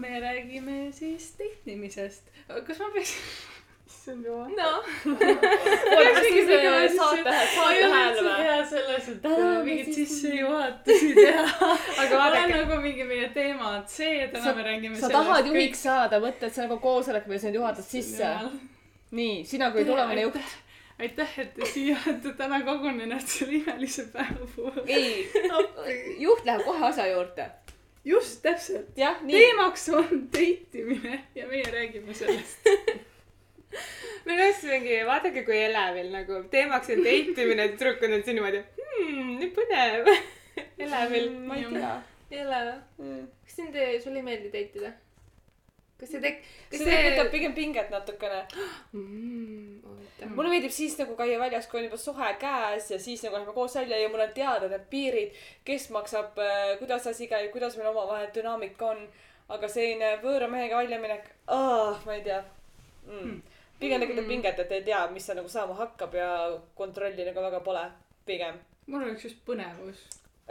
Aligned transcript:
me 0.00 0.20
räägime 0.24 0.80
siis 0.92 1.32
tehnimisest. 1.38 2.34
kas 2.66 2.78
ma 2.82 2.90
peaks 2.94 3.14
issand 4.08 4.24
jumal. 4.24 4.50
noh. 4.56 4.84
hea 8.42 8.66
selles, 8.70 9.08
et 9.08 9.22
Täna 9.22 9.64
mingeid 9.64 9.92
sissejuhatusi 9.94 11.10
teha. 11.14 11.44
aga 12.00 12.06
on 12.06 12.22
vaadake, 12.22 12.54
nagu 12.54 12.80
mingi 12.82 13.04
meie 13.08 13.28
teema 13.34 13.74
on 13.76 13.84
see, 13.88 14.28
täna 14.32 14.44
Sa- 14.44 14.54
me 14.56 14.64
räägime 14.66 15.00
sa 15.00 15.12
tahad 15.12 15.50
juhiks 15.50 15.84
saada, 15.88 16.20
mõtle, 16.24 16.48
et 16.48 16.54
sa 16.56 16.64
nagu 16.66 16.80
koosolek 16.84 17.28
sa 17.28 17.48
nüüd 17.48 17.60
juhatad 17.60 17.84
sisse. 17.84 18.32
nii, 19.10 19.44
sina 19.48 19.70
kui 19.74 19.84
tulevane 19.88 20.24
juht. 20.26 20.40
aitäh, 20.98 21.38
et 21.38 21.54
te 21.54 21.66
siia 21.72 21.96
olete 22.06 22.32
täna 22.38 22.60
kogunenud 22.66 23.24
selle 23.26 23.60
imelise 23.60 24.08
päeva 24.12 24.48
puhul. 24.56 24.84
ei, 24.86 25.28
juht 26.18 26.44
läheb 26.48 26.64
kohe 26.66 26.86
asja 26.92 27.06
juurde. 27.12 27.50
Just 28.08 28.42
täpselt. 28.42 28.90
jah, 28.96 29.20
nii. 29.22 29.38
teemaks 29.42 29.88
on 29.88 30.28
date 30.32 30.82
imine 30.82 31.20
ja 31.34 31.46
meie 31.48 31.64
räägime 31.72 32.14
sellest. 32.16 32.68
me 34.26 34.34
mõtlesimegi, 34.34 35.00
vaadake 35.08 35.44
kui 35.46 35.58
elevil 35.66 36.12
nagu 36.14 36.42
teemaks 36.52 36.92
on 36.94 37.02
date 37.04 37.44
imine, 37.44 37.68
tüdrukud 37.74 38.14
on 38.16 38.24
siin 38.24 38.40
niimoodi 38.40 38.62
hmm,, 38.78 39.34
nii 39.42 39.50
põnev. 39.56 40.12
elevil. 40.86 41.28
ma 41.50 41.60
ei 41.60 41.68
tea. 41.74 41.92
ei 42.32 42.46
ole 42.46 42.62
või? 42.70 43.20
kas 43.44 43.60
sind, 43.60 43.78
sulle 44.04 44.22
ei 44.22 44.28
meeldi 44.30 44.52
date 44.54 44.82
ida? 44.82 44.94
kas 45.98 46.14
see 46.14 46.22
tek-, 46.24 46.44
kas 46.70 46.84
see 46.84 46.92
tekitab 46.94 47.32
pigem 47.34 47.56
pinget 47.56 47.92
natukene. 47.94 48.44
mm,? 48.96 49.97
huvitav. 50.18 50.36
mulle 50.36 50.50
meeldib 50.50 50.72
siis 50.72 50.98
nagu 50.98 51.16
käia 51.16 51.38
väljas, 51.38 51.66
kui 51.66 51.80
on 51.80 51.84
juba 51.84 51.96
suhe 51.96 52.34
käes 52.40 52.90
ja 52.90 52.98
siis 52.98 53.22
nagu 53.22 53.36
lähme 53.36 53.52
koos 53.52 53.74
välja 53.74 53.98
ja 53.98 54.08
mul 54.08 54.20
on 54.20 54.32
teada 54.34 54.68
need 54.68 54.86
piirid, 54.90 55.32
kes 55.64 55.90
maksab, 55.90 56.38
kuidas 56.78 57.06
asi 57.06 57.28
käib, 57.28 57.52
kuidas 57.52 57.76
meil 57.76 57.88
omavahel 57.88 58.28
dünaamika 58.34 58.90
on. 58.90 59.08
aga 59.48 59.68
selline 59.68 60.18
võõra 60.20 60.48
mehega 60.50 60.76
väljaminek, 60.76 61.28
ma 61.48 62.14
ei 62.14 62.22
tea 62.22 62.42
mm.. 63.06 63.42
pigem 63.80 64.00
tekitab 64.00 64.26
pinget, 64.28 64.58
et 64.58 64.72
ei 64.72 64.82
tea, 64.84 65.06
mis 65.10 65.24
seal 65.24 65.38
nagu 65.38 65.48
saama 65.48 65.74
hakkab 65.74 66.14
ja 66.14 66.28
kontrolli 66.74 67.24
nagu 67.24 67.40
väga 67.40 67.60
pole, 67.60 67.86
pigem. 68.26 68.58
mul 68.86 69.06
oleks 69.06 69.24
just 69.24 69.40
põnevus. 69.46 70.02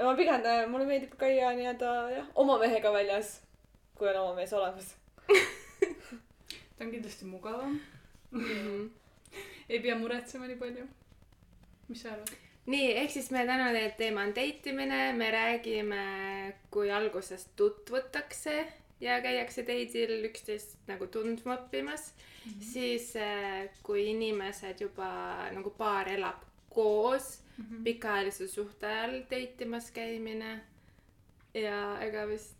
ma 0.02 0.16
pigem, 0.16 0.48
mulle 0.72 0.86
meeldib 0.90 1.14
käia 1.20 1.54
nii-öelda 1.54 1.94
jah, 2.16 2.32
oma 2.36 2.58
mehega 2.58 2.94
väljas, 2.94 3.42
kui 3.96 4.10
on 4.10 4.24
oma 4.24 4.34
mees 4.40 4.54
olemas. 4.54 4.96
ta 6.78 6.86
on 6.86 6.92
kindlasti 6.92 7.26
mugavam. 7.26 7.80
Mhm. 8.32 8.88
ei 9.70 9.80
pea 9.80 9.96
muretsema 10.00 10.48
nii 10.48 10.60
palju. 10.60 10.88
mis 11.88 12.02
sa 12.02 12.14
arvad? 12.16 12.34
nii, 12.68 12.90
ehk 13.02 13.12
siis 13.12 13.30
meie 13.32 13.48
tänane 13.48 13.84
teema 14.00 14.26
on 14.28 14.36
date 14.36 14.74
imine, 14.74 15.14
me 15.14 15.32
räägime, 15.32 16.04
kui 16.72 16.92
alguses 16.92 17.48
tutvutakse 17.56 18.58
ja 19.02 19.20
käiakse 19.22 19.64
date'il 19.68 20.26
üksteist 20.30 20.78
nagu 20.90 21.08
tundma 21.08 21.56
õppimas 21.58 22.12
mm, 22.12 22.52
-hmm. 22.52 22.64
siis 22.74 23.16
äh, 23.16 23.70
kui 23.84 24.10
inimesed 24.12 24.82
juba 24.82 25.10
nagu 25.54 25.70
paar 25.70 26.10
elab 26.10 26.42
koos 26.70 27.40
mm 27.58 27.66
-hmm. 27.66 27.84
pikaajalise 27.84 28.48
suhte 28.48 28.88
ajal 28.88 29.22
date 29.30 29.64
imas 29.66 29.92
käimine 29.92 30.60
ja 31.54 31.98
ega 32.02 32.28
vist 32.28 32.58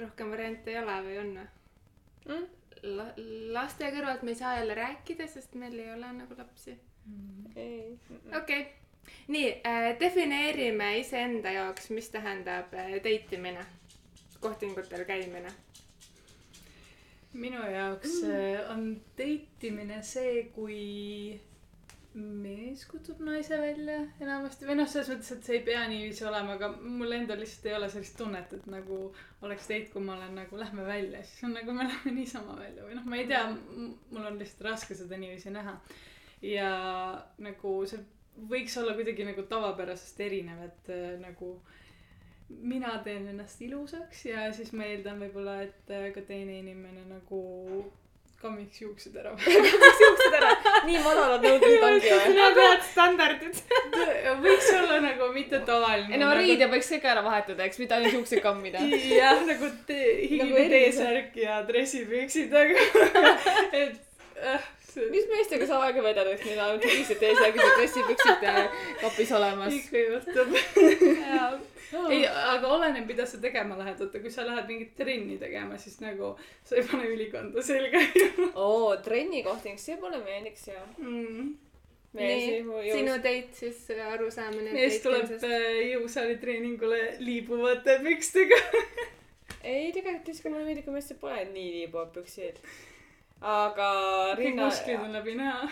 rohkem 0.00 0.30
variante 0.30 0.70
ei 0.70 0.78
ole 0.78 1.02
või 1.08 1.18
on 1.20 1.36
või 1.36 1.46
Mm? 2.26 2.46
La-, 2.86 3.12
laste 3.56 3.90
kõrvalt 3.94 4.22
me 4.22 4.34
ei 4.34 4.38
saa 4.38 4.56
jälle 4.58 4.74
rääkida, 4.78 5.26
sest 5.30 5.54
meil 5.58 5.78
ei 5.78 5.92
ole 5.92 6.12
nagu 6.20 6.38
lapsi 6.38 6.76
ei. 7.56 7.98
okei 8.36 8.66
nii 9.28 9.48
äh,, 9.66 9.88
defineerime 10.00 10.98
iseenda 10.98 11.50
jaoks, 11.50 11.90
mis 11.90 12.10
tähendab 12.10 12.74
äh, 12.74 12.96
date 13.04 13.38
imine, 13.38 13.66
kohtingutel 14.40 15.04
käimine. 15.04 15.52
minu 17.32 17.60
jaoks 17.70 18.22
mm. 18.22 18.70
on 18.72 19.00
date 19.18 19.66
imine 19.66 20.02
see, 20.02 20.44
kui 20.54 21.40
mees 22.16 22.86
kutsub 22.88 23.20
naise 23.24 23.58
välja 23.60 23.98
enamasti 24.24 24.64
või 24.68 24.78
noh, 24.78 24.88
selles 24.88 25.10
mõttes, 25.12 25.30
et 25.34 25.44
see 25.48 25.58
ei 25.58 25.64
pea 25.66 25.82
niiviisi 25.90 26.24
olema, 26.24 26.56
aga 26.56 26.70
mul 26.80 27.12
endal 27.12 27.40
lihtsalt 27.42 27.68
ei 27.68 27.76
ole 27.76 27.90
sellist 27.92 28.16
tunnet, 28.16 28.52
et 28.56 28.66
nagu 28.72 29.00
oleks 29.44 29.68
date, 29.68 29.90
kui 29.92 30.04
ma 30.04 30.14
olen 30.16 30.34
nagu 30.40 30.60
lähme 30.60 30.86
välja, 30.86 31.20
siis 31.24 31.44
on 31.48 31.56
nagu 31.58 31.76
me 31.76 31.84
lähme 31.84 32.14
niisama 32.16 32.56
välja 32.56 32.86
või 32.86 32.96
noh, 32.96 33.04
ma 33.04 33.20
ei 33.20 33.28
tea, 33.28 33.42
mul 33.76 34.28
on 34.30 34.40
lihtsalt 34.40 34.64
raske 34.70 34.96
seda 34.96 35.20
niiviisi 35.20 35.52
näha. 35.52 35.76
ja 36.44 36.70
nagu 37.42 37.78
see 37.88 38.00
võiks 38.48 38.76
olla 38.80 38.94
kuidagi 38.96 39.24
nagu 39.26 39.44
tavapärasest 39.48 40.20
erinev, 40.24 40.64
et 40.66 40.90
äh, 40.92 41.04
nagu 41.20 41.56
mina 42.48 42.96
teen 43.04 43.28
ennast 43.28 43.60
ilusaks 43.64 44.24
ja 44.28 44.48
siis 44.56 44.72
ma 44.76 44.88
eeldan 44.88 45.20
võib-olla, 45.20 45.60
et 45.66 45.92
äh, 45.92 46.08
ka 46.14 46.24
teine 46.28 46.60
inimene 46.62 47.04
nagu 47.10 47.42
kammiks 48.46 48.80
juuksed 48.82 49.16
ära. 49.18 49.32
siuksed 50.00 50.36
ära, 50.38 50.52
nii 50.86 51.00
madalad 51.04 51.44
nõudmised 51.46 51.86
ongi 51.88 52.12
või? 52.12 52.22
sina 52.30 52.48
tead 52.56 52.86
standardid. 52.92 53.60
võiks 54.46 54.70
olla 54.78 55.00
nagu 55.04 55.30
mitte 55.34 55.60
tavaline. 55.66 56.14
ei 56.14 56.22
no 56.22 56.30
riide 56.38 56.70
võiks 56.72 56.90
ka 57.02 57.12
ära 57.16 57.24
vahetada, 57.26 57.66
eks, 57.66 57.82
mitte 57.82 57.98
ainult 57.98 58.18
juukseid 58.20 58.42
kammida. 58.44 58.82
jah, 59.10 59.42
nagu 59.48 59.70
tee, 59.88 60.14
hiline 60.30 60.52
Nagu. 60.56 60.72
T-särk 60.76 61.38
ja 61.40 61.60
dressipüksid, 61.66 62.54
aga 62.54 63.30
et 63.82 63.98
äh, 64.40 64.70
mis 65.10 65.28
meestega 65.30 65.66
sa 65.68 65.80
aega 65.86 66.02
vedad, 66.04 66.28
et 66.32 66.44
neil 66.48 66.60
on 66.64 66.80
tulised 66.82 67.22
eesjärgid 67.28 67.62
ja 67.62 67.72
dressipüksid 67.78 68.44
kapis 69.00 69.32
olemas? 69.36 69.74
ikka 69.74 70.04
juhtub. 70.04 70.54
ei, 72.10 72.22
aga 72.26 72.68
oleneb, 72.68 73.06
mida 73.08 73.26
sa 73.28 73.38
tegema 73.42 73.76
lähed, 73.78 74.00
vaata 74.00 74.22
kui 74.22 74.32
sa 74.32 74.46
lähed 74.46 74.66
mingit 74.70 74.96
trenni 74.98 75.36
tegema, 75.40 75.78
siis 75.78 76.00
nagu 76.02 76.32
sa 76.66 76.78
ei 76.80 76.86
pane 76.88 77.06
ülikonda 77.12 77.62
selga 77.64 78.02
ju 78.02 78.48
oo, 78.64 78.96
trennikohting, 79.04 79.78
see 79.80 79.98
mulle 80.00 80.20
meeldiks 80.24 80.66
ja. 80.72 80.82
mm.. 80.98 81.52
nii, 82.18 82.64
sinu 82.90 83.18
date 83.22 83.60
siis 83.60 83.84
äh, 83.94 84.02
arusaamine. 84.16 84.74
mees 84.76 84.98
tuleb 85.04 85.30
äh, 85.38 85.68
jõusaali 85.92 86.40
treeningule 86.42 87.02
liibuvate 87.22 88.00
pükstega. 88.04 88.60
ei, 89.62 89.92
tegelikult 89.92 90.32
siiski 90.32 90.50
mulle 90.50 90.66
meeldib, 90.66 90.88
kui 90.88 90.98
meestel 90.98 91.22
pole 91.22 91.46
nii 91.52 91.72
liibuvad 91.80 92.12
püksid. 92.16 92.60
Aga 93.46 93.88
kõik 94.34 94.40
rinna, 94.40 94.66
musklid 94.66 95.00
on 95.00 95.14
läbi 95.14 95.36
näha. 95.38 95.68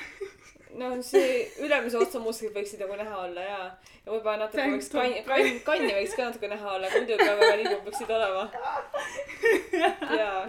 no 0.79 0.91
see 1.07 1.43
ülemise 1.63 1.99
otsa 1.99 2.21
musklid 2.23 2.55
võiksid 2.55 2.83
nagu 2.83 2.99
näha 2.99 3.19
olla 3.27 3.47
ja, 3.47 3.59
ja 4.05 4.13
võib-olla 4.13 4.45
natuke 4.45 4.67
võiks 4.75 4.91
kanni, 4.93 5.23
kanni, 5.27 5.57
kanni 5.67 5.93
võiks 5.97 6.17
ka 6.19 6.29
natuke 6.29 6.51
näha 6.51 6.73
olla, 6.77 6.91
muidu 6.95 7.19
peab 7.21 7.43
väga 7.43 7.57
liibuvad 7.61 7.85
püksid 7.89 8.15
olema. 8.15 8.45
jaa, 10.21 10.43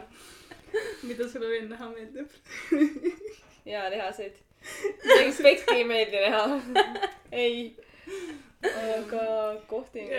mida 1.06 1.30
sulle 1.30 1.50
veel 1.54 1.70
näha 1.72 1.90
meeldib? 1.94 2.38
jaa, 3.74 3.90
lihaseid. 3.94 4.38
mingit 5.06 5.42
pekki 5.50 5.80
ei 5.80 5.90
meeldi 5.90 6.24
näha. 6.28 6.62
ei. 7.32 7.66
aga 8.66 9.26
kohting. 9.70 10.10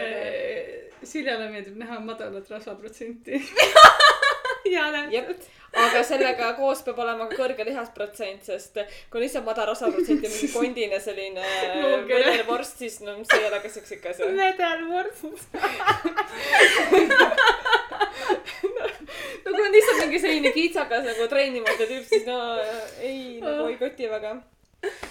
Siljale 1.06 1.50
meeldib 1.50 1.78
näha 1.83 1.99
madalat 2.03 2.50
rasvaprotsenti. 2.50 3.43
jaa, 4.77 5.04
jep, 5.12 5.28
aga 5.77 6.03
sellega 6.06 6.53
koos 6.56 6.81
peab 6.87 6.99
olema 7.04 7.27
ka 7.31 7.37
kõrge 7.38 7.66
lihasprotsent, 7.69 8.43
sest 8.49 8.75
kui 9.12 9.21
lihtsalt 9.22 9.47
madal 9.49 9.69
osaprotsent 9.75 10.25
ja 10.25 10.31
mingi 10.32 10.49
kondine 10.53 10.99
selline 11.03 11.44
vedelvorst, 12.09 12.75
siis 12.82 12.97
no 13.04 13.12
see 13.22 13.41
ei 13.43 13.49
ole 13.50 13.59
ka 13.62 13.69
seksikas 13.77 14.16
vedelvorst. 14.25 15.22
no 19.44 19.49
kui 19.53 19.62
on 19.62 19.72
lihtsalt 19.78 19.99
mingi 20.04 20.21
selline 20.22 20.50
kiitsakas 20.56 21.03
nagu 21.12 21.31
treenimata 21.31 21.84
tüüp, 21.87 22.04
siis 22.09 22.25
no 22.28 22.38
ei, 23.00 23.41
nagu 23.44 23.71
ei 23.71 23.81
koti 23.81 24.10
väga. 24.10 24.33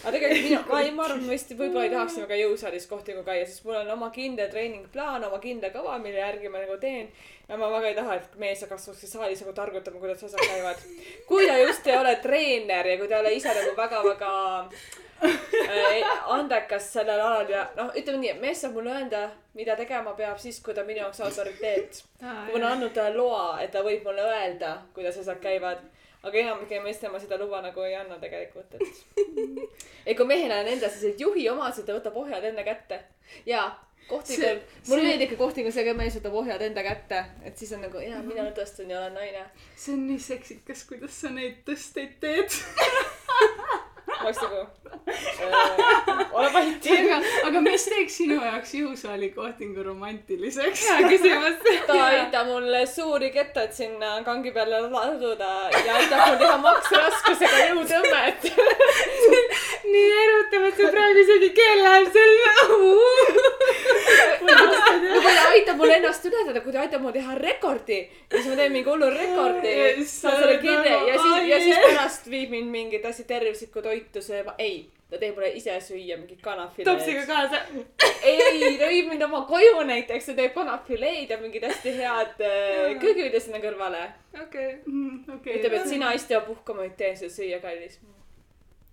Aga 0.06 0.12
tegelikult 0.14 0.44
mina, 0.44 0.60
ma 0.70 0.82
ei, 0.82 0.92
ma 0.96 1.06
arvan, 1.06 1.22
et 1.22 1.28
ma 1.28 1.36
vist 1.36 1.54
võib-olla 1.54 1.86
ei 1.88 1.94
tahaks 1.94 2.18
väga 2.24 2.40
jõusaalis 2.42 2.90
kohtingu 2.90 3.24
käia, 3.28 3.46
sest 3.48 3.66
mul 3.68 3.80
on 3.80 3.94
oma 3.96 4.12
kindel 4.16 4.52
treeningplaan, 4.52 5.24
oma 5.30 5.40
kindel 5.44 5.74
kava, 5.74 5.98
mille 6.04 6.22
järgi 6.22 6.52
ma 6.52 6.62
nagu 6.64 6.78
teen. 6.82 7.08
ja 7.48 7.58
ma 7.62 7.72
väga 7.74 7.92
ei 7.92 7.98
taha, 7.98 8.20
et 8.20 8.38
mees 8.42 8.62
hakkaks 8.66 8.92
kuskil 8.92 9.12
saalis 9.12 9.42
nagu 9.46 9.56
targutama, 9.58 10.02
kuidas 10.04 10.24
asjad 10.28 10.46
käivad. 10.46 10.86
kui 11.28 11.48
ta 11.48 11.58
just 11.62 11.88
ei 11.88 11.98
ole 11.98 12.16
treener 12.24 12.94
ja 12.94 13.00
kui 13.02 13.08
ta 13.08 13.20
ei 13.20 13.26
ole 13.26 13.34
ise 13.40 13.54
nagu 13.54 13.74
väga-väga 13.78 14.32
äh, 14.62 16.04
andekas 16.28 16.94
sellel 16.94 17.22
alal 17.22 17.50
ja 17.50 17.66
noh, 17.78 17.92
ütleme 17.96 18.22
nii, 18.22 18.32
et 18.36 18.42
mees 18.42 18.62
saab 18.62 18.76
mulle 18.78 18.94
öelda, 18.96 19.26
mida 19.56 19.76
tegema 19.80 20.14
peab 20.18 20.40
siis, 20.42 20.60
kui 20.64 20.76
ta 20.76 20.84
minu 20.84 21.04
jaoks 21.04 21.22
autoriteet. 21.26 22.02
kui 22.20 22.28
ma 22.28 22.58
olen 22.58 22.72
andnud 22.72 22.94
talle 22.96 23.16
loa, 23.18 23.62
et 23.64 23.72
ta 23.72 23.84
võib 23.86 24.04
mulle 24.06 24.26
öelda, 24.26 24.78
kuidas 24.94 25.20
asjad 25.22 25.40
käivad. 25.44 25.84
Aga 26.26 26.42
enamike 26.42 26.80
meeste 26.84 27.10
ma 27.14 27.20
seda 27.22 27.38
luba 27.42 27.62
nagu 27.62 27.86
ei 27.86 27.96
anna 27.96 28.18
tegelikult, 28.22 28.76
et. 28.78 29.02
ei, 30.08 30.16
kui 30.16 30.28
mehel 30.30 30.54
on 30.56 30.70
endal 30.74 30.90
sellised 30.90 31.22
juhi 31.22 31.48
omadused, 31.52 31.86
ta 31.88 31.98
võtab 31.98 32.18
ohjad 32.24 32.50
enda 32.52 32.66
kätte. 32.66 33.02
ja 33.46 33.68
kohtingul, 34.10 34.62
mulle 34.88 35.08
meeldib, 35.08 35.32
kui 35.34 35.40
kohtingul 35.40 35.74
see, 35.74 35.86
kui 35.88 35.98
mees 35.98 36.18
võtab 36.20 36.38
ohjad 36.42 36.62
enda 36.66 36.84
kätte, 36.86 37.24
et 37.46 37.58
siis 37.58 37.74
on 37.78 37.86
nagu 37.86 38.02
jaa, 38.04 38.22
mina 38.26 38.50
tõstan 38.58 38.92
ja 38.94 39.02
olen 39.02 39.18
naine. 39.22 39.48
see 39.76 39.98
on 39.98 40.06
nii 40.10 40.22
seksikas, 40.30 40.86
kuidas 40.90 41.22
sa 41.26 41.34
neid 41.34 41.62
tõsteid 41.68 42.18
teed. 42.22 42.50
oleks 44.26 44.42
nagu 44.42 44.62
äh, 44.62 46.34
ole 46.34 46.50
vait. 46.54 46.88
aga, 46.98 47.20
aga 47.48 47.62
mis 47.68 47.86
teeks 47.92 48.18
sinu 48.22 48.38
jaoks 48.42 48.74
jõusaali 48.80 49.30
kohtingu 49.36 49.86
romantiliseks? 49.86 50.86
hea 50.90 51.10
küsimus. 51.12 51.60
ta 51.88 52.00
aitab 52.08 52.50
mul 52.50 52.80
suuri 52.90 53.32
kettad 53.36 53.74
sinna 53.78 54.18
kangi 54.28 54.54
peale 54.56 54.82
laduda 54.88 55.52
ja 55.86 56.00
aitab 56.02 56.26
mul 56.26 56.40
teha 56.42 56.58
maksraskusega 56.66 57.64
jõutõmmet. 57.70 58.50
nii 59.92 60.08
erutav, 60.24 60.70
et 60.70 60.80
sul 60.82 60.94
praegu 60.96 61.26
isegi 61.26 61.52
keel 61.60 61.84
läheb 61.86 62.12
selga. 62.20 62.54
kui 63.96 65.36
ta 65.36 65.46
aitab 65.52 65.80
mul 65.80 65.94
ennast 65.96 66.26
ületada, 66.30 66.62
kui 66.64 66.74
ta 66.74 66.82
aitab 66.84 67.04
mul 67.06 67.14
teha 67.16 67.38
rekordi 67.40 68.00
ja 68.02 68.36
siis 68.36 68.50
ma 68.52 68.58
teen 68.60 68.74
mingi 68.74 68.90
hullu 68.90 69.10
rekordi, 69.14 69.76
saan 70.10 70.38
selle 70.42 70.58
kirja 70.64 70.98
ja 71.10 71.22
siis, 71.22 71.38
ja 71.52 71.62
siis 71.64 71.80
pärast 71.86 72.30
viib 72.32 72.54
mind 72.56 72.72
mingit 72.74 73.06
asja 73.08 73.26
tervislikku 73.30 73.84
toitu 73.86 74.24
sööma. 74.26 74.56
ei, 74.58 74.90
ta 75.10 75.20
teeb 75.22 75.38
mulle 75.38 75.52
ise 75.60 75.78
süüa 75.88 76.18
mingit 76.20 76.42
kanafileed. 76.46 76.90
topsiga 76.90 77.26
kaasa. 77.30 77.58
ei, 78.24 78.78
ta 78.80 78.90
viib 78.92 79.12
mind 79.12 79.28
oma 79.28 79.44
koju 79.50 79.86
näiteks, 79.92 80.32
ta 80.32 80.38
teeb 80.42 80.54
kanafileed 80.58 81.30
ja 81.30 81.40
mingid 81.42 81.64
hästi 81.68 81.96
head 82.00 82.42
äh, 82.42 82.98
köögiviljad 83.02 83.44
sinna 83.44 83.64
kõrvale. 83.64 84.04
okei. 84.42 84.70
okei. 85.38 85.60
ütleb, 85.60 85.80
et 85.80 85.88
sina 85.94 86.14
istu 86.18 86.38
ja 86.38 86.44
puhka, 86.46 86.78
ma 86.78 86.90
teen 86.98 87.18
sulle 87.20 87.34
süüa, 87.38 87.62
kallis. 87.64 88.00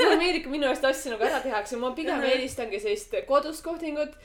sest 0.00 0.42
kui 0.44 0.52
minu 0.52 0.66
eest 0.70 0.84
asju 0.84 1.12
nagu 1.12 1.24
ära 1.26 1.40
tehakse, 1.44 1.76
ma 1.80 1.90
pigem 1.96 2.22
eelistangi 2.28 2.80
sellist 2.80 3.14
kodust 3.28 3.64
kohtingut. 3.64 4.16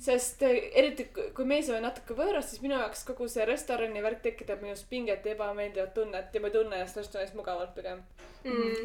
sest 0.00 0.42
eh, 0.42 0.70
eriti 0.74 1.04
kui- 1.14 1.46
mees 1.46 1.68
on 1.70 1.82
natuke 1.82 2.14
võõras, 2.18 2.48
siis 2.50 2.62
minu 2.62 2.74
jaoks 2.74 3.04
kogu 3.04 3.28
see 3.28 3.44
restorani 3.46 4.02
värk 4.02 4.22
tekitab 4.22 4.62
minus 4.62 4.82
pinget 4.90 5.24
ja 5.26 5.32
ebameeldivat 5.36 5.94
tunnet 5.94 6.34
ja 6.34 6.40
ma 6.40 6.48
ei 6.50 6.52
tunne 6.56 6.76
ennast 6.76 6.96
restoranis 6.96 7.34
mugavalt 7.34 7.74
pigem. 7.74 8.02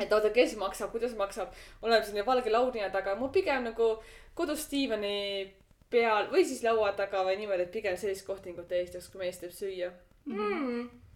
et 0.02 0.12
oota, 0.14 0.30
kes 0.30 0.56
maksab, 0.58 0.92
kuidas 0.92 1.16
maksab, 1.16 1.52
oleme 1.82 2.06
siin 2.06 2.26
valge 2.26 2.50
laudina 2.52 2.90
taga, 2.90 3.16
ma 3.16 3.28
pigem 3.30 3.64
nagu 3.64 3.90
kodus 4.36 4.66
diivani 4.72 5.54
peal 5.90 6.28
või 6.32 6.46
siis 6.46 6.64
laua 6.66 6.92
taga 6.98 7.24
või 7.26 7.38
niimoodi, 7.38 7.68
et 7.68 7.72
pigem 7.72 7.98
sellist 7.98 8.26
kohtingut 8.26 8.72
eelistaks, 8.72 9.10
kui 9.10 9.20
mees 9.22 9.38
teeb 9.38 9.52
süüa. 9.54 9.92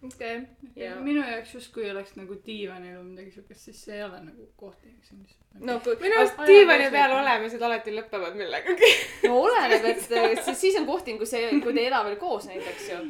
okei. 0.06 0.40
Jaa. 0.76 0.96
minu 1.00 1.22
jaoks 1.26 1.54
justkui 1.54 1.90
oleks 1.90 2.14
nagu 2.16 2.36
diivanil 2.46 2.98
või 2.98 3.06
midagi 3.12 3.32
siukest, 3.34 3.64
siis 3.68 3.80
see 3.84 3.96
ei 3.96 4.04
ole 4.06 4.20
nagu 4.22 4.48
kohting, 4.60 4.98
see 5.02 5.16
on 5.16 5.22
lihtsalt 5.24 5.54
nagu. 5.54 5.66
no 5.70 5.78
kui, 5.84 5.96
minu 6.02 6.20
arust 6.20 6.42
diivani 6.50 6.90
peal 6.94 7.14
olemised 7.16 7.64
alati 7.68 7.94
lõpevad 7.96 8.36
millegagi. 8.38 8.92
no 9.26 9.40
oleneb, 9.46 9.88
et 9.92 10.04
siis, 10.44 10.60
siis 10.60 10.78
on 10.80 10.86
kohting, 10.86 11.18
kui 11.18 11.30
see, 11.30 11.48
kui 11.64 11.74
te 11.74 11.82
ei 11.82 11.90
ela 11.90 12.04
veel 12.06 12.18
koos 12.20 12.46
näiteks 12.50 12.92
ju. 12.92 13.00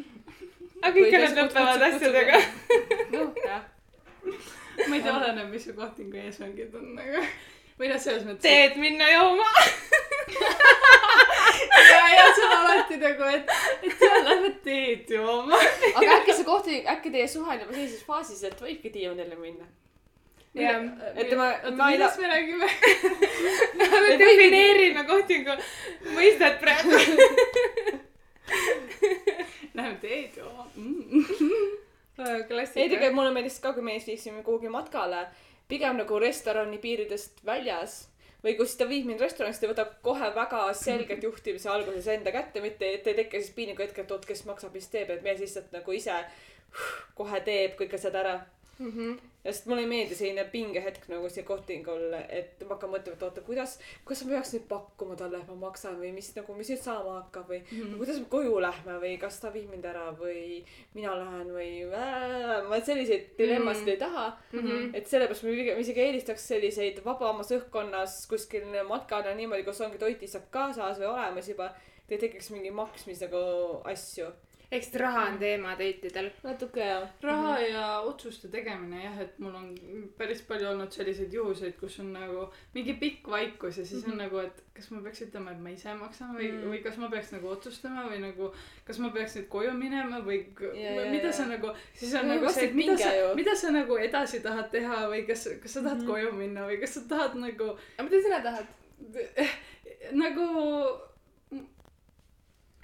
aga 0.80 1.04
ikka 1.04 1.22
siis 1.26 1.36
lõpevad 1.42 1.86
asjadega. 1.90 2.40
noh, 3.16 3.44
jah. 3.44 3.68
ma 4.86 4.94
ei 4.94 5.02
tea, 5.02 5.12
oleneb, 5.12 5.52
mis 5.52 5.68
su 5.68 5.76
kohtingu 5.76 6.24
eesmärgid 6.24 6.74
on, 6.78 6.94
aga 7.04 7.26
või 7.78 7.92
noh, 7.92 8.00
selles 8.02 8.24
mõttes. 8.26 8.42
teed 8.48 8.80
minna 8.80 9.10
jooma. 9.12 9.52
ja, 11.92 12.04
ja 12.14 12.28
see 12.34 12.46
on 12.46 12.54
alati 12.56 12.96
nagu, 13.02 13.28
et, 13.34 13.50
et 13.82 14.06
ja 14.06 14.22
lähme 14.24 14.50
teed 14.64 15.10
jooma. 15.14 15.58
aga 15.94 16.16
äkki 16.18 16.36
see 16.36 16.46
kohting, 16.46 16.88
äkki 16.94 17.12
teie 17.14 17.28
suhe 17.30 17.50
on 17.54 17.60
juba 17.60 17.74
sellises 17.74 18.06
faasis, 18.06 18.42
et 18.48 18.64
võibki 18.64 18.92
diivanile 18.94 19.38
minna? 19.38 19.68
jah. 20.58 20.84
et 21.14 21.32
oota, 21.32 21.36
ma 21.76 21.90
ei 21.90 21.98
millest 21.98 22.18
tea, 22.18 22.22
me 22.22 22.28
räägime? 22.34 22.68
me 24.08 24.18
defineerime 24.22 25.04
kohtingu 25.08 25.58
mõistet 26.16 26.60
praegu. 26.62 26.90
Lähme 29.78 29.96
teed 30.02 30.38
jooma 30.40 30.68
mm.. 30.74 31.24
klassika. 32.48 32.80
tegelikult 32.80 33.18
mulle 33.18 33.34
meeldis 33.36 33.60
ka, 33.62 33.74
kui 33.76 33.84
me 33.84 33.98
viiksime 33.98 34.42
kuhugi 34.42 34.72
matkale, 34.72 35.26
pigem 35.68 36.00
nagu 36.00 36.22
restorani 36.22 36.80
piiridest 36.82 37.44
väljas 37.46 38.00
või 38.44 38.54
siis 38.58 38.76
ta 38.78 38.86
viib 38.88 39.08
mind 39.08 39.22
restorani, 39.22 39.54
siis 39.54 39.64
ta 39.64 39.72
võtab 39.72 39.96
kohe 40.04 40.30
väga 40.34 40.60
selgelt 40.78 41.24
juhtimise 41.26 41.70
alguses 41.72 42.06
enda 42.12 42.32
kätte, 42.34 42.62
mitte 42.64 42.92
et 42.98 43.06
ei 43.06 43.16
teki 43.22 43.42
siis 43.42 43.54
piinlikku 43.56 43.82
hetke, 43.82 44.04
et 44.04 44.14
oot, 44.14 44.26
kes 44.28 44.44
maksab, 44.48 44.74
mis 44.74 44.86
teeb, 44.92 45.10
et 45.10 45.24
mees 45.26 45.42
lihtsalt 45.42 45.74
nagu 45.74 45.96
ise 45.96 46.20
kohe 47.18 47.40
teeb 47.46 47.74
kõik 47.80 47.98
asjad 47.98 48.18
ära. 48.20 48.38
Ja 49.44 49.52
sest 49.52 49.66
mulle 49.66 49.82
ei 49.84 49.88
meeldi 49.88 50.16
selline 50.18 50.44
pingehetk 50.52 51.06
nagu 51.08 51.28
see 51.32 51.44
kohtingul, 51.46 52.12
et 52.28 52.60
ma 52.66 52.74
hakkan 52.74 52.90
mõtlema, 52.92 53.16
et 53.16 53.22
oota, 53.22 53.42
kuidas, 53.46 53.76
kuidas 54.04 54.24
ma 54.26 54.34
peaks 54.34 54.52
nüüd 54.54 54.66
pakkuma 54.70 55.16
talle, 55.18 55.40
et 55.40 55.48
ma 55.48 55.56
maksan 55.62 55.96
või 56.00 56.10
mis 56.16 56.28
nagu, 56.36 56.56
mis 56.58 56.70
nüüd 56.72 56.82
saama 56.82 57.14
hakkab 57.20 57.48
või 57.52 57.60
mm 57.62 57.78
-hmm. 57.78 57.96
kuidas 58.00 58.18
me 58.22 58.28
koju 58.34 58.60
lähme 58.60 58.98
või 59.04 59.12
kas 59.22 59.40
ta 59.40 59.52
viib 59.54 59.70
mind 59.70 59.86
ära 59.88 60.08
või 60.18 60.64
mina 60.94 61.14
lähen 61.18 61.52
või 61.54 61.70
ma 62.68 62.80
selliseid 62.80 63.30
dilemmasid 63.38 63.82
mm 63.82 63.88
-hmm. 63.88 63.94
ei 63.94 64.02
taha 64.04 64.26
mm. 64.52 64.58
-hmm. 64.58 64.90
et 64.94 65.06
sellepärast 65.06 65.44
ma 65.44 65.50
pigem 65.50 65.78
isegi 65.78 66.00
eelistaks 66.00 66.48
selliseid 66.48 67.04
vabamas 67.04 67.52
õhkkonnas 67.52 68.26
kuskil 68.28 68.66
matkal 68.88 69.24
ja 69.24 69.34
niimoodi, 69.34 69.64
kus 69.64 69.80
ongi 69.80 69.98
toit 69.98 70.28
saab 70.28 70.50
kaasas 70.50 70.98
või 70.98 71.06
olemas 71.14 71.48
juba, 71.48 71.72
et 72.04 72.12
ei 72.12 72.18
tekiks 72.18 72.50
mingi 72.50 72.70
maksmis 72.70 73.20
nagu 73.20 73.38
asju. 73.84 74.32
Eks 74.70 74.90
raha 75.00 75.22
on 75.30 75.38
teema 75.40 75.72
date'idel. 75.78 76.28
natuke 76.44 76.80
jah. 76.84 77.08
raha 77.22 77.54
ja 77.60 77.84
otsuste 78.04 78.50
tegemine 78.52 79.00
jah, 79.00 79.20
et 79.24 79.38
mul 79.40 79.54
on 79.56 79.70
päris 80.18 80.42
palju 80.48 80.68
olnud 80.68 80.92
selliseid 80.92 81.32
juhuseid, 81.32 81.78
kus 81.80 81.98
on 82.04 82.12
nagu 82.12 82.44
mingi 82.74 82.94
pikk 83.00 83.30
vaikus 83.32 83.78
ja 83.80 83.86
siis 83.88 84.04
on 84.04 84.18
nagu, 84.20 84.42
et 84.44 84.60
kas 84.76 84.90
ma 84.92 85.00
peaks 85.06 85.24
ütlema, 85.24 85.54
et 85.56 85.62
ma 85.64 85.72
ise 85.72 85.94
maksan 85.96 86.34
või 86.36 86.50
mm, 86.50 86.58
-hmm. 86.58 86.74
või 86.74 86.82
kas 86.84 87.00
ma 87.00 87.08
peaks 87.14 87.32
nagu 87.32 87.48
otsustama 87.48 88.04
või 88.10 88.20
nagu, 88.26 88.50
kas 88.84 89.00
ma 89.00 89.10
peaks 89.16 89.38
nüüd 89.38 89.48
koju 89.56 89.72
minema 89.78 90.20
või 90.20 90.38
Ja, 90.58 90.74
yeah, 90.74 91.04
ja, 91.04 91.10
mida 91.10 91.30
ja. 91.30 91.32
sa 91.32 91.46
nagu, 91.46 91.72
siis 91.94 92.14
on 92.14 92.28
No 92.28 92.34
nagu 92.34 92.52
see, 92.52 92.68
et 92.68 92.74
mida 92.74 92.96
sa 92.98 93.34
mida 93.34 93.54
sa 93.56 93.70
nagu 93.72 93.96
edasi 93.96 94.40
tahad 94.44 94.70
teha 94.70 95.00
või 95.08 95.24
kas, 95.26 95.48
kas 95.62 95.72
sa 95.72 95.82
tahad 95.82 95.98
mm 95.98 96.04
-hmm. 96.04 96.12
koju 96.12 96.32
minna 96.32 96.66
või 96.68 96.80
kas 96.80 96.94
sa 96.94 97.00
tahad 97.08 97.34
nagu, 97.40 97.72
aga 97.96 98.08
mida 98.08 98.22
sina 98.22 98.40
tahad? 98.42 98.66
nagu 100.22 100.44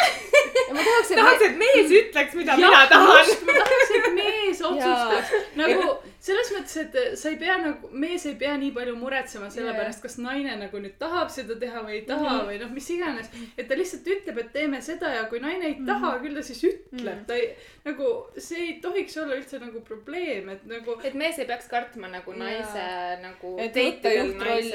ja 0.01 0.75
ma 0.75 0.81
tahaks, 0.83 1.11
et 1.11 1.17
tahaks, 1.17 1.43
et 1.49 1.57
mees 1.61 1.93
ütleks, 2.01 2.35
mida 2.39 2.57
mina 2.57 2.87
tahan. 2.91 3.07
ma 3.47 3.53
tahaks, 3.59 3.84
et 3.84 3.84
mees 4.17 4.63
otsustaks. 4.65 5.33
nagu 5.61 5.89
selles 6.25 6.51
mõttes, 6.55 6.77
et 6.81 7.19
sa 7.21 7.29
ei 7.29 7.37
pea 7.41 7.57
nagu, 7.61 7.91
mees 8.01 8.25
ei 8.29 8.37
pea 8.41 8.55
nii 8.61 8.71
palju 8.77 8.95
muretsema 8.97 9.51
selle 9.53 9.73
Jaa. 9.73 9.81
pärast, 9.83 10.01
kas 10.05 10.17
naine 10.23 10.55
nagu 10.61 10.81
nüüd 10.81 10.97
tahab 11.01 11.33
seda 11.33 11.57
teha 11.61 11.83
või 11.85 11.99
ei 11.99 12.05
taha 12.09 12.37
või 12.49 12.57
noh, 12.63 12.71
mis 12.73 12.89
iganes. 12.95 13.29
et 13.59 13.69
ta 13.69 13.77
lihtsalt 13.77 14.09
ütleb, 14.15 14.41
et 14.41 14.53
teeme 14.55 14.81
seda 14.85 15.13
ja 15.13 15.27
kui 15.29 15.43
naine 15.45 15.69
ei 15.73 15.77
taha, 15.85 16.15
küll 16.23 16.39
ta 16.39 16.45
siis 16.47 16.63
ütleb, 16.71 17.27
ta 17.29 17.37
ei, 17.37 17.51
nagu 17.85 18.09
see 18.39 18.63
ei 18.63 18.73
tohiks 18.85 19.19
olla 19.21 19.37
üldse 19.37 19.61
nagu 19.61 19.85
probleem, 19.85 20.49
et 20.55 20.65
nagu. 20.71 20.97
et 21.05 21.19
mees 21.19 21.43
ei 21.43 21.49
peaks 21.51 21.69
kartma 21.69 22.09
nagu 22.15 22.37
naise 22.39 22.89
nagu 23.21 23.55
Et 23.61 23.77
võtta 23.77 24.15
juhtrolli. 24.15 24.73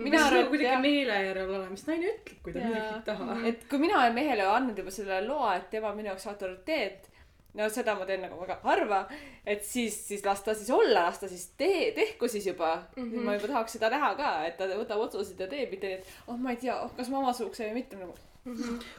Mina 0.00 0.24
arvan, 0.24 0.46
et 0.46 0.50
kuidagi 0.54 0.80
meele 0.80 1.20
järel 1.26 1.54
olema, 1.58 1.76
siis 1.76 1.90
naine 1.90 2.14
ütleb, 2.14 2.40
kui 2.44 2.56
ta 2.56 2.64
midagi 2.64 2.96
ei 2.96 3.06
taha. 3.10 3.38
et 3.52 3.68
kui 3.68 3.84
mina 3.84 4.00
olen 4.00 4.16
mehele 4.16 4.48
andnud 4.48 4.80
juba 4.80 4.94
selle 4.94 5.20
loa, 5.28 5.58
et 5.60 5.68
tema 5.76 5.92
on 5.92 6.00
minu 6.00 6.14
jaoks 6.14 6.30
autoriteet, 6.32 7.09
no 7.54 7.68
seda 7.72 7.94
ma 7.98 8.06
teen 8.08 8.22
nagu 8.24 8.38
väga 8.40 8.58
harva, 8.62 9.00
et 9.46 9.64
siis, 9.66 9.96
siis 10.08 10.24
las 10.26 10.42
ta 10.46 10.54
siis 10.54 10.70
olla, 10.74 11.06
las 11.08 11.20
ta 11.22 11.28
siis 11.30 11.48
tee, 11.60 11.90
tehku 11.96 12.28
siis 12.28 12.46
juba 12.46 12.74
mm. 12.96 13.04
-hmm. 13.04 13.26
ma 13.26 13.36
juba 13.36 13.52
tahaks 13.52 13.78
seda 13.78 13.90
näha 13.90 14.14
ka, 14.14 14.32
et 14.46 14.56
ta 14.58 14.70
võtab 14.70 15.04
otsuseid 15.06 15.40
ja 15.40 15.50
teeb, 15.50 15.70
mitte 15.74 15.86
nii, 15.86 16.00
et 16.00 16.06
oh, 16.26 16.36
ma 16.38 16.54
ei 16.54 16.60
tea 16.64 16.80
oh,, 16.80 16.96
kas 16.96 17.10
ma 17.10 17.22
omasuguse 17.24 17.68
või 17.68 17.82
mitte 17.82 17.96
nagu. 18.00 18.14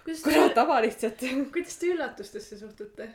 kuidas 0.06 0.24
kurat, 0.24 0.48
te, 0.48 0.56
tava 0.56 0.82
lihtsalt. 0.86 1.28
kuidas 1.54 1.78
te 1.78 1.94
üllatustesse 1.96 2.60
suhtute? 2.60 3.10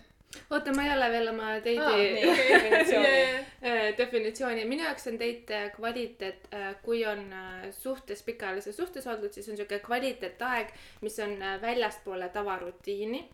oota, 0.51 0.73
ma 0.73 0.85
ei 0.85 0.93
ole 0.97 1.09
veel 1.13 1.29
oma 1.31 1.53
date'i 1.55 1.77
nii, 1.79 2.35
definitsiooni. 2.53 3.23
äh, 3.63 3.87
definitsiooni. 3.99 4.65
minu 4.69 4.85
jaoks 4.87 5.09
on 5.11 5.19
date 5.21 5.63
kvaliteet, 5.77 6.49
kui 6.83 7.05
on 7.07 7.25
äh, 7.33 7.67
suhtes, 7.71 8.23
pikaajalises 8.27 8.77
suhtes 8.77 9.07
oldud, 9.07 9.33
siis 9.33 9.49
on 9.49 9.57
siuke 9.57 9.79
kvaliteetaeg, 9.85 10.75
mis 11.07 11.19
on 11.25 11.37
äh, 11.43 11.61
väljaspoole 11.63 12.29
tavarutiini. 12.29 13.29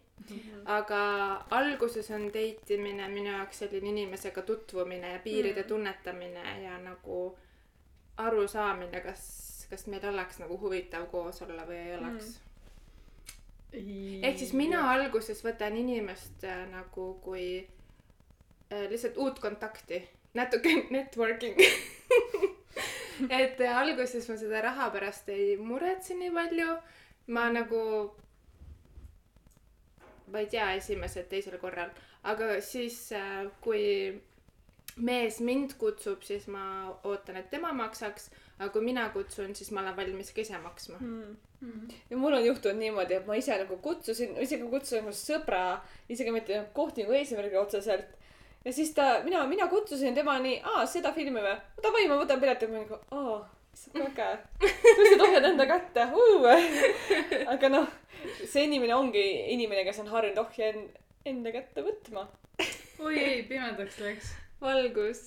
aga 0.70 0.98
alguses 1.50 2.10
on 2.14 2.28
date 2.28 2.74
imine 2.74 3.08
minu 3.08 3.32
jaoks 3.32 3.58
selline 3.64 3.88
inimesega 3.90 4.42
tutvumine 4.46 5.12
ja 5.12 5.18
piiride 5.18 5.62
tunnetamine 5.66 6.62
ja 6.62 6.78
nagu 6.78 7.38
arusaamine, 8.16 9.00
kas, 9.00 9.24
kas 9.70 9.86
meil 9.90 10.06
oleks 10.12 10.38
nagu 10.38 10.60
huvitav 10.60 11.08
koos 11.10 11.42
olla 11.42 11.66
või 11.66 11.80
ei 11.80 11.96
oleks 11.98 12.36
ehk 13.72 14.38
siis 14.38 14.52
mina 14.56 14.82
alguses 14.92 15.40
võtan 15.44 15.76
inimest 15.80 16.44
äh, 16.44 16.64
nagu 16.72 17.06
kui 17.24 17.46
äh, 17.62 18.88
lihtsalt 18.90 19.16
uut 19.16 19.38
kontakti, 19.40 20.02
natuke 20.34 20.74
networking. 20.94 21.56
et 23.40 23.60
äh, 23.60 23.76
alguses 23.76 24.28
ma 24.28 24.36
seda 24.40 24.64
raha 24.68 24.90
pärast 24.94 25.30
ei 25.32 25.56
muretse 25.60 26.16
nii 26.18 26.32
palju, 26.34 26.76
ma 27.32 27.46
nagu, 27.54 27.82
ma 30.32 30.42
ei 30.42 30.50
tea, 30.52 30.72
esimesel, 30.80 31.28
teisel 31.30 31.58
korral, 31.62 31.92
aga 32.28 32.54
siis 32.64 32.98
äh, 33.16 33.46
kui 33.64 33.84
mees 34.96 35.40
mind 35.40 35.76
kutsub, 35.80 36.22
siis 36.26 36.46
ma 36.52 36.64
ootan, 37.08 37.38
et 37.40 37.50
tema 37.50 37.72
maksaks, 37.76 38.28
aga 38.62 38.72
kui 38.72 38.82
mina 38.86 39.08
kutsun, 39.14 39.54
siis 39.58 39.70
ma 39.74 39.82
olen 39.82 39.96
valmis 39.98 40.30
ka 40.32 40.40
ise 40.44 40.58
maksma. 40.62 40.98
ja 42.10 42.16
mul 42.18 42.34
on 42.34 42.44
juhtunud 42.46 42.78
niimoodi, 42.78 43.14
et 43.20 43.26
ma 43.26 43.36
ise 43.38 43.54
nagu 43.58 43.76
kutsusin, 43.82 44.36
isegi 44.42 44.66
kutsusin 44.70 45.04
nagu 45.04 45.14
sõbra, 45.14 45.62
isegi 46.10 46.30
mitte 46.34 46.64
kohtingu 46.74 47.12
eesmärgil 47.18 47.58
otseselt. 47.60 48.14
ja 48.64 48.72
siis 48.72 48.94
ta, 48.94 49.20
mina, 49.24 49.44
mina 49.46 49.68
kutsusin 49.70 50.14
tema 50.14 50.38
nii, 50.42 50.60
aa, 50.64 50.86
seda 50.86 51.12
filmi 51.12 51.40
või? 51.42 51.56
davai, 51.82 52.06
ma 52.10 52.18
võtan 52.22 52.40
pileti, 52.42 52.66
ma 52.70 52.78
olin 52.80 52.88
nagu, 52.88 53.00
aa, 53.18 53.38
issand 53.74 53.94
kui 53.98 54.06
äge. 54.08 54.28
tõstsid 54.98 55.22
ohjad 55.26 55.46
enda 55.52 55.66
kätte 55.70 56.08
uh. 56.14 56.50
aga 57.54 57.68
noh, 57.72 57.86
see 58.46 58.66
inimene 58.68 58.94
ongi 58.94 59.22
inimene, 59.54 59.84
kes 59.86 60.02
on 60.04 60.10
harjunud 60.12 60.42
ohje 60.44 60.68
en- 60.74 60.90
enda 61.26 61.52
kätte 61.54 61.82
võtma. 61.86 62.26
oi 63.02 63.18
ei, 63.18 63.42
pimedaks 63.48 63.98
läks. 64.02 64.34
valgus, 64.62 65.22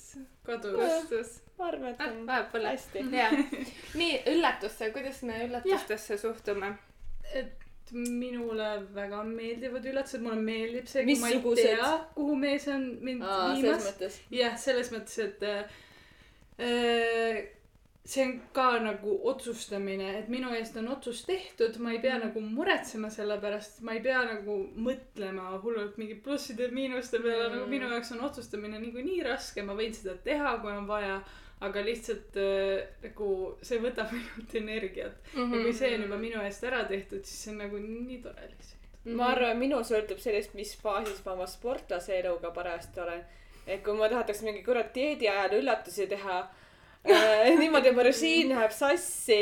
kadus. 0.48 1.40
Ma 1.60 1.70
arvan, 1.72 1.94
et 1.94 2.02
ah, 2.04 2.12
on 2.12 2.26
vahet 2.28 2.50
pole. 2.52 2.68
hästi. 2.74 3.04
nii, 4.02 4.16
üllatusse, 4.34 4.84
kuidas 4.96 5.22
me 5.28 5.36
üllatustesse 5.48 6.14
suhtume? 6.22 6.70
et 7.34 7.92
minule 7.92 8.70
väga 8.96 9.24
meeldivad 9.28 9.86
üllatused, 9.86 10.22
mulle 10.26 10.42
meeldib 10.42 10.88
see, 10.90 11.04
kui 11.06 11.20
ma 11.22 11.28
ei 11.34 11.42
tea, 11.60 11.90
kuhu 12.16 12.34
mees 12.40 12.66
on 12.72 12.88
mind 13.06 13.26
selles 13.26 13.62
viimas. 13.62 13.84
mõttes. 13.90 14.14
jah, 14.34 14.56
selles 14.62 14.90
mõttes, 14.94 15.18
et 15.26 15.40
äh, 15.46 15.60
see 18.06 18.26
on 18.26 18.34
ka 18.54 18.68
nagu 18.82 19.16
otsustamine, 19.30 20.12
et 20.20 20.28
minu 20.30 20.52
eest 20.54 20.76
on 20.78 20.88
otsus 20.94 21.24
tehtud, 21.26 21.80
ma 21.82 21.96
ei 21.96 22.02
pea 22.04 22.20
nagu 22.22 22.42
muretsema 22.42 23.10
selle 23.14 23.38
pärast, 23.42 23.80
ma 23.86 23.96
ei 23.98 24.04
pea 24.06 24.22
nagu 24.28 24.60
mõtlema 24.78 25.56
hullult 25.64 25.98
mingi 26.02 26.18
plusside 26.26 26.68
ja 26.68 26.74
miinuste 26.74 27.22
peale 27.24 27.48
mm., 27.48 27.56
nagu 27.58 27.72
minu 27.72 27.90
jaoks 27.90 28.14
on 28.14 28.22
otsustamine 28.28 28.82
niikuinii 28.84 29.24
raske, 29.26 29.66
ma 29.66 29.78
võin 29.78 29.96
seda 29.98 30.14
teha, 30.26 30.54
kui 30.62 30.74
on 30.74 30.86
vaja, 30.90 31.18
aga 31.64 31.84
lihtsalt 31.86 32.36
äh, 32.42 32.88
nagu 33.04 33.30
see 33.64 33.80
võtab 33.84 34.12
minult 34.16 34.56
energiat 34.60 35.16
mm. 35.34 35.40
-hmm. 35.40 35.56
ja 35.56 35.64
kui 35.64 35.74
see 35.74 35.94
on 35.96 36.04
juba 36.08 36.18
minu 36.18 36.42
eest 36.42 36.64
ära 36.64 36.84
tehtud, 36.90 37.24
siis 37.24 37.44
see 37.44 37.54
on 37.54 37.64
nagu 37.64 37.80
nii 37.80 38.20
tore 38.24 38.50
lihtsalt. 38.50 38.92
ma 39.16 39.32
arvan, 39.32 39.58
minul 39.58 39.84
sõltub 39.88 40.20
sellest, 40.20 40.54
mis 40.54 40.76
faasis 40.82 41.24
ma 41.26 41.34
oma 41.38 41.48
sportlase 41.48 42.20
eluga 42.20 42.52
parajasti 42.52 43.00
olen. 43.00 43.26
et 43.68 43.84
kui 43.84 43.94
ma 43.98 44.10
tahetaks 44.10 44.42
mingi 44.42 44.64
kurat 44.64 44.94
dieedi 44.96 45.30
ajal 45.30 45.60
üllatusi 45.62 46.08
teha 46.08 46.44
niimoodi, 47.06 47.90
et 47.90 47.96
mu 47.96 48.04
režiim 48.06 48.50
läheb 48.50 48.74
sassi, 48.74 49.40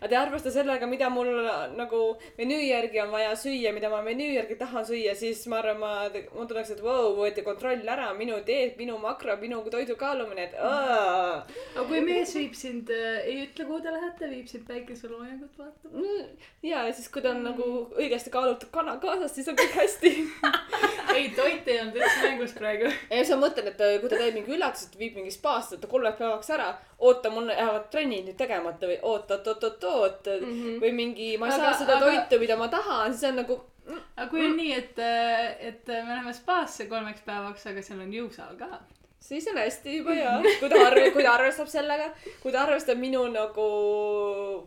aga 0.00 0.08
te 0.08 0.16
ei 0.16 0.18
arvesta 0.18 0.50
sellega, 0.54 0.86
mida 0.90 1.08
mul 1.12 1.30
nagu 1.78 2.00
menüü 2.38 2.60
järgi 2.66 3.02
on 3.04 3.12
vaja 3.14 3.34
süüa, 3.38 3.72
mida 3.76 3.90
ma 3.92 4.00
menüü 4.02 4.32
järgi 4.34 4.56
tahan 4.58 4.86
süüa, 4.88 5.14
siis 5.18 5.44
ma 5.50 5.60
arvan, 5.62 5.78
ma, 5.78 5.92
ma 6.10 6.46
tunneks, 6.50 6.72
et 6.74 6.82
vau, 6.82 7.12
võeti 7.18 7.44
kontroll 7.46 7.86
ära, 7.94 8.10
minu 8.18 8.40
dieet, 8.46 8.74
minu 8.80 8.98
makro, 9.02 9.36
minu 9.40 9.62
toidu 9.70 9.96
kaalumine, 10.00 10.48
et 10.48 10.58
aa. 10.58 11.44
aga 11.76 11.86
kui 11.90 12.02
mees 12.04 12.34
viib 12.34 12.56
sind 12.58 12.90
äh,, 12.94 13.22
ei 13.28 13.44
ütle, 13.44 13.68
kuhu 13.68 13.82
te 13.84 13.94
lähete, 13.94 14.30
viib 14.32 14.50
sind 14.50 14.66
päikeseloojangut 14.70 15.58
vaatama. 15.60 16.08
ja, 16.62 16.82
ja 16.82 16.92
siis, 16.92 17.08
kui 17.12 17.22
ta 17.22 17.34
on 17.34 17.44
nagu 17.46 17.70
õigesti 17.94 18.34
kaalutud 18.34 18.74
kana 18.74 18.98
kaasas, 19.02 19.36
siis 19.36 19.50
on 19.52 19.58
kõik 19.60 19.78
hästi 19.78 20.16
ei, 21.14 21.30
toit 21.36 21.68
ei 21.68 21.80
olnud 21.80 21.98
üldse 21.98 22.22
mängus 22.24 22.54
praegu. 22.56 22.90
siis 23.10 23.30
ma 23.34 23.40
mõtlen, 23.46 23.70
et 23.70 23.82
äh, 23.84 23.96
kui 24.02 24.10
ta 24.10 24.18
teeb 24.18 24.36
mingi 24.38 24.54
üllatuse, 24.54 24.90
et 24.90 24.98
viib 24.98 25.18
mingisse 25.18 25.38
spaasse, 25.38 25.76
et 25.76 25.82
ta 25.82 25.90
kolmeks 25.90 26.18
päevaks 26.20 26.50
ära, 26.56 26.70
oota, 27.04 27.30
mul 27.30 27.52
jäävad 27.52 27.86
trennid 27.92 28.26
nüüd 28.28 28.38
tegemata 28.40 28.88
või 28.90 28.98
oot, 29.02 29.30
oot, 29.30 29.52
oot, 29.52 29.68
oot, 29.68 29.86
oot 29.90 30.32
mm 30.32 30.50
-hmm. 30.50 30.80
või 30.82 30.92
mingi, 31.02 31.30
ma 31.38 31.50
ei 31.50 31.56
Aga- 31.56 31.70
saa 31.70 31.78
seda 31.84 31.96
aga- 31.98 32.10
toitu, 32.10 32.40
mida 32.40 32.56
ma 32.56 32.68
tahan, 32.72 33.12
siis 33.12 33.30
on 33.30 33.40
nagu 33.42 33.60
aga 34.16 34.26
kui 34.30 34.44
on 34.46 34.56
nii, 34.56 34.74
et, 34.74 35.00
et 35.68 35.88
me 35.92 36.16
läheme 36.16 36.34
spaasse 36.36 36.88
kolmeks 36.90 37.24
päevaks, 37.26 37.66
aga 37.70 37.82
seal 37.84 38.02
on 38.04 38.12
jõusaal 38.12 38.56
ka. 38.58 38.80
siis 39.24 39.46
on 39.48 39.56
hästi 39.60 39.96
juba 39.98 40.16
hea, 40.16 40.34
kui 40.60 40.68
ta 40.72 40.80
arv-, 40.88 41.12
kui 41.12 41.24
ta 41.24 41.36
arvestab 41.38 41.70
sellega, 41.72 42.10
kui 42.42 42.52
ta 42.52 42.64
arvestab 42.64 43.00
minu 43.00 43.24
nagu 43.32 43.68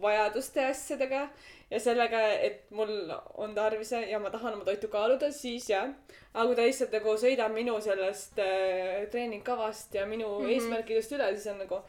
vajaduste 0.01 0.65
ja 0.65 0.74
asjadega 0.74 1.27
ja 1.72 1.79
sellega, 1.84 2.22
et 2.48 2.70
mul 2.72 3.12
on 3.36 3.56
tarvis 3.56 3.91
ja 3.91 4.20
ma 4.24 4.32
tahan 4.34 4.56
oma 4.56 4.67
toitu 4.67 4.89
kaaluda, 4.91 5.32
siis 5.36 5.70
jah. 5.70 5.89
aga 6.34 6.46
kui 6.46 6.60
ta 6.60 6.67
lihtsalt 6.67 6.94
nagu 6.96 7.15
sõidab 7.20 7.56
minu 7.56 7.79
sellest 7.82 8.39
äh, 8.44 9.08
treeningkavast 9.12 9.98
ja 9.98 10.06
minu 10.06 10.29
mm 10.29 10.46
-hmm. 10.46 10.53
eesmärkidest 10.53 11.17
üle, 11.17 11.34
siis 11.36 11.48
on 11.53 11.60
nagu 11.65 11.82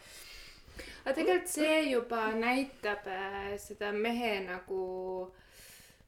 aga 1.05 1.15
tegelikult 1.15 1.53
see 1.53 1.83
juba 1.91 2.31
näitab 2.37 3.07
äh, 3.11 3.53
seda 3.61 3.93
mehe 3.93 4.39
nagu 4.47 4.83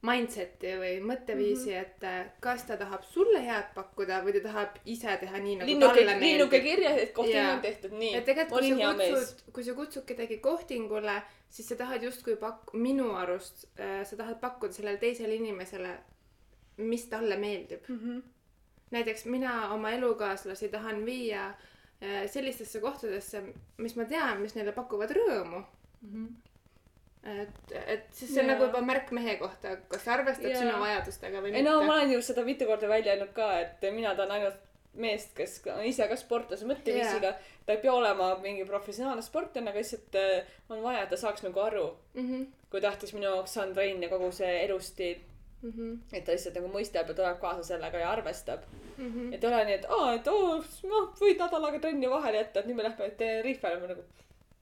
mindset'i 0.01 0.73
või 0.81 0.93
mõtteviisi 1.05 1.69
mm, 1.69 1.75
-hmm. 1.75 1.81
et 1.81 2.03
äh, 2.09 2.29
kas 2.41 2.63
ta 2.65 2.77
tahab 2.77 3.03
sulle 3.05 3.41
head 3.45 3.69
pakkuda 3.75 4.21
või 4.25 4.33
ta 4.33 4.41
tahab 4.47 4.79
ise 4.85 5.17
teha 5.21 5.41
nii 5.43 5.55
nagu 5.59 5.69
linnuke 5.69 5.99
talle, 5.99 6.15
linnuke 6.19 6.57
meeldib. 6.57 6.69
kirjas, 6.69 7.01
et 7.01 7.13
kohting 7.13 7.37
Jaa. 7.37 7.53
on 7.53 7.61
tehtud 7.61 7.93
nii. 7.93 8.15
et 8.17 8.25
tegelikult, 8.25 8.65
kui 8.65 8.79
sa 8.81 8.93
kutsud, 8.93 9.53
kui 9.53 9.63
sa 9.63 9.75
kutsud 9.77 10.05
kedagi 10.05 10.37
kohtingule, 10.37 11.21
siis 11.49 11.69
sa 11.69 11.77
tahad 11.83 12.03
justkui 12.03 12.35
pak-, 12.35 12.73
minu 12.73 13.11
arust 13.15 13.67
äh, 13.79 14.01
sa 14.03 14.17
tahad 14.17 14.39
pakkuda 14.41 14.73
sellele 14.73 14.97
teisele 14.97 15.35
inimesele, 15.35 15.97
mis 16.77 17.05
talle 17.05 17.37
meeldib. 17.37 17.85
Mhm. 17.87 18.21
näiteks 18.91 19.25
mina 19.25 19.73
oma 19.73 19.91
elukaaslasi 19.91 20.67
tahan 20.69 21.05
viia 21.05 21.45
äh, 21.49 21.70
sellistesse 22.27 22.79
kohtadesse, 22.81 23.43
mis 23.77 23.95
ma 23.95 24.05
tean, 24.09 24.39
mis 24.41 24.55
neile 24.57 24.71
pakuvad 24.73 25.11
rõõmu. 25.17 25.63
et, 27.23 27.71
et 27.85 28.07
siis 28.17 28.31
see 28.33 28.41
on 28.41 28.47
nagu 28.49 28.65
juba 28.65 28.81
märk 28.81 29.11
mehe 29.13 29.35
kohta, 29.37 29.75
kas 29.91 30.03
ta 30.07 30.15
arvestab 30.15 30.49
Jaa. 30.49 30.63
sinu 30.63 30.79
vajadustega 30.81 31.41
või 31.43 31.53
ei 31.53 31.63
no 31.65 31.75
ma 31.77 31.83
mitte. 31.83 31.93
olen 31.93 32.13
ju 32.15 32.21
seda 32.25 32.45
mitu 32.47 32.65
korda 32.65 32.89
välja 32.89 33.13
öelnud 33.13 33.33
ka, 33.37 33.51
et 33.61 33.85
mina 33.93 34.15
tahan 34.17 34.33
ainult 34.39 34.67
meest, 34.97 35.29
kes 35.37 35.59
on 35.71 35.85
ise 35.87 36.07
ka 36.09 36.17
sportlase 36.19 36.65
mõtteviisiga. 36.67 37.35
ta 37.65 37.75
ei 37.75 37.79
pea 37.83 37.93
olema 37.93 38.31
mingi 38.43 38.65
professionaalne 38.67 39.21
sportlane, 39.23 39.69
aga 39.69 39.79
lihtsalt 39.79 40.17
äh, 40.19 40.49
on 40.69 40.81
vaja, 40.83 41.03
et 41.05 41.13
ta 41.13 41.17
saaks 41.21 41.45
nagu 41.45 41.59
aru, 41.63 41.85
Mhm, 42.17 42.43
kui 42.71 42.81
tähtis 42.81 43.13
minu 43.13 43.29
jaoks 43.29 43.55
on 43.61 43.73
trenn 43.77 44.03
ja 44.03 44.09
kogu 44.09 44.31
see 44.35 44.65
elustiil. 44.65 45.19
Et 46.13 46.25
ta 46.25 46.31
lihtsalt 46.31 46.55
nagu 46.57 46.71
mõistab 46.73 47.07
ja 47.07 47.13
tuleb 47.13 47.39
kaasa 47.41 47.63
sellega 47.63 47.97
ja 47.97 48.11
arvestab. 48.11 48.63
mhm. 48.97 49.33
et 49.33 49.43
ei 49.43 49.49
ole 49.49 49.65
nii, 49.65 49.73
et 49.73 49.85
aa, 49.89 50.13
et 50.15 50.27
oo, 50.27 50.57
noh, 50.89 51.13
võid 51.19 51.37
nädalaga 51.37 51.79
trenni 51.79 52.09
vahele 52.09 52.37
jätta, 52.37 52.59
et 52.59 52.67
nüüd 52.67 52.75
me 52.75 52.83
lähme 52.83 53.09
Tenerifele, 53.17 53.79
ma 53.79 53.87
nagu 53.93 54.03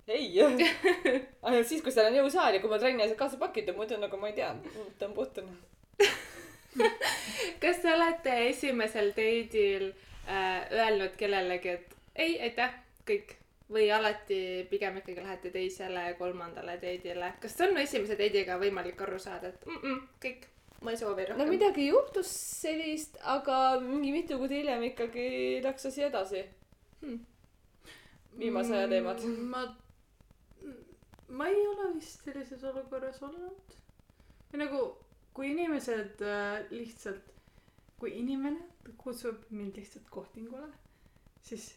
ei. 0.10 0.42
ainult 1.46 1.68
siis, 1.68 1.82
kui 1.82 1.92
seal 1.92 2.10
on 2.10 2.20
jõusaal 2.20 2.58
ja 2.58 2.62
kui 2.62 2.70
ma 2.72 2.80
trenni 2.82 3.04
asjad 3.04 3.18
kaasa 3.18 3.38
pakitud, 3.42 3.78
muidu 3.78 3.98
nagu 4.02 4.18
ma 4.18 4.32
ei 4.32 4.38
tea, 4.38 4.54
tõmban 5.00 5.16
puhtana. 5.16 5.52
kas 7.64 7.82
te 7.84 7.94
olete 7.94 8.36
esimesel 8.50 9.12
date'il 9.18 9.92
äh, 10.28 10.70
öelnud 10.72 11.16
kellelegi, 11.20 11.76
et 11.78 11.96
ei, 12.16 12.40
aitäh, 12.50 12.74
kõik 13.08 13.36
või 13.70 13.90
alati 13.94 14.66
pigem 14.70 14.98
ikkagi 14.98 15.22
lähete 15.22 15.52
teisele, 15.54 16.14
kolmandale 16.18 16.78
date'ile, 16.82 17.34
kas 17.42 17.58
on 17.66 17.78
esimese 17.78 18.18
date'iga 18.18 18.58
võimalik 18.62 19.02
aru 19.06 19.20
saada, 19.22 19.54
et 19.54 19.66
mm 19.66 19.82
-mm, 19.84 20.00
kõik, 20.26 20.48
ma 20.82 20.92
ei 20.92 20.98
soovi 20.98 21.26
rohkem 21.28 21.42
no 21.44 21.52
midagi 21.52 21.88
juhtus 21.90 22.30
sellist, 22.62 23.18
aga 23.24 23.80
mingi 23.84 24.12
mitu 24.16 24.38
kuud 24.40 24.52
hiljem 24.56 24.84
ikkagi 24.92 25.28
läks 25.66 25.86
asi 25.92 26.04
edasi 26.08 26.46
Hmm. 27.02 27.20
viimase 28.40 28.74
aja 28.76 28.88
teemad. 28.92 29.22
ma, 29.54 29.62
ma 31.30 31.48
ei 31.48 31.68
ole 31.68 31.94
vist 31.96 32.24
sellises 32.28 32.64
olukorras 32.64 33.22
olnud. 33.24 33.76
või 34.52 34.60
nagu, 34.64 34.82
kui 35.34 35.52
inimesed 35.54 36.22
äh, 36.26 36.66
lihtsalt, 36.72 37.32
kui 38.00 38.12
inimene 38.20 38.94
kutsub 38.98 39.46
mind 39.50 39.76
lihtsalt 39.80 40.10
kohtingule, 40.10 40.68
siis 41.42 41.70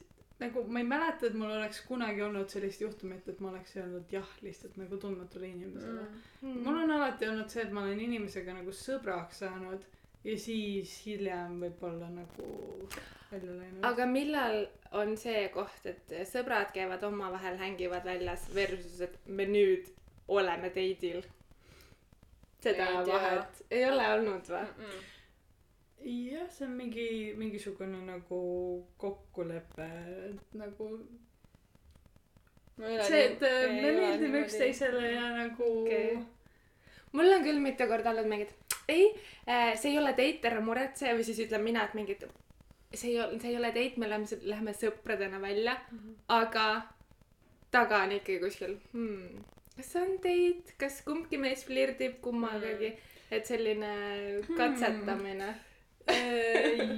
nagu 0.42 0.64
ma 0.68 0.82
ei 0.82 0.88
mäleta, 0.88 1.28
et 1.28 1.38
mul 1.38 1.54
oleks 1.54 1.80
kunagi 1.88 2.22
olnud 2.26 2.52
sellist 2.52 2.84
juhtumit, 2.84 3.28
et 3.28 3.40
ma 3.40 3.50
oleks 3.52 3.76
öelnud 3.78 4.12
jah 4.12 4.28
lihtsalt 4.42 4.76
nagu 4.80 4.98
tundmatule 5.00 5.48
inimesele 5.48 6.04
mm.. 6.04 6.20
mm. 6.42 6.60
mul 6.66 6.82
on 6.84 6.94
alati 6.98 7.28
olnud 7.30 7.50
see, 7.52 7.66
et 7.66 7.74
ma 7.74 7.86
olen 7.86 8.00
inimesega 8.06 8.54
nagu 8.58 8.74
sõbraks 8.76 9.42
saanud 9.44 9.88
ja 10.24 10.38
siis 10.38 10.94
hiljem 11.06 11.58
võib-olla 11.64 12.08
nagu 12.12 12.48
välja 13.32 13.56
läinud. 13.56 13.84
aga 13.88 14.06
millal 14.06 14.58
on 15.02 15.16
see 15.16 15.46
koht, 15.54 15.86
et 15.88 16.12
sõbrad 16.30 16.72
käivad 16.74 17.04
omavahel, 17.08 17.56
hängivad 17.60 18.04
väljas 18.06 18.48
versus, 18.54 19.00
et 19.08 19.16
me 19.26 19.46
nüüd 19.48 19.88
oleme 20.28 20.70
date'il? 20.74 21.24
seda 22.62 22.86
Ei 22.86 23.04
tea. 23.04 23.14
vahet 23.14 23.64
ei 23.70 23.88
ole 23.88 24.12
olnud 24.16 24.52
või? 24.52 24.92
jah, 26.04 26.48
see 26.50 26.66
on 26.66 26.76
mingi, 26.76 27.06
mingisugune 27.38 28.00
nagu 28.06 28.40
kokkulepe, 29.00 29.88
et 30.30 30.56
nagu 30.58 30.88
see, 32.78 33.24
et 33.26 33.42
äh, 33.46 33.66
me 33.76 33.92
meeldime 33.96 34.42
üksteisele 34.46 35.12
ja 35.12 35.28
nagu 35.36 35.68
Okei. 35.82 36.18
mul 37.12 37.34
on 37.36 37.46
küll 37.46 37.60
mitu 37.62 37.86
korda 37.90 38.12
olnud 38.12 38.30
mingid, 38.30 38.54
ei, 38.88 39.10
see 39.46 39.92
ei 39.92 39.98
ole 40.00 40.14
date, 40.18 40.48
ära 40.50 40.62
muretse 40.64 41.12
või 41.14 41.26
siis 41.28 41.42
ütlen 41.46 41.64
mina, 41.64 41.86
et 41.86 41.96
mingid, 41.98 42.26
see 42.94 43.14
ei 43.14 43.20
ole, 43.22 43.40
see 43.40 43.54
ei 43.54 43.60
ole 43.60 43.72
date, 43.76 44.02
me 44.02 44.10
lähme, 44.10 44.42
lähme 44.54 44.76
sõpradena 44.76 45.40
välja 45.42 45.76
mm, 45.78 45.98
-hmm. 45.98 46.20
aga 46.40 46.68
taga 47.72 48.04
on 48.06 48.16
ikkagi 48.18 48.40
kuskil 48.42 48.78
hmm,, 48.92 49.42
kas 49.76 49.92
see 49.94 50.06
on 50.06 50.16
date, 50.24 50.78
kas 50.78 51.02
kumbki 51.06 51.38
meist 51.38 51.68
flirdib 51.68 52.18
kummagagi, 52.24 52.96
et 53.30 53.46
selline 53.46 53.92
katsetamine 54.56 55.52
Äh, 55.52 55.71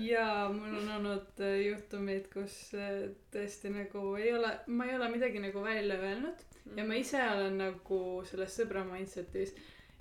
jaa, 0.08 0.48
mul 0.52 0.78
on 0.80 0.90
olnud 0.96 1.44
äh, 1.44 1.60
juhtumeid, 1.66 2.28
kus 2.32 2.56
äh, 2.78 3.10
tõesti 3.34 3.72
nagu 3.74 4.14
ei 4.20 4.32
ole, 4.36 4.50
ma 4.66 4.88
ei 4.88 4.96
ole 4.96 5.10
midagi 5.12 5.42
nagu 5.42 5.62
välja 5.64 5.98
öelnud 6.00 6.44
ja 6.76 6.84
ma 6.88 6.96
ise 6.96 7.20
olen 7.20 7.58
nagu 7.60 8.00
selles 8.28 8.56
sõbra 8.56 8.84
mindset'is 8.88 9.54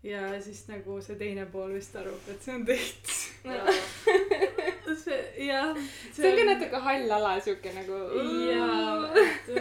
ja 0.03 0.41
siis 0.43 0.65
nagu 0.67 0.99
see 1.03 1.15
teine 1.19 1.45
pool 1.51 1.73
vist 1.77 1.95
arvab, 1.95 2.23
et 2.27 2.43
see 2.43 2.55
on 2.55 2.65
date. 2.67 3.13
see 5.03 5.19
ja 5.47 5.61
jah. 5.61 5.77
see 6.11 6.27
on 6.27 6.37
ka 6.37 6.47
natuke 6.49 6.81
hall 6.87 7.13
ala 7.17 7.33
siuke 7.43 7.71
nagu. 7.75 7.99
jaa, 8.49 9.11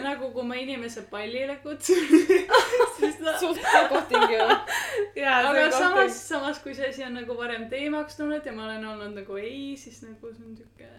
nagu 0.03 0.31
kui 0.35 0.47
ma 0.47 0.59
inimese 0.59 1.05
pallile 1.11 1.57
kutsun, 1.63 2.03
ta. 3.23 3.37
suht 3.39 3.59
kohting 3.93 4.25
ju. 4.33 4.47
jaa, 5.15 5.37
aga 5.49 5.65
samas, 5.71 6.19
samas 6.29 6.59
kui 6.63 6.73
see 6.75 6.89
asi 6.89 7.03
on 7.07 7.13
nagu 7.19 7.37
varem 7.37 7.65
teemaks 7.69 8.17
tulnud 8.19 8.45
ja 8.45 8.51
ma 8.55 8.65
olen 8.69 8.85
olnud 8.93 9.15
nagu 9.21 9.37
ei, 9.41 9.75
siis 9.77 10.01
nagu 10.03 10.33
see 10.33 10.45
on 10.49 10.57
siuke. 10.57 10.89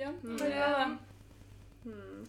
jah, 0.00 0.12
Mm, 0.22 0.36
ma 0.38 0.44
ei 0.46 0.52
jah. 0.52 0.76
tea. 0.76 0.88
Hmm. 1.84 2.24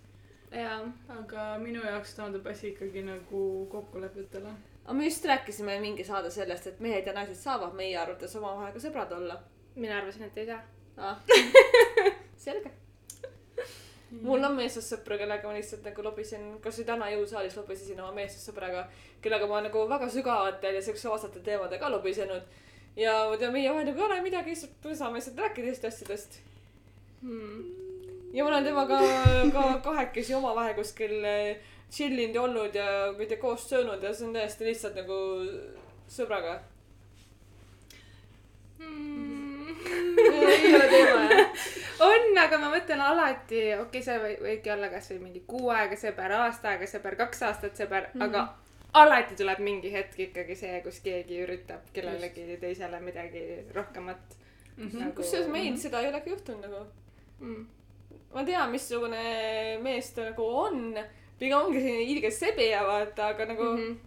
jaa. 0.51 0.81
aga 1.19 1.45
minu 1.61 1.83
jaoks 1.85 2.15
taandub 2.15 2.45
asi 2.47 2.67
ikkagi 2.73 3.01
nagu 3.07 3.43
kokkulepetele. 3.71 4.51
aga 4.85 4.93
me 4.93 5.03
just 5.07 5.25
rääkisime 5.25 5.79
mingi 5.79 6.03
saade 6.03 6.29
sellest, 6.31 6.67
et 6.67 6.79
mehed 6.79 7.07
ja 7.07 7.13
naised 7.13 7.35
saavad 7.39 7.73
meie 7.73 7.97
arvates 7.97 8.35
omavahel 8.35 8.73
ka 8.73 8.79
sõbrad 8.83 9.11
olla 9.17 9.39
mina 9.75 9.97
arvasin, 9.97 10.23
et 10.27 10.37
ei 10.37 10.45
saa. 10.45 10.61
ah. 10.97 11.17
selge. 12.45 12.71
Mul 14.19 14.43
on 14.43 14.55
meessoost 14.57 14.91
sõpru, 14.93 15.17
kellega 15.19 15.47
ma 15.47 15.55
lihtsalt 15.55 15.85
nagu 15.87 16.03
lobisen, 16.03 16.47
kasvõi 16.63 16.85
täna 16.87 17.07
jõusaalis 17.13 17.55
lobisesin 17.57 17.99
oma 18.03 18.11
meessoost 18.17 18.49
sõbraga, 18.49 18.85
kellega 19.23 19.47
ma 19.47 19.61
nagu 19.63 19.85
väga 19.89 20.09
sügavatel 20.11 20.77
ja 20.77 20.83
seksuaalsetel 20.83 21.45
teemadel 21.45 21.79
ka 21.79 21.91
lobisenud. 21.91 22.43
ja 22.95 23.13
ma 23.29 23.37
tean, 23.37 23.53
meie 23.53 23.69
vahel 23.71 23.87
nagu 23.87 24.01
ei 24.01 24.05
ole 24.05 24.21
midagi, 24.21 24.51
lihtsalt 24.51 24.89
me 24.89 24.95
saame 24.95 25.21
lihtsalt 25.21 25.39
rääkida 25.39 25.67
neist 25.67 25.85
asjadest. 25.85 26.39
Hmm. 27.21 27.63
ja 28.33 28.43
ma 28.43 28.49
olen 28.49 28.63
temaga 28.65 28.99
ka 29.53 29.65
kahekesi 29.83 30.33
omavahel 30.33 30.75
kuskil 30.75 31.23
eh, 31.25 31.61
chill 31.91 32.19
inud 32.19 32.35
ja 32.35 32.41
olnud 32.41 32.75
ja 32.75 32.89
tea, 33.17 33.37
koos 33.37 33.69
söönud 33.69 34.03
ja 34.03 34.13
see 34.13 34.27
on 34.27 34.35
täiesti 34.35 34.67
lihtsalt 34.67 34.95
nagu 34.99 35.17
sõbraga. 36.09 36.59
ei 38.81 39.20
ole 40.75 40.87
teema 40.87 41.21
jah. 41.31 41.63
on, 42.09 42.27
aga 42.43 42.59
ma 42.61 42.71
mõtlen 42.73 43.01
alati, 43.05 43.61
okei 43.75 43.85
okay,, 43.85 44.03
see 44.05 44.17
või, 44.23 44.35
võibki 44.41 44.73
olla 44.73 44.89
kasvõi 44.93 45.19
mingi 45.21 45.43
kuu 45.47 45.69
aega 45.75 45.97
sõber, 45.99 46.35
aasta 46.39 46.73
aega 46.73 46.89
sõber, 46.89 47.17
kaks 47.19 47.41
aastat 47.49 47.77
sõber 47.77 48.09
mm, 48.09 48.19
-hmm. 48.19 48.27
aga 48.27 49.01
alati 49.05 49.37
tuleb 49.39 49.59
mingi 49.63 49.91
hetk 49.93 50.19
ikkagi 50.27 50.55
see, 50.55 50.81
kus 50.85 50.99
keegi 50.99 51.41
üritab 51.45 51.91
kellelegi 51.93 52.57
teisele 52.61 52.99
midagi 52.99 53.43
rohkemat 53.75 54.37
nagu 54.77 55.13
kusjuures 55.15 55.49
meil 55.51 55.77
seda 55.79 56.01
ei 56.01 56.09
olegi 56.09 56.33
juhtunud 56.33 56.65
nagu. 56.65 56.85
mm.. 57.39 57.65
ma 58.33 58.45
tean, 58.47 58.71
missugune 58.71 59.25
mees 59.83 60.13
ta 60.15 60.29
nagu 60.29 60.47
on. 60.65 60.95
pigem 61.39 61.57
ongi 61.57 61.81
selline 61.81 62.07
ilge 62.13 62.31
sebija 62.31 62.85
vaata, 62.87 63.33
aga 63.35 63.51
nagu 63.53 63.73
mm 63.75 63.99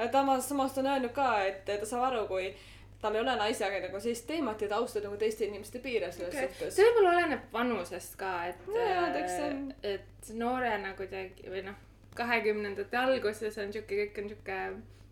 Mm 0.00 0.06
-hmm. 0.06 0.10
ta 0.12 0.20
oma, 0.20 0.40
samas 0.40 0.72
ta 0.72 0.80
on 0.80 0.86
öelnud 0.86 1.12
ka, 1.12 1.44
et 1.44 1.64
ta 1.64 1.86
saab 1.86 2.02
aru, 2.02 2.26
kui 2.26 2.54
tal 3.00 3.14
ei 3.16 3.22
ole 3.22 3.36
naisega 3.40 3.80
nagu 3.86 4.00
sellist 4.00 4.26
teemat 4.28 4.62
ja 4.62 4.68
ta 4.68 4.80
austab 4.80 5.06
nagu 5.08 5.16
teiste 5.20 5.46
inimeste 5.46 5.80
piire 5.84 6.12
selles 6.12 6.34
okay. 6.34 6.48
suhtes. 6.48 6.76
see 6.76 6.86
võib-olla 6.88 7.16
oleneb 7.16 7.52
vanusest 7.52 8.16
ka, 8.20 8.34
et 8.52 8.66
see 8.68 9.50
äh, 9.50 9.94
et 9.94 10.32
noorena 10.36 10.92
kuidagi 10.98 11.48
või 11.48 11.64
noh, 11.70 11.78
kahekümnendate 12.18 13.00
alguses 13.00 13.58
on 13.62 13.72
siuke, 13.72 14.04
kõik 14.04 14.22
on 14.22 14.32
siuke 14.34 14.60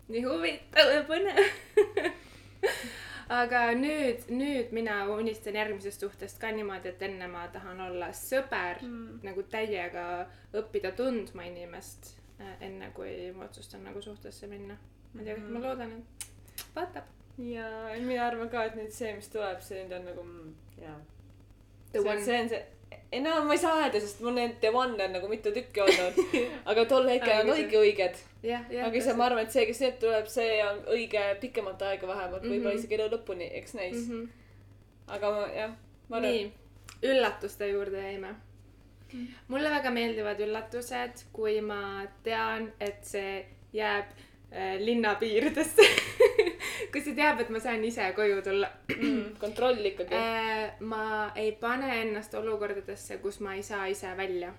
nii 0.09 0.23
huvitav 0.25 0.93
ja 0.93 1.03
põnev. 1.07 1.43
aga 3.39 3.61
nüüd, 3.77 4.25
nüüd 4.33 4.71
mina 4.73 5.03
unistan 5.13 5.57
järgmisest 5.59 6.01
suhtest 6.01 6.39
ka 6.41 6.49
niimoodi, 6.53 6.93
et 6.93 7.03
enne 7.05 7.27
ma 7.29 7.45
tahan 7.53 7.81
olla 7.89 8.09
sõber 8.17 8.81
mm., 8.81 9.19
nagu 9.25 9.45
täiega 9.51 10.05
õppida 10.57 10.95
tundma 10.97 11.45
inimest, 11.45 12.15
enne 12.59 12.89
kui 12.95 13.29
ma 13.35 13.45
otsustan 13.45 13.85
nagu 13.85 14.01
suhtesse 14.01 14.49
minna. 14.49 14.77
ma 15.13 15.21
ei 15.21 15.29
tea, 15.29 15.37
ma 15.45 15.61
loodan, 15.61 15.93
et 15.99 16.27
vaatab. 16.75 17.18
Ja 17.39 17.69
mina 17.99 18.25
arvan 18.27 18.49
ka, 18.49 18.65
et 18.67 18.75
nüüd 18.75 18.91
see, 18.91 19.13
mis 19.15 19.29
tuleb, 19.31 19.61
see 19.63 19.83
nüüd 19.83 19.95
on 19.99 20.05
nagu 20.11 20.23
mm, 20.25 20.51
jaa. 20.83 20.97
See 21.91 22.03
on, 22.03 22.21
see 22.25 22.41
on 22.41 22.49
see, 22.51 22.65
ei 23.11 23.21
no 23.25 23.43
ma 23.45 23.55
ei 23.55 23.61
saa 23.61 23.77
öelda, 23.81 24.01
sest 24.03 24.19
mul 24.21 24.35
need 24.37 24.57
The 24.61 24.69
One 24.75 25.03
on 25.03 25.13
nagu 25.15 25.29
mitu 25.31 25.53
tükki 25.55 25.81
olnud. 25.81 26.19
aga 26.69 26.85
tol 26.89 27.07
hetkel 27.09 27.39
nad 27.39 27.53
olidki 27.55 27.79
õiged. 27.79 28.19
aga 28.83 28.91
ise 28.97 29.15
ma 29.17 29.29
arvan, 29.29 29.47
et 29.47 29.55
see, 29.55 29.65
kes 29.69 29.81
nüüd 29.85 29.97
tuleb, 30.03 30.27
see 30.31 30.59
on 30.65 30.83
õige 30.95 31.23
pikemat 31.41 31.81
aega 31.89 32.07
vähemalt, 32.11 32.45
võib-olla 32.45 32.75
Mhm. 32.75 32.83
isegi 32.83 32.99
elu 32.99 33.09
lõpuni, 33.15 33.49
eks 33.61 33.73
näis 33.79 33.95
mm. 33.95 34.03
mm. 34.03 34.11
-hmm. 34.11 34.27
-hmm. 34.27 35.15
aga 35.15 35.31
ma 35.31 35.47
jah, 35.55 35.73
ma 36.09 36.17
arvan, 36.17 36.31
nii, 36.31 36.51
üllatuste 37.13 37.71
juurde 37.71 38.03
jäime. 38.03 38.35
mulle 39.47 39.69
väga 39.71 39.91
meeldivad 39.91 40.39
üllatused, 40.45 41.23
kui 41.33 41.61
ma 41.61 42.05
tean, 42.23 42.71
et 42.79 42.99
see 43.01 43.45
jääb 43.73 44.05
äh, 44.53 44.77
linna 44.79 45.15
piiridesse. 45.15 45.81
kui 46.91 47.01
see 47.05 47.15
teab, 47.17 47.41
et 47.43 47.51
ma 47.53 47.61
saan 47.63 47.83
ise 47.85 48.07
koju 48.17 48.41
tulla 48.45 48.69
mm, 48.95 49.35
kontroll 49.41 49.85
ikkagi. 49.91 50.15
äh,. 50.15 50.79
ma 50.79 51.31
ei 51.35 51.51
pane 51.61 51.89
ennast 52.01 52.33
olukordadesse, 52.39 53.19
kus 53.23 53.39
ma 53.45 53.55
ei 53.57 53.63
saa 53.63 53.85
ise 53.91 54.11
välja. 54.17 54.53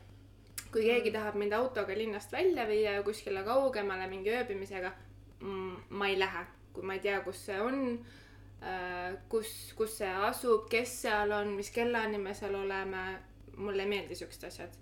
kui 0.72 0.84
keegi 0.86 1.10
tahab 1.10 1.34
mind 1.40 1.52
autoga 1.52 1.96
linnast 1.98 2.32
välja 2.32 2.66
viia 2.68 3.02
kuskile 3.02 3.42
kaugemale 3.42 4.06
mingi 4.06 4.30
ööbimisega, 4.30 4.92
ma 5.90 6.08
ei 6.08 6.18
lähe, 6.18 6.44
kui 6.72 6.86
ma 6.86 6.94
ei 6.94 7.02
tea, 7.02 7.20
kus 7.26 7.40
see 7.46 7.58
on, 7.60 7.80
kus, 9.28 9.50
kus 9.76 9.96
see 9.98 10.12
asub, 10.28 10.68
kes 10.70 10.92
seal 11.02 11.34
on, 11.34 11.56
mis 11.58 11.72
kellani 11.74 12.18
me 12.22 12.34
seal 12.34 12.54
oleme. 12.54 13.02
mulle 13.56 13.82
ei 13.82 13.88
meeldi 13.88 14.14
siuksed 14.14 14.44
asjad. 14.46 14.76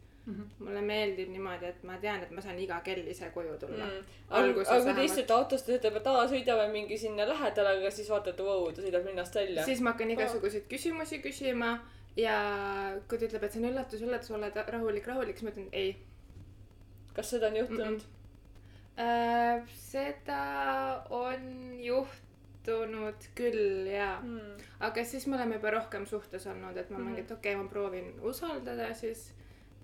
Mulle 0.58 0.80
meeldib 0.84 1.28
niimoodi, 1.32 1.64
et 1.66 1.84
ma 1.84 1.96
tean, 1.98 2.22
et 2.22 2.30
ma 2.30 2.40
saan 2.44 2.58
iga 2.58 2.80
kell 2.84 3.06
ise 3.08 3.30
koju 3.34 3.54
tulla 3.60 3.84
Mm. 3.86 3.92
mm.. 3.92 4.04
aga 4.30 4.64
aga 4.74 4.82
kui 4.84 4.94
te 4.94 5.04
istute 5.04 5.32
autost 5.32 5.68
ja 5.68 5.78
ütleb, 5.78 5.96
et 5.96 6.06
aa, 6.06 6.26
sõidame 6.32 6.66
mingi 6.72 6.98
sinna 6.98 7.24
lähedale, 7.28 7.76
aga 7.78 7.90
siis 7.90 8.10
vaatate, 8.10 8.42
vau, 8.44 8.66
ta 8.72 8.82
sõidab 8.82 9.06
linnast 9.06 9.34
välja. 9.34 9.64
siis 9.64 9.80
ma 9.80 9.90
hakkan 9.94 10.10
igasuguseid 10.10 10.66
küsimusi 10.68 11.22
küsima 11.24 11.78
ja 12.16 12.36
kui 13.08 13.18
ta 13.18 13.24
ütleb, 13.30 13.44
et 13.44 13.52
see 13.52 13.62
on 13.62 13.70
üllatus, 13.70 14.02
üllatus, 14.02 14.30
oled 14.30 14.56
rahulik, 14.68 15.06
rahulik, 15.06 15.36
siis 15.38 15.44
ma 15.48 15.50
ütlen 15.56 15.68
ei 15.72 15.96
kas 17.14 17.30
seda 17.30 17.46
on 17.48 17.56
juhtunud? 17.56 18.02
äh,. 18.98 19.62
seda 19.74 20.42
on 21.10 21.42
juhtunud 21.82 23.26
küll 23.38 23.86
ja, 23.90 24.18
Mm. 24.22 24.56
aga 24.80 25.04
siis 25.04 25.26
me 25.26 25.36
oleme 25.36 25.54
juba 25.56 25.70
rohkem 25.70 26.06
suhtes 26.06 26.46
olnud, 26.46 26.76
et 26.76 26.90
ma 26.90 26.98
Mhm. 26.98 27.06
mingi, 27.06 27.20
et 27.20 27.30
okei 27.30 27.54
okay,, 27.54 27.62
ma 27.64 27.68
proovin 27.70 28.14
usaldada 28.20 28.92
siis 28.94 29.32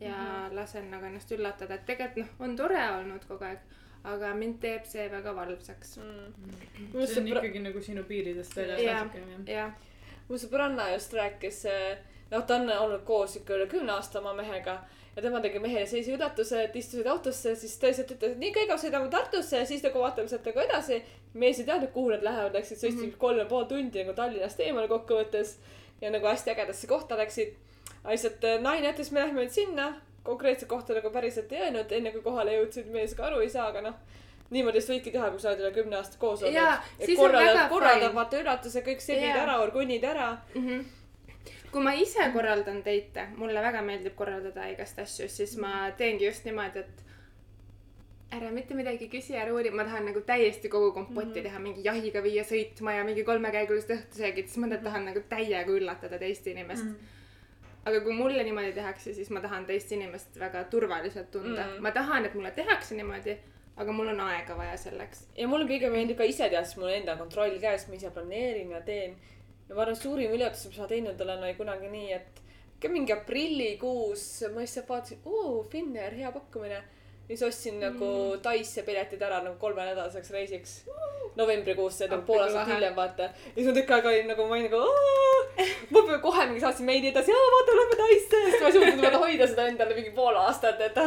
ja 0.00 0.14
mm 0.14 0.26
-hmm. 0.26 0.54
lasen 0.57 0.90
nagu 0.90 1.07
ennast 1.07 1.33
üllatada, 1.33 1.74
et 1.74 1.87
tegelikult 1.87 2.38
noh, 2.40 2.46
on 2.48 2.57
tore 2.57 2.90
olnud 2.98 3.24
kogu 3.28 3.44
aeg, 3.44 3.59
aga 4.04 4.35
mind 4.35 4.61
teeb 4.61 4.85
see 4.85 5.11
väga 5.11 5.37
valvsaks. 5.37 5.98
mul 5.98 7.07
see 7.07 7.20
on 7.20 7.28
sõbra, 7.28 7.38
ikkagi 7.38 7.62
nagu 7.62 7.83
sinu 7.83 8.04
piiridest 8.04 8.57
väljas 8.57 8.83
natuke 8.83 9.18
jah. 9.18 9.46
jah, 9.46 9.72
mul 10.28 10.38
sõbranna 10.38 10.92
just 10.92 11.12
rääkis, 11.12 11.64
noh, 12.30 12.46
ta 12.46 12.57
on 12.57 12.70
olnud 12.70 13.04
koos 13.04 13.37
ikka 13.37 13.54
üle 13.54 13.66
kümne 13.66 13.92
aasta 13.92 14.20
oma 14.20 14.33
mehega 14.33 14.83
ja 15.16 15.22
tema 15.22 15.40
tegi 15.40 15.61
mehele 15.62 15.87
sellise 15.87 16.14
üllatuse, 16.16 16.62
et 16.66 16.76
istusid 16.76 17.07
autosse, 17.07 17.54
siis 17.59 17.76
ta 17.78 17.90
lihtsalt 17.90 18.14
ütles, 18.16 18.35
et 18.35 18.40
nii 18.40 18.54
kõigepealt 18.54 18.83
sõidame 18.83 19.11
Tartusse 19.12 19.61
ja 19.61 19.66
siis 19.68 19.85
nagu 19.87 20.02
vaatame 20.02 20.30
sealt 20.30 20.46
nagu 20.50 20.62
edasi. 20.64 21.02
mees 21.35 21.59
ei 21.59 21.66
teadnud, 21.66 21.90
kuhu 21.94 22.11
nad 22.14 22.22
lähevad, 22.22 22.54
läksid, 22.54 22.78
sõitsid 22.78 23.00
mm. 23.00 23.12
-hmm. 23.12 23.18
kolm 23.18 23.38
ja 23.38 23.46
pool 23.50 23.64
tundi 23.70 24.02
nagu 24.02 24.14
Tallinnast 24.14 24.61
eemale 24.61 24.88
kokkuvõttes 24.88 25.57
ja 26.00 26.11
nagu 26.11 26.26
hästi 26.26 26.50
ägedasse 26.50 26.87
kohta 26.87 27.18
läksid. 27.18 27.54
Lihtsalt 28.08 28.44
äh, 28.44 28.58
naine 28.60 28.92
ütles, 28.92 29.12
me 29.12 29.20
lähme 29.20 29.44
nüüd 29.44 29.54
sinna, 29.54 29.92
konkreetset 30.22 30.68
kohta 30.68 30.94
nagu 30.94 31.10
päriselt 31.10 31.52
ei 31.52 31.66
öelnud, 31.66 31.92
enne 31.92 32.12
kui 32.12 32.22
kohale 32.22 32.58
jõudsid, 32.58 32.90
mees 32.92 33.14
ka 33.14 33.28
aru 33.30 33.40
ei 33.44 33.50
saa, 33.52 33.68
aga 33.72 33.84
noh 33.88 33.94
niimoodi 34.54 34.80
vist 34.80 34.90
võidki 34.92 35.12
teha, 35.14 35.30
kui 35.32 35.42
sa 35.42 35.52
oled 35.52 35.62
üle 35.64 35.70
kümne 35.74 35.96
aasta 35.98 36.20
koos 36.20 36.42
olnud 36.44 36.58
on 37.24 37.32
väga 37.32 37.46
korraldad, 37.46 37.70
korraldad 37.72 38.18
vaata 38.18 38.42
üratuse, 38.42 38.82
kõik 38.86 39.00
segid 39.04 39.30
Jaa. 39.30 39.46
ära, 39.46 39.56
orgunnid 39.62 40.04
ära. 40.04 40.28
mm. 40.54 40.66
-hmm. 40.68 40.84
kui 41.72 41.82
ma 41.82 41.94
ise 41.98 42.28
korraldan 42.32 42.82
teite, 42.82 43.28
mulle 43.36 43.62
väga 43.62 43.82
meeldib 43.82 44.14
korraldada 44.14 44.68
igast 44.70 44.98
asju, 44.98 45.28
siis 45.28 45.56
ma 45.56 45.90
teengi 45.96 46.26
just 46.26 46.44
niimoodi, 46.44 46.84
et 46.84 47.02
ära 48.34 48.50
mitte 48.50 48.74
midagi 48.74 49.08
küsi, 49.08 49.34
ära 49.38 49.52
uuri, 49.54 49.70
ma 49.70 49.84
tahan 49.84 50.06
nagu 50.10 50.20
täiesti 50.20 50.68
kogu 50.68 50.92
kompotti 50.92 51.26
mm 51.28 51.34
-hmm. 51.36 51.42
teha, 51.42 51.58
mingi 51.58 51.84
jahiga 51.84 52.22
viia 52.22 52.44
sõitma 52.44 52.94
ja 52.98 53.04
mingi 53.04 53.24
kolmekäigulist 53.24 53.90
õhtusöögid, 53.90 54.46
siis 54.46 54.56
ma 54.56 54.76
tahan 54.76 55.04
nagu 55.04 55.20
täiega 55.28 55.70
üllatada 55.70 56.18
teist 56.18 56.46
inimest 56.46 56.84
mm. 56.84 56.90
-hmm. 56.90 57.13
Aga 57.85 58.01
kui 58.05 58.14
mulle 58.16 58.44
niimoodi 58.44 58.73
tehakse, 58.77 59.14
siis 59.16 59.31
ma 59.31 59.42
tahan 59.44 59.66
teist 59.68 59.92
inimest 59.92 60.38
väga 60.40 60.64
turvaliselt 60.73 61.31
tunda 61.33 61.66
mm. 61.66 61.83
Ma 61.85 61.92
tahan, 61.92 62.25
et 62.25 62.35
mulle 62.35 62.53
tehakse 62.57 62.97
niimoodi, 62.97 63.37
aga 63.77 63.92
mul 63.92 64.12
on 64.14 64.23
aega 64.25 64.57
vaja 64.57 64.77
selleks. 64.81 65.27
ja 65.37 65.49
mulle 65.51 65.68
kõige 65.68 65.90
meeldib 65.92 66.18
ka 66.20 66.29
ise 66.29 66.49
teha, 66.49 66.64
sest 66.64 66.81
mul 66.81 66.92
enda 66.94 67.18
kontroll 67.20 67.59
käes, 67.62 67.88
ma 67.88 67.99
ise 67.99 68.12
planeerin 68.14 68.73
ja 68.77 68.81
teen. 68.87 69.18
ja 69.68 69.75
ma 69.75 69.85
arvan, 69.85 69.99
suurim 69.99 70.33
üllatus, 70.37 70.66
mis 70.70 70.81
ma 70.81 70.88
teinud 70.90 71.20
olen, 71.20 71.44
oli 71.44 71.59
kunagi 71.59 71.90
nii, 71.92 72.12
et 72.12 72.42
mingi 72.92 73.14
aprillikuus 73.14 74.25
ma 74.53 74.61
lihtsalt 74.61 74.88
vaatasin, 74.88 75.23
oo, 75.25 75.62
Finnair, 75.73 76.12
hea 76.12 76.33
pakkumine. 76.33 76.83
Siis 77.28 77.42
ostsin 77.42 77.80
nagu 77.80 78.08
Taisse 78.42 78.82
piletid 78.82 79.22
ära 79.22 79.40
nagu 79.44 79.56
kolmenädalaseks 79.60 80.30
reisiks. 80.30 80.74
novembrikuus, 81.37 81.96
see 81.98 82.06
nagu 82.08 82.22
Appi 82.22 82.26
pool 82.26 82.42
aastat 82.44 82.68
hiljem 82.70 82.96
vaata. 82.96 83.22
ja 83.22 83.54
siis 83.56 83.66
ma 83.66 83.72
tükk 83.78 83.90
aega 83.96 84.08
olin 84.08 84.28
nagu, 84.30 84.46
ma 84.46 84.54
olin 84.58 84.68
nagu, 84.70 84.82
ma 85.90 86.02
pean 86.06 86.20
kohe 86.22 86.46
mingi 86.46 86.60
saatsin 86.62 86.87
meili 86.87 87.10
edasi, 87.10 87.34
jaa 87.34 87.48
vaata 87.56 87.76
lähme 87.80 87.98
Taisse. 88.02 88.42
siis 88.44 88.60
ma 88.60 88.68
ei 88.68 88.76
suutnud 88.76 89.02
vaata 89.02 89.22
hoida 89.24 89.50
seda 89.50 89.66
endale 89.72 89.98
mingi 89.98 90.14
pool 90.20 90.38
aastat, 90.44 90.80
et 90.80 91.02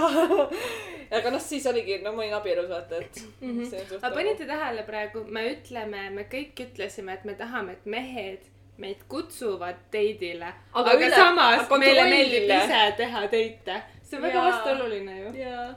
aga 1.20 1.32
noh, 1.32 1.42
siis 1.42 1.68
oligi, 1.72 2.02
no 2.04 2.12
ma 2.12 2.26
olin 2.26 2.36
abielus 2.42 2.70
vaata, 2.70 3.02
et 3.06 3.24
mm. 3.40 3.64
-hmm. 3.64 3.96
on 3.96 3.98
aga 4.04 4.16
panite 4.16 4.46
tähele 4.46 4.84
praegu, 4.84 5.24
me 5.24 5.48
ütleme, 5.54 6.10
me 6.20 6.28
kõik 6.34 6.64
ütlesime, 6.68 7.14
et 7.14 7.26
me 7.26 7.34
tahame, 7.34 7.80
et 7.80 7.86
mehed 7.86 8.54
meid 8.78 9.04
kutsuvad 9.10 9.76
date'ile, 9.94 10.54
Aga 10.74 10.92
aga, 10.92 11.06
üle- 11.06 11.16
samas 11.16 11.64
aga 11.64 11.78
meile 11.82 12.04
meeldib 12.12 12.52
ise 12.58 12.82
teha 12.98 13.22
date'e. 13.26 13.82
see 14.04 14.18
on 14.18 14.24
väga 14.24 14.44
vastuoluline 14.50 15.20
ju. 15.22 15.32
jaa. 15.40 15.76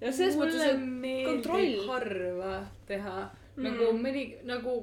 Ja 0.00 0.12
selles 0.12 0.36
mõttes, 0.40 0.62
et 0.64 1.26
kontroll. 1.26 1.76
harva 1.88 2.54
teha 2.88 3.18
mm. 3.56 3.62
nagu 3.66 3.92
mõni 3.98 4.24
nagu 4.48 4.78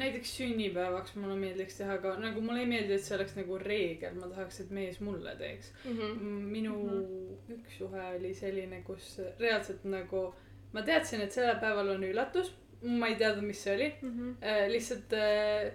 näiteks 0.00 0.30
sünnipäevaks 0.38 1.16
mulle 1.20 1.36
meeldiks 1.36 1.76
teha, 1.76 1.98
aga 1.98 2.14
nagu 2.20 2.40
mulle 2.40 2.62
ei 2.64 2.68
meeldi, 2.70 2.96
et 2.96 3.04
see 3.04 3.16
oleks 3.16 3.34
nagu 3.36 3.58
reegel, 3.60 4.14
ma 4.16 4.30
tahaks, 4.30 4.62
et 4.64 4.70
mees 4.72 5.00
mulle 5.04 5.34
teeks. 5.36 5.72
minu 5.84 6.72
mm 6.72 7.02
-hmm. 7.02 7.58
üks 7.58 7.78
suhe 7.78 8.06
oli 8.16 8.34
selline, 8.34 8.82
kus 8.86 9.20
reaalselt 9.38 9.84
nagu 9.84 10.34
ma 10.72 10.82
teadsin, 10.82 11.20
et 11.20 11.32
sellel 11.32 11.60
päeval 11.60 11.88
on 11.88 12.04
üllatus, 12.04 12.54
ma 12.82 13.08
ei 13.08 13.16
teadnud, 13.16 13.44
mis 13.44 13.62
see 13.64 13.74
oli 13.74 13.92
Mhm. 14.02 14.30
äh,. 14.42 14.68
lihtsalt 14.70 15.12
äh, 15.12 15.72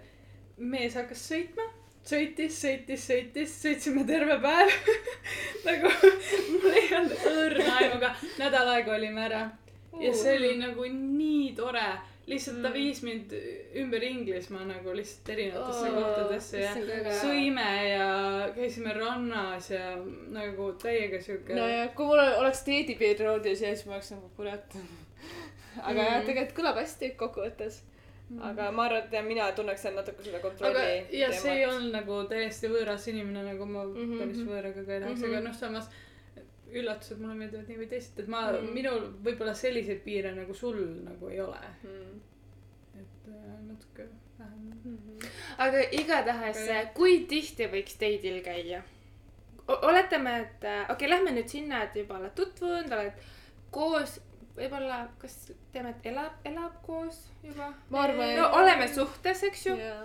mees 0.57 0.95
hakkas 0.95 1.31
sõitma, 1.31 1.63
sõitis, 2.07 2.57
sõitis, 2.63 3.05
sõitis, 3.11 3.53
sõitsime 3.63 4.03
terve 4.07 4.37
päev 4.43 4.69
nagu 5.67 5.91
mul 6.51 6.75
ei 6.81 6.91
olnud 6.99 7.25
õrna 7.31 7.71
aimu, 7.81 7.95
aga 8.01 8.11
nädal 8.39 8.69
aega 8.75 8.93
olime 8.95 9.25
ära 9.29 9.41
ja 10.01 10.13
see 10.13 10.35
oli 10.37 10.53
nagu 10.61 10.85
nii 10.93 11.51
tore, 11.57 11.87
lihtsalt 12.27 12.61
ta 12.61 12.69
Mm. 12.69 12.73
viis 12.75 12.99
mind 13.07 13.33
ümber 13.81 14.03
Inglismaa 14.03 14.65
nagu 14.67 14.93
lihtsalt 14.95 15.29
erinevatesse 15.35 15.89
Oo, 15.89 16.01
kohtadesse 16.01 16.59
ja 16.61 16.73
sõime 17.21 17.67
ja 17.87 18.07
käisime 18.55 18.93
rannas 18.97 19.69
ja 19.71 19.93
nagu 20.35 20.71
täiega 20.81 21.21
siuke 21.23 21.55
no 21.55 21.67
ja 21.71 21.87
kui 21.95 22.05
mul 22.09 22.19
oleks 22.19 22.65
dieediperioodi 22.67 23.55
sees, 23.55 23.85
ma 23.87 23.95
oleks 23.95 24.11
nagu 24.15 24.29
kurat. 24.35 24.75
aga 25.87 25.93
mm. 25.93 26.03
jah, 26.03 26.17
Mhm. 26.17 26.25
tegelikult 26.27 26.57
kõlab 26.59 26.81
hästi 26.83 27.11
kokkuvõttes. 27.19 27.81
Aga 28.49 28.71
ma 28.71 28.83
arvan, 28.85 29.03
et 29.05 29.13
jah, 29.15 29.23
mina 29.25 29.51
tunneks 29.55 29.81
seal 29.81 29.93
natuke 29.95 30.23
seda 30.23 30.37
aga 30.37 30.49
kontrolli. 30.49 31.05
ja 31.19 31.29
see 31.31 31.53
ei 31.59 31.65
olnud 31.65 31.93
nagu 31.95 32.17
täiesti 32.27 32.67
võõras 32.73 33.07
inimene, 33.07 33.43
nagu 33.53 33.65
ma 33.65 33.83
mm 33.85 33.93
Mhm. 33.93 34.11
-hmm. 34.11 34.19
päris 34.19 34.41
võõraga 34.49 34.85
ka 34.85 34.93
ei 34.93 34.99
läheks 34.99 35.19
mm, 35.19 35.25
-hmm. 35.25 35.29
Mhm. 35.29 35.37
aga 35.37 35.47
noh, 35.47 35.55
samas 35.55 35.89
üllatused 36.73 37.19
mulle 37.21 37.35
meeldivad 37.35 37.67
nii 37.71 37.77
või 37.77 37.87
teisiti, 37.89 38.21
et 38.21 38.27
ma 38.27 38.41
mm, 38.41 38.55
Mhm. 38.57 38.65
-hmm. 38.65 38.73
minul 38.73 39.01
võib-olla 39.23 39.53
selliseid 39.53 40.01
piire 40.03 40.31
nagu 40.35 40.53
sul 40.53 40.77
nagu 41.03 41.27
ei 41.29 41.39
ole, 41.41 41.59
Mm. 41.83 42.19
et 42.99 43.27
äh, 43.29 43.61
natuke 43.67 44.07
vähem. 44.39 44.73
Mhm. 44.83 45.19
aga 45.57 45.77
igatahes 45.91 46.57
Aga 46.69 46.85
kui 46.93 47.19
tihti 47.29 47.67
võiks 47.67 47.95
date'il 47.99 48.41
käia? 48.43 48.81
oletame, 49.67 50.39
et 50.39 50.63
äh, 50.63 50.83
okei 50.91 50.93
okay,, 51.07 51.09
lähme 51.09 51.31
nüüd 51.31 51.47
sinna, 51.47 51.83
et 51.83 51.95
juba 51.95 52.17
oled 52.19 52.31
tutvunud, 52.35 52.91
oled 52.91 53.11
koos, 53.71 54.19
võib-olla, 54.57 55.03
kas 55.21 55.35
teeme, 55.73 55.93
et 55.93 56.09
elab, 56.11 56.39
elab 56.47 56.79
koos 56.85 57.19
juba? 57.43 57.71
no 58.39 58.49
oleme 58.59 58.87
suhtes, 58.91 59.43
eks 59.49 59.65
ju. 59.69 59.75
jaa. 59.79 60.01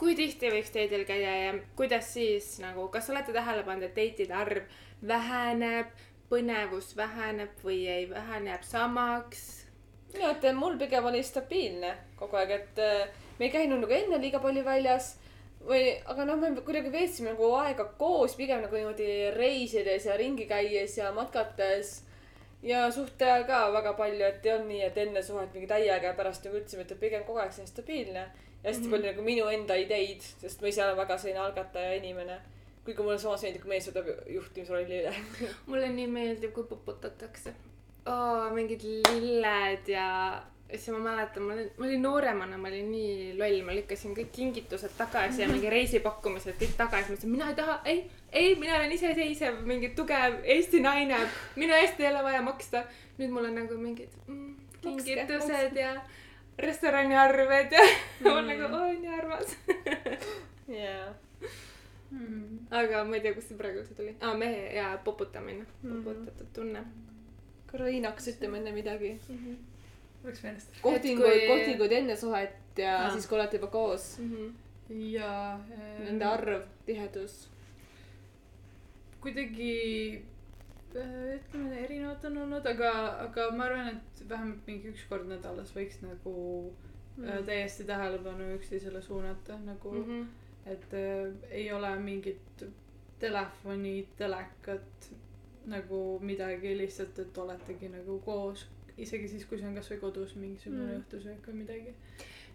kui 0.00 0.16
tihti 0.18 0.50
võiks 0.52 0.72
date'il 0.74 1.06
käia 1.08 1.34
ja 1.46 1.56
kuidas 1.78 2.12
siis 2.14 2.54
nagu, 2.62 2.88
kas 2.92 3.10
olete 3.12 3.34
tähele 3.34 3.64
pannud, 3.66 3.88
et 3.88 3.96
date'ide 3.96 4.36
arv 4.36 4.62
väheneb, 5.08 5.90
põnevus 6.30 6.94
väheneb 6.96 7.58
või 7.64 7.82
ei 7.90 8.06
vähene, 8.10 8.54
jääb 8.54 8.68
samaks? 8.68 9.50
minu 10.12 10.28
arvates 10.28 10.56
mul 10.56 10.76
pigem 10.76 11.06
oli 11.08 11.22
stabiilne 11.24 11.94
kogu 12.20 12.36
aeg, 12.36 12.50
et 12.58 12.80
äh, 12.84 13.20
me 13.38 13.48
ei 13.48 13.54
käinud 13.54 13.80
nagu 13.80 13.94
enne 13.96 14.18
liiga 14.20 14.42
palju 14.44 14.64
väljas 14.66 15.14
või, 15.66 15.82
aga 16.10 16.26
noh, 16.26 16.38
me 16.40 16.50
kuidagi 16.60 16.92
veetsime 16.92 17.32
nagu 17.32 17.52
aega 17.60 17.86
koos, 17.98 18.34
pigem 18.38 18.62
nagu 18.64 18.76
niimoodi 18.76 19.30
reisides 19.36 20.06
ja 20.08 20.16
ringi 20.18 20.46
käies 20.50 20.96
ja 20.98 21.12
matkates. 21.14 22.00
Ja 22.62 22.90
suhte 22.90 23.24
ajal 23.24 23.44
ka 23.48 23.64
väga 23.74 23.92
palju, 23.98 24.24
et 24.26 24.46
ei 24.46 24.54
olnud 24.54 24.70
nii, 24.70 24.82
et 24.86 24.98
enne 25.04 25.22
suhet 25.22 25.54
mingi 25.54 25.68
täiega 25.70 26.12
ja 26.12 26.14
pärast 26.18 26.46
nagu 26.46 26.60
ütlesime, 26.60 26.86
et 26.86 27.00
pigem 27.00 27.24
kogu 27.26 27.42
aeg 27.42 27.52
selline 27.52 27.72
stabiilne. 27.72 28.24
ja 28.62 28.70
hästi 28.70 28.80
mm 28.80 28.86
-hmm. 28.86 28.90
palju 28.90 29.06
nagu 29.06 29.22
minu 29.22 29.48
enda 29.48 29.74
ideid, 29.74 30.20
sest 30.40 30.60
ma 30.62 30.68
ise 30.68 30.84
olen 30.84 30.96
väga 30.96 31.18
selline 31.18 31.40
algataja 31.40 31.94
inimene. 31.94 32.38
kuigi 32.84 33.02
mulle 33.02 33.18
samas 33.18 33.42
meeldib, 33.42 33.62
kui 33.62 33.68
mees 33.68 33.88
võtab 33.88 34.06
juhtimisrolli 34.26 35.02
üle. 35.02 35.14
mulle 35.66 35.88
nii 35.88 36.06
meeldib, 36.06 36.52
kui 36.52 36.64
poputatakse 36.64 37.54
oh,. 38.06 38.52
mingid 38.54 38.82
lilled 38.82 39.88
ja 39.88 40.42
siis 40.78 40.88
ma 40.94 40.98
mäletan, 40.98 41.42
ma 41.42 41.52
olin, 41.52 41.70
ma 41.78 41.86
olin 41.86 42.02
nooremana, 42.02 42.58
ma 42.58 42.68
olin 42.68 42.90
nii 42.92 43.38
loll, 43.38 43.62
ma 43.66 43.74
lükkasin 43.76 44.14
kõik 44.16 44.32
kingitused 44.32 44.94
tagasi 44.96 45.42
ja 45.42 45.48
mingi 45.48 45.70
reisipakkumised 45.70 46.56
kõik 46.60 46.76
tagasi, 46.78 47.10
ma 47.10 47.16
ütlesin, 47.16 47.32
mina 47.32 47.50
ei 47.50 47.58
taha, 47.58 47.78
ei, 47.84 48.04
ei, 48.32 48.54
mina 48.56 48.76
olen 48.76 48.92
iseseisev, 48.92 49.60
mingi 49.68 49.88
tugev 49.96 50.38
Eesti 50.44 50.80
naine, 50.80 51.18
minu 51.56 51.74
eest 51.74 52.00
ei 52.00 52.08
ole 52.08 52.22
vaja 52.24 52.42
maksta. 52.42 52.84
nüüd 53.18 53.30
mul 53.30 53.44
on 53.44 53.54
nagu 53.54 53.76
mingid 53.78 54.08
mm, 54.26 54.54
kingitused 54.82 55.76
ja 55.76 55.90
restoraniarved 56.58 57.72
ja 57.72 57.82
mm. 58.20 58.26
ma 58.28 58.32
olen 58.38 58.58
nagu, 58.58 58.74
oi 58.86 58.96
nii 58.98 59.14
armas. 59.18 59.56
jaa. 60.82 61.14
aga 62.70 63.04
ma 63.04 63.16
ei 63.16 63.20
tea, 63.24 63.34
kust 63.36 63.48
see 63.52 63.58
praegu 63.60 63.80
üldse 63.82 63.94
tuli 63.98 64.14
ah,. 64.20 64.34
mehe 64.38 64.72
ja 64.76 64.98
poputamine, 65.04 65.66
Mhm. 65.82 66.02
poputatud 66.04 66.52
tunne 66.54 66.84
korra 67.70 67.86
Hiinaks 67.88 68.28
ütleme 68.34 68.58
enne 68.60 68.72
midagi. 68.72 69.14
oleks 70.24 70.42
meelest. 70.42 70.74
kohtingud 70.82 71.24
kui- 71.28 71.46
kohtingud 71.48 71.92
enne 71.92 72.16
suhet 72.16 72.78
ja 72.78 72.98
ah. 73.06 73.12
siis, 73.12 73.26
kui 73.26 73.38
olete 73.38 73.56
juba 73.56 73.66
koos. 73.72 74.18
mm. 74.18 74.32
-hmm. 74.34 74.52
ja 75.16 75.54
äh, 75.54 76.04
Nende 76.04 76.24
arv, 76.24 76.62
tihedus. 76.86 77.48
Kuidagi 79.22 79.72
äh, 80.96 81.34
ütleme, 81.36 81.80
erinevad 81.84 82.24
on 82.28 82.38
olnud, 82.44 82.66
aga, 82.66 82.92
aga 83.26 83.48
ma 83.56 83.68
arvan, 83.68 83.90
et 83.96 84.22
vähemalt 84.28 84.66
mingi 84.68 84.92
üks 84.92 85.06
kord 85.10 85.28
nädalas 85.30 85.72
võiks 85.76 86.00
nagu 86.04 86.36
mm. 87.16 87.26
äh, 87.26 87.40
täiesti 87.46 87.86
tähelepanu 87.88 88.52
üksteisele 88.58 89.02
suunata, 89.02 89.58
nagu 89.66 89.92
mm, 89.92 90.02
Mhm. 90.02 90.22
-hmm. 90.22 90.72
et 90.72 90.94
äh, 90.94 91.50
ei 91.50 91.72
ole 91.72 91.96
mingit 91.98 92.64
telefoni, 93.18 94.08
telekat 94.16 95.12
nagu 95.66 96.18
midagi 96.22 96.76
lihtsalt, 96.78 97.18
et 97.18 97.38
oletegi 97.38 97.88
nagu 97.88 98.18
koos, 98.24 98.66
isegi 98.98 99.28
siis, 99.28 99.46
kui 99.46 99.58
see 99.58 99.68
on 99.68 99.76
kasvõi 99.78 99.98
kodus 100.00 100.34
mingisugune 100.36 100.88
mm. 100.88 101.02
õhtusöök 101.02 101.46
või 101.48 101.60
midagi. 101.62 101.94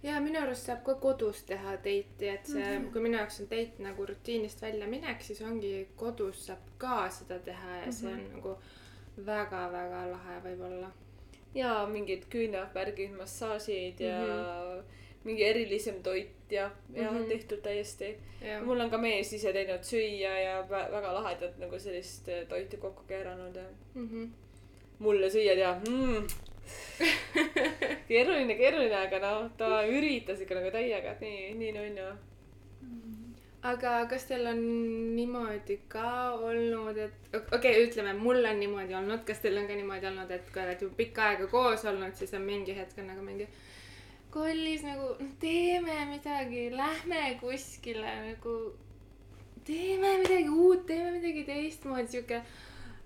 Ja 0.04 0.20
minu 0.22 0.40
arust 0.42 0.66
saab 0.66 0.84
ka 0.86 0.96
kodus 0.96 1.44
teha 1.44 1.72
date'i, 1.72 2.30
et 2.34 2.46
see 2.46 2.62
mm, 2.64 2.68
Mhm. 2.72 2.86
-hmm. 2.86 2.92
kui 2.92 3.02
minu 3.02 3.18
jaoks 3.18 3.40
on 3.42 3.48
date 3.50 3.84
nagu 3.84 4.06
rutiinist 4.06 4.62
välja 4.62 4.88
minek, 4.88 5.22
siis 5.22 5.42
ongi 5.42 5.88
kodus 5.96 6.46
saab 6.46 6.60
ka 6.78 7.10
seda 7.10 7.40
teha 7.40 7.76
ja 7.76 7.86
mm 7.86 7.90
-hmm. 7.90 7.92
see 7.92 8.14
on 8.14 8.24
nagu 8.34 8.58
väga-väga 9.26 10.06
lahe 10.12 10.40
võib-olla. 10.44 10.92
ja 11.56 11.88
mingid 11.92 12.24
küünavärgid, 12.30 13.12
massaažid 13.18 14.00
ja 14.00 14.20
mm 14.20 14.26
Mhm. 14.26 14.80
-hmm. 14.80 14.84
mingi 15.24 15.44
erilisem 15.44 16.04
toit 16.04 16.30
ja, 16.52 16.62
ja 16.62 16.72
mm 17.12 17.18
Mhm. 17.18 17.24
-hmm. 17.24 17.28
tehtud 17.28 17.58
täiesti. 17.62 18.18
mul 18.66 18.80
on 18.80 18.90
ka 18.90 18.98
mees 18.98 19.34
ise 19.34 19.54
teinud 19.54 19.84
süüa 19.84 20.40
ja 20.40 20.62
vä- 20.62 20.92
väga 20.92 21.14
lahedat 21.14 21.58
nagu 21.58 21.80
sellist 21.80 22.26
toitu 22.50 22.78
kokku 22.78 23.04
keeranud 23.08 23.56
ja 23.56 23.64
mm. 23.96 24.10
-hmm. 24.10 24.28
mulle 25.00 25.30
süüa 25.30 25.56
teha 25.56 25.80
mm.. 25.90 26.28
keeruline, 28.10 28.56
keeruline, 28.60 28.98
aga 29.08 29.20
noh, 29.24 29.46
ta 29.60 29.84
üritas 29.90 30.42
ikka 30.44 30.58
nagu 30.60 30.72
täiega, 30.74 31.14
et 31.16 31.22
nii, 31.26 31.54
nii 31.60 31.76
nunnu. 31.76 32.08
aga 33.68 33.94
kas 34.10 34.28
teil 34.30 34.46
on 34.48 34.60
niimoodi 35.18 35.80
ka 35.92 36.10
olnud, 36.38 36.98
et 36.98 37.36
okei 37.36 37.58
okay,, 37.58 37.86
ütleme, 37.88 38.14
mul 38.18 38.46
on 38.46 38.62
niimoodi 38.62 38.96
olnud, 38.96 39.26
kas 39.28 39.42
teil 39.44 39.58
on 39.60 39.68
ka 39.68 39.76
niimoodi 39.76 40.08
olnud, 40.12 40.32
et 40.32 40.52
kui 40.54 40.64
oled 40.64 40.86
juba 40.86 41.00
pikka 41.02 41.32
aega 41.32 41.50
koos 41.52 41.86
olnud, 41.90 42.16
siis 42.16 42.34
on 42.38 42.46
mingi 42.48 42.78
hetk 42.78 43.02
on 43.02 43.12
nagu 43.12 43.26
mingi 43.26 43.50
kallis 44.32 44.84
nagu 44.86 45.16
teeme 45.40 46.06
midagi, 46.12 46.68
lähme 46.76 47.38
kuskile 47.42 48.12
nagu 48.30 48.56
teeme 49.68 50.18
midagi 50.22 50.50
uut, 50.50 50.86
teeme 50.88 51.12
midagi 51.18 51.44
teistmoodi, 51.48 52.08
sihuke 52.12 52.42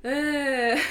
jah, 0.03 0.81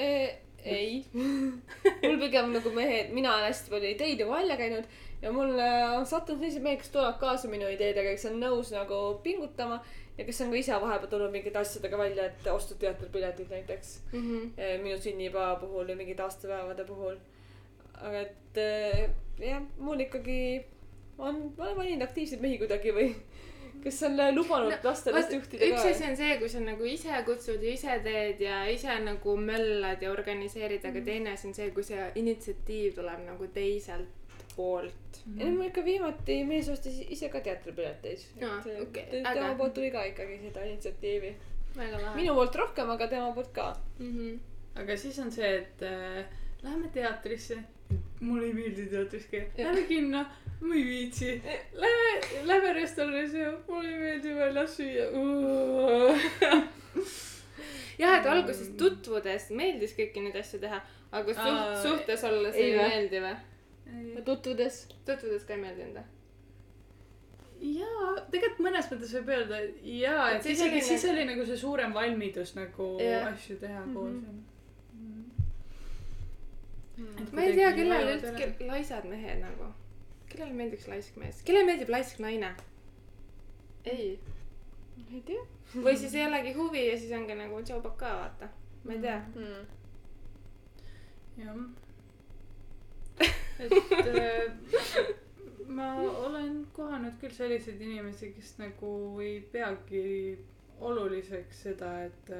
ei, 0.66 1.04
mul 2.02 2.16
pigem 2.20 2.52
nagu 2.56 2.70
mehed, 2.74 3.12
mina 3.14 3.34
olen 3.36 3.46
hästi 3.50 3.70
palju 3.72 3.90
ideid 3.94 4.20
juba 4.22 4.38
välja 4.40 4.56
käinud 4.60 4.88
ja 5.22 5.32
mul 5.32 5.54
äh, 5.58 5.92
on 5.98 6.06
sattunud 6.06 6.40
sellised 6.42 6.62
mehed, 6.64 6.80
kes 6.82 6.90
tulevad 6.94 7.18
kaasa 7.22 7.48
minu 7.52 7.68
ideedega, 7.72 8.10
kes 8.16 8.26
on 8.30 8.40
nõus 8.42 8.72
nagu 8.74 8.98
pingutama 9.24 9.78
ja 10.18 10.24
kes 10.24 10.40
on 10.44 10.50
ka 10.52 10.60
ise 10.60 10.76
vahepeal 10.82 11.10
tulnud 11.12 11.32
mingite 11.34 11.58
asjadega 11.60 11.98
välja, 12.00 12.26
et 12.30 12.46
ostud 12.52 12.78
teatripiletid 12.82 13.50
näiteks 13.52 13.94
Mhm. 14.12 14.50
eh, 14.56 14.76
minu 14.82 14.98
sünnipäeva 14.98 15.56
puhul 15.60 15.88
ja 15.88 15.96
mingite 15.96 16.22
aastapäevade 16.26 16.84
puhul. 16.88 17.16
aga 18.00 18.20
et 18.20 18.58
eh, 18.60 19.08
jah, 19.40 19.62
mul 19.78 20.00
ikkagi 20.04 20.64
on, 21.18 21.52
ma 21.56 21.64
olen 21.64 21.76
valinud 21.76 22.02
aktiivseid 22.04 22.40
mehi 22.44 22.58
kuidagi 22.60 22.92
või 22.92 23.14
kes 23.84 24.02
on 24.08 24.20
äh, 24.20 24.34
lubanud 24.34 24.72
no, 24.72 24.78
lasta 24.84 25.10
ennast 25.10 25.32
juhtida 25.32 25.70
üks 25.70 25.82
ka 25.82 25.90
asi. 25.90 26.04
on 26.10 26.16
see, 26.18 26.36
kui 26.40 26.50
sa 26.52 26.60
nagu 26.64 26.88
ise 26.90 27.22
kutsud 27.26 27.62
ja 27.62 27.72
ise 27.72 27.96
teed 28.04 28.40
ja 28.44 28.60
ise 28.72 28.98
nagu 29.04 29.36
möllad 29.40 30.02
ja 30.02 30.12
organiseerid, 30.12 30.84
aga 30.90 31.02
teine 31.06 31.34
asi 31.36 31.50
on 31.50 31.56
see, 31.58 31.70
kui 31.76 31.86
see 31.86 32.06
initsiatiiv 32.22 32.96
tuleb 33.00 33.26
nagu 33.26 33.50
teiselt 33.54 34.26
poolt. 34.56 35.20
ja 35.36 35.44
nüüd 35.44 35.58
mul 35.58 35.68
ikka 35.68 35.84
viimati 35.84 36.38
mees 36.48 36.70
ostis 36.72 36.98
ise 37.04 37.28
ka 37.32 37.42
teatripileteid 37.44 38.24
okei, 38.40 39.04
et 39.04 39.20
äge. 39.20 39.34
tema 39.34 39.52
poolt 39.58 39.76
tuli 39.76 39.92
ka 39.94 40.04
ikkagi 40.08 40.40
seda 40.46 40.64
initsiatiivi. 40.68 41.36
minu 42.16 42.34
poolt 42.38 42.58
rohkem, 42.62 42.90
aga 42.96 43.08
tema 43.12 43.30
poolt 43.36 43.52
ka. 43.52 43.68
mm. 43.98 44.12
-hmm. 44.16 44.38
aga 44.82 44.96
siis 44.96 45.18
on 45.18 45.32
see, 45.32 45.54
et 45.56 45.82
äh, 45.82 46.24
läheme 46.66 46.88
teatrisse, 46.94 47.56
mulle 48.20 48.46
ei 48.50 48.54
meeldi 48.56 48.86
teatris 48.90 49.26
käia. 49.30 49.46
Lähme 49.58 49.82
kinno, 49.88 50.24
ma 50.60 50.74
ei 50.74 50.84
viitsi. 50.88 51.30
Lähme, 51.82 52.42
lähme 52.50 52.72
restorani 52.80 53.26
sööma, 53.30 53.58
mulle 53.68 53.92
ei 53.92 54.00
meeldi 54.02 54.34
väljas 54.38 54.76
süüa. 54.80 55.06
jah, 58.02 58.18
et 58.18 58.26
alguses 58.28 58.68
tutvudes 58.80 59.48
meeldis 59.56 59.94
kõiki 59.96 60.24
neid 60.26 60.36
asju 60.42 60.60
teha, 60.64 60.80
aga 61.16 61.32
suht- 61.32 61.54
Aa,, 61.62 61.78
suhtes 61.82 62.24
olles 62.28 62.54
ei 62.58 62.70
ei 62.72 62.76
vä? 62.78 62.88
meeldi 62.90 63.22
või? 63.24 63.36
tutvudes. 64.26 64.82
tutvudes 65.06 65.44
ka 65.46 65.54
ei 65.54 65.60
meeldinud 65.62 65.96
või? 66.00 66.04
jaa, 67.78 68.10
tegelikult 68.32 68.66
mõnes 68.66 68.90
mõttes 68.92 69.14
võib 69.16 69.30
öelda 69.32 69.60
jaa, 69.86 70.26
Et 70.32 70.36
et 70.36 70.42
siis 70.50 70.58
isegi 70.58 70.74
oli 70.76 70.82
siis 70.90 71.04
nagu- 71.06 71.14
oli 71.14 71.24
nagu 71.30 71.46
see 71.48 71.56
suurem 71.62 71.94
valmidus 71.96 72.50
nagu 72.58 72.88
Jah. 73.00 73.30
asju 73.32 73.56
teha 73.62 73.84
Mhm. 73.86 74.42
koos. 76.96 77.32
ma 77.32 77.44
ei 77.44 77.56
tea, 77.56 77.72
kellele 77.76 78.16
üldse 78.16 78.68
laisad 78.70 79.10
mehed 79.10 79.42
nagu, 79.42 79.72
kellele 80.30 80.56
meeldiks 80.62 80.88
laisk 80.92 81.18
mees, 81.20 81.42
kellele 81.46 81.70
meeldib 81.72 81.92
laisk 81.92 82.22
naine? 82.24 82.54
ei. 83.84 84.16
ei 85.10 85.22
tea 85.26 85.44
või 85.74 85.96
siis 85.98 86.14
ei 86.14 86.26
olegi 86.26 86.52
huvi 86.56 86.86
ja 86.86 86.98
siis 86.98 87.12
ongi 87.16 87.34
nagu 87.36 87.60
tšaubak 87.62 87.96
ka 88.00 88.12
vaata, 88.20 88.48
ma 88.84 88.92
ei 88.94 89.00
tea. 89.02 89.18
mm.. 89.34 89.62
jah. 91.42 91.58
et 93.64 93.72
äh, 94.20 95.06
ma 95.68 95.94
olen 96.00 96.66
kohanud 96.76 97.16
küll 97.20 97.34
selliseid 97.34 97.80
inimesi, 97.80 98.32
kes 98.36 98.56
nagu 98.60 98.92
ei 99.24 99.40
peagi 99.52 100.38
oluliseks 100.80 101.62
seda, 101.68 101.92
et 102.04 102.32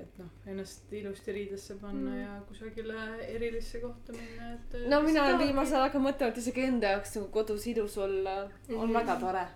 et 0.00 0.18
noh, 0.18 0.28
ennast 0.46 0.92
ilusti 0.92 1.32
riidesse 1.32 1.74
panna 1.80 2.10
Mm. 2.10 2.20
ja 2.20 2.40
kusagile 2.48 2.94
erilisse 3.28 3.80
kohta 3.80 4.12
minna, 4.12 4.52
et 4.54 4.74
no 4.90 5.02
mina 5.02 5.24
olen 5.24 5.38
viimasel 5.38 5.76
ajal 5.78 5.88
hakanud 5.88 6.08
mõtlema, 6.10 6.30
et 6.32 6.38
isegi 6.42 6.64
enda 6.70 6.90
jaoks 6.96 7.14
nagu 7.16 7.28
kodus 7.32 7.66
ilus 7.66 7.96
olla 7.98 8.34
on 8.68 8.88
Mhm. 8.88 8.92
väga 8.98 9.16
tore. 9.20 9.46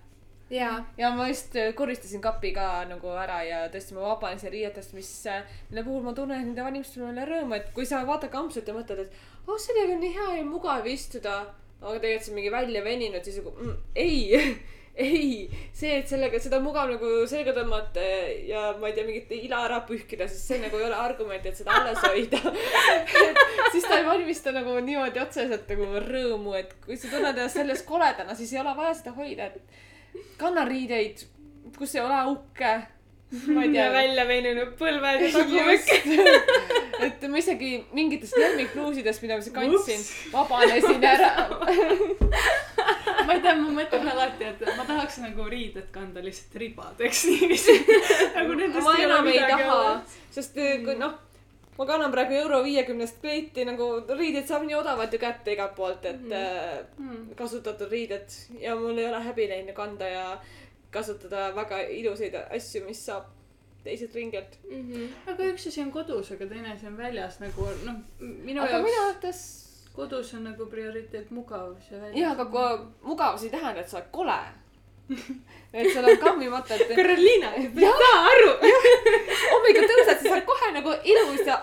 jaa. 0.50 0.84
ja 0.98 1.10
ma 1.14 1.28
just 1.28 1.54
äh, 1.56 1.74
koristasin 1.74 2.20
kapi 2.20 2.52
ka 2.52 2.84
nagu 2.88 3.08
ära 3.08 3.42
ja 3.46 3.68
tõesti 3.68 3.94
ma 3.94 4.00
vabanesin 4.00 4.50
riietest, 4.50 4.92
mis, 4.94 5.24
mille 5.70 5.84
puhul 5.84 6.02
ma 6.02 6.12
tunnen 6.12 6.40
nende 6.46 6.62
valimiste 6.64 7.00
üle 7.00 7.24
rõõmu, 7.28 7.54
et 7.54 7.70
kui 7.74 7.86
sa 7.86 8.00
vaatad 8.06 8.30
kampsut 8.30 8.66
ja 8.68 8.74
mõtled, 8.74 8.98
et 8.98 9.12
oh, 9.46 9.58
sellega 9.58 9.92
on 9.94 10.00
nii 10.00 10.14
hea 10.16 10.36
ja 10.38 10.44
mugav 10.44 10.86
istuda, 10.86 11.36
aga 11.80 11.98
tegelikult 12.00 12.24
see 12.24 12.32
on 12.32 12.36
mingi 12.40 12.50
välja 12.50 12.82
veninud, 12.84 13.24
siis 13.24 13.36
nagu 13.38 13.50
mm, 13.50 13.76
ei, 13.94 14.56
ei, 15.00 15.48
see, 15.76 15.94
et 16.00 16.10
sellega, 16.10 16.38
seda 16.42 16.58
on 16.60 16.66
mugav 16.66 16.90
nagu 16.90 17.10
selga 17.30 17.54
tõmmata 17.56 18.04
ja 18.48 18.70
ma 18.80 18.90
ei 18.90 18.96
tea, 18.96 19.06
mingit 19.08 19.32
ila 19.38 19.64
ära 19.68 19.80
pühkida, 19.88 20.28
siis 20.30 20.44
see 20.50 20.60
nagu 20.62 20.78
ei 20.78 20.86
ole 20.88 20.98
argument, 20.98 21.46
et 21.46 21.58
seda 21.58 21.76
alles 21.78 22.00
hoida. 22.04 22.40
siis 23.72 23.86
ta 23.86 23.98
ei 23.98 24.06
valmista 24.06 24.54
nagu 24.56 24.76
niimoodi 24.84 25.22
otseselt 25.22 25.70
nagu 25.72 25.90
rõõmu, 26.06 26.54
et 26.60 26.74
kui 26.84 26.98
sa 27.00 27.12
tunned 27.12 27.32
ennast 27.32 27.60
selles 27.60 27.84
koledana, 27.88 28.36
siis 28.38 28.52
ei 28.54 28.62
ole 28.62 28.76
vaja 28.76 28.96
seda 29.00 29.14
hoida, 29.16 29.50
et 29.50 30.24
kanna 30.40 30.66
riideid, 30.68 31.24
kus 31.78 31.96
ei 31.96 32.04
ole 32.04 32.18
auke. 32.24 32.74
Ma 33.30 33.62
ei 33.62 33.72
tea. 33.74 33.86
välja 33.94 34.24
veninud 34.28 34.74
põlved 34.78 35.22
ja 35.22 35.66
just, 35.70 35.92
et 37.06 37.22
ma 37.30 37.38
isegi 37.38 37.72
mingitest 37.94 38.36
lemmiklluusidest, 38.38 39.22
mida 39.22 39.38
ma 39.38 39.46
siis 39.46 39.54
kandsin, 39.54 40.04
vabanesin 40.32 41.06
ära. 41.12 41.30
ma 43.26 43.36
ei 43.36 43.42
tea, 43.44 43.54
ma 43.54 43.72
mõtlen 43.78 44.12
alati, 44.14 44.50
et 44.50 44.66
ma 44.76 44.86
tahaks 44.88 45.20
nagu 45.22 45.48
riided 45.50 45.90
kanda 45.94 46.22
lihtsalt 46.24 46.58
ribadeks 46.64 47.24
niiviisi. 47.30 47.78
nagu 48.36 48.54
nendest 48.58 48.86
ma 48.86 48.94
ei 48.98 49.08
ole 49.08 49.20
midagi 49.30 49.66
taha 49.66 49.98
sest 50.34 50.58
eh, 50.58 50.78
kui 50.84 50.96
noh, 50.98 51.14
ma 51.78 51.86
kannan 51.86 52.12
praegu 52.14 52.34
euro 52.42 52.62
viiekümnest 52.66 53.20
kleiti 53.22 53.64
nagu 53.68 53.92
riideid 54.10 54.48
saab 54.50 54.66
nii 54.66 54.78
odavalt 54.78 55.14
ju 55.14 55.22
kätte 55.22 55.54
igalt 55.54 55.76
poolt, 55.78 56.04
et. 56.10 56.26
Mm. 56.98 57.30
kasutatud 57.38 57.90
riided 57.94 58.34
ja 58.60 58.74
mul 58.78 58.98
ei 58.98 59.06
ole 59.08 59.22
häbi 59.30 59.46
neid 59.50 59.70
kanda 59.76 60.10
ja 60.10 60.26
kasutada 60.90 61.50
väga 61.56 61.82
ilusaid 61.96 62.34
asju, 62.42 62.84
mis 62.86 63.04
saab 63.06 63.28
teiselt 63.84 64.14
ringelt. 64.14 64.58
aga 65.26 65.50
üks 65.52 65.66
asi 65.70 65.82
on 65.82 65.90
kodus, 65.94 66.32
aga 66.36 66.48
teine 66.50 66.74
asi 66.74 66.86
on 66.86 66.96
väljas 66.98 67.40
nagu 67.40 67.66
noh, 67.86 68.00
minu 68.20 68.62
aga 68.62 68.82
minu 68.84 68.94
jaoks 68.96 69.08
arvates 69.08 69.42
kodus 69.94 70.34
on 70.34 70.44
nagu 70.44 70.66
prioriteet 70.66 71.30
mugavus 71.30 71.90
ja 71.90 72.00
väljas. 72.00 72.20
jaa, 72.20 72.32
aga 72.32 72.44
kui 72.44 73.10
mugavus 73.10 73.44
ei 73.44 73.50
tähenda, 73.50 73.80
et 73.80 73.88
sa 73.88 73.98
oled 74.00 74.10
kole. 74.10 74.40
et 75.74 75.92
sul 75.92 76.06
on 76.06 76.18
kammimata, 76.22 76.74
et 76.74 76.92
Karoliina, 76.94 77.50
Jah. 77.82 77.96
saa 77.98 78.20
aru. 78.30 78.50
hommikul 79.52 79.88
tõused, 79.90 80.20
siis 80.20 80.28
sa 80.28 80.36
oled 80.36 80.46
kohe 80.46 80.68
nagu 80.76 80.94
ilus 81.14 81.42
ja 81.46 81.58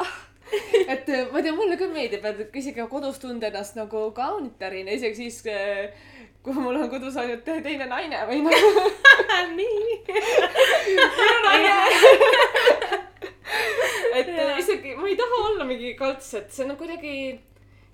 et 0.93 1.07
ma 1.31 1.39
ei 1.39 1.45
tea, 1.45 1.53
mulle 1.55 1.77
küll 1.79 1.93
meeldib, 1.95 2.25
et 2.27 2.59
isegi 2.61 2.83
kodus 2.91 3.21
tunda 3.23 3.47
ennast 3.49 3.79
nagu 3.79 4.03
kaunitarina, 4.15 4.95
isegi 4.95 5.23
siis, 5.23 5.39
kui 6.47 6.55
mul 6.63 6.77
on 6.79 6.89
kodus 6.91 7.17
ainult 7.19 7.43
te- 7.43 7.59
teine 7.65 7.85
naine 7.91 8.21
või 8.29 8.39
nagu. 8.45 8.83
nii. 9.57 9.97
minu 10.87 11.39
naine. 11.43 11.73
et 14.15 14.31
isegi 14.61 14.95
ma 14.95 15.09
ei 15.11 15.17
taha 15.19 15.41
olla 15.49 15.67
mingi 15.67 15.91
kalts, 15.99 16.31
et 16.39 16.47
see 16.55 16.63
on 16.65 16.77
kuidagi, 16.79 17.15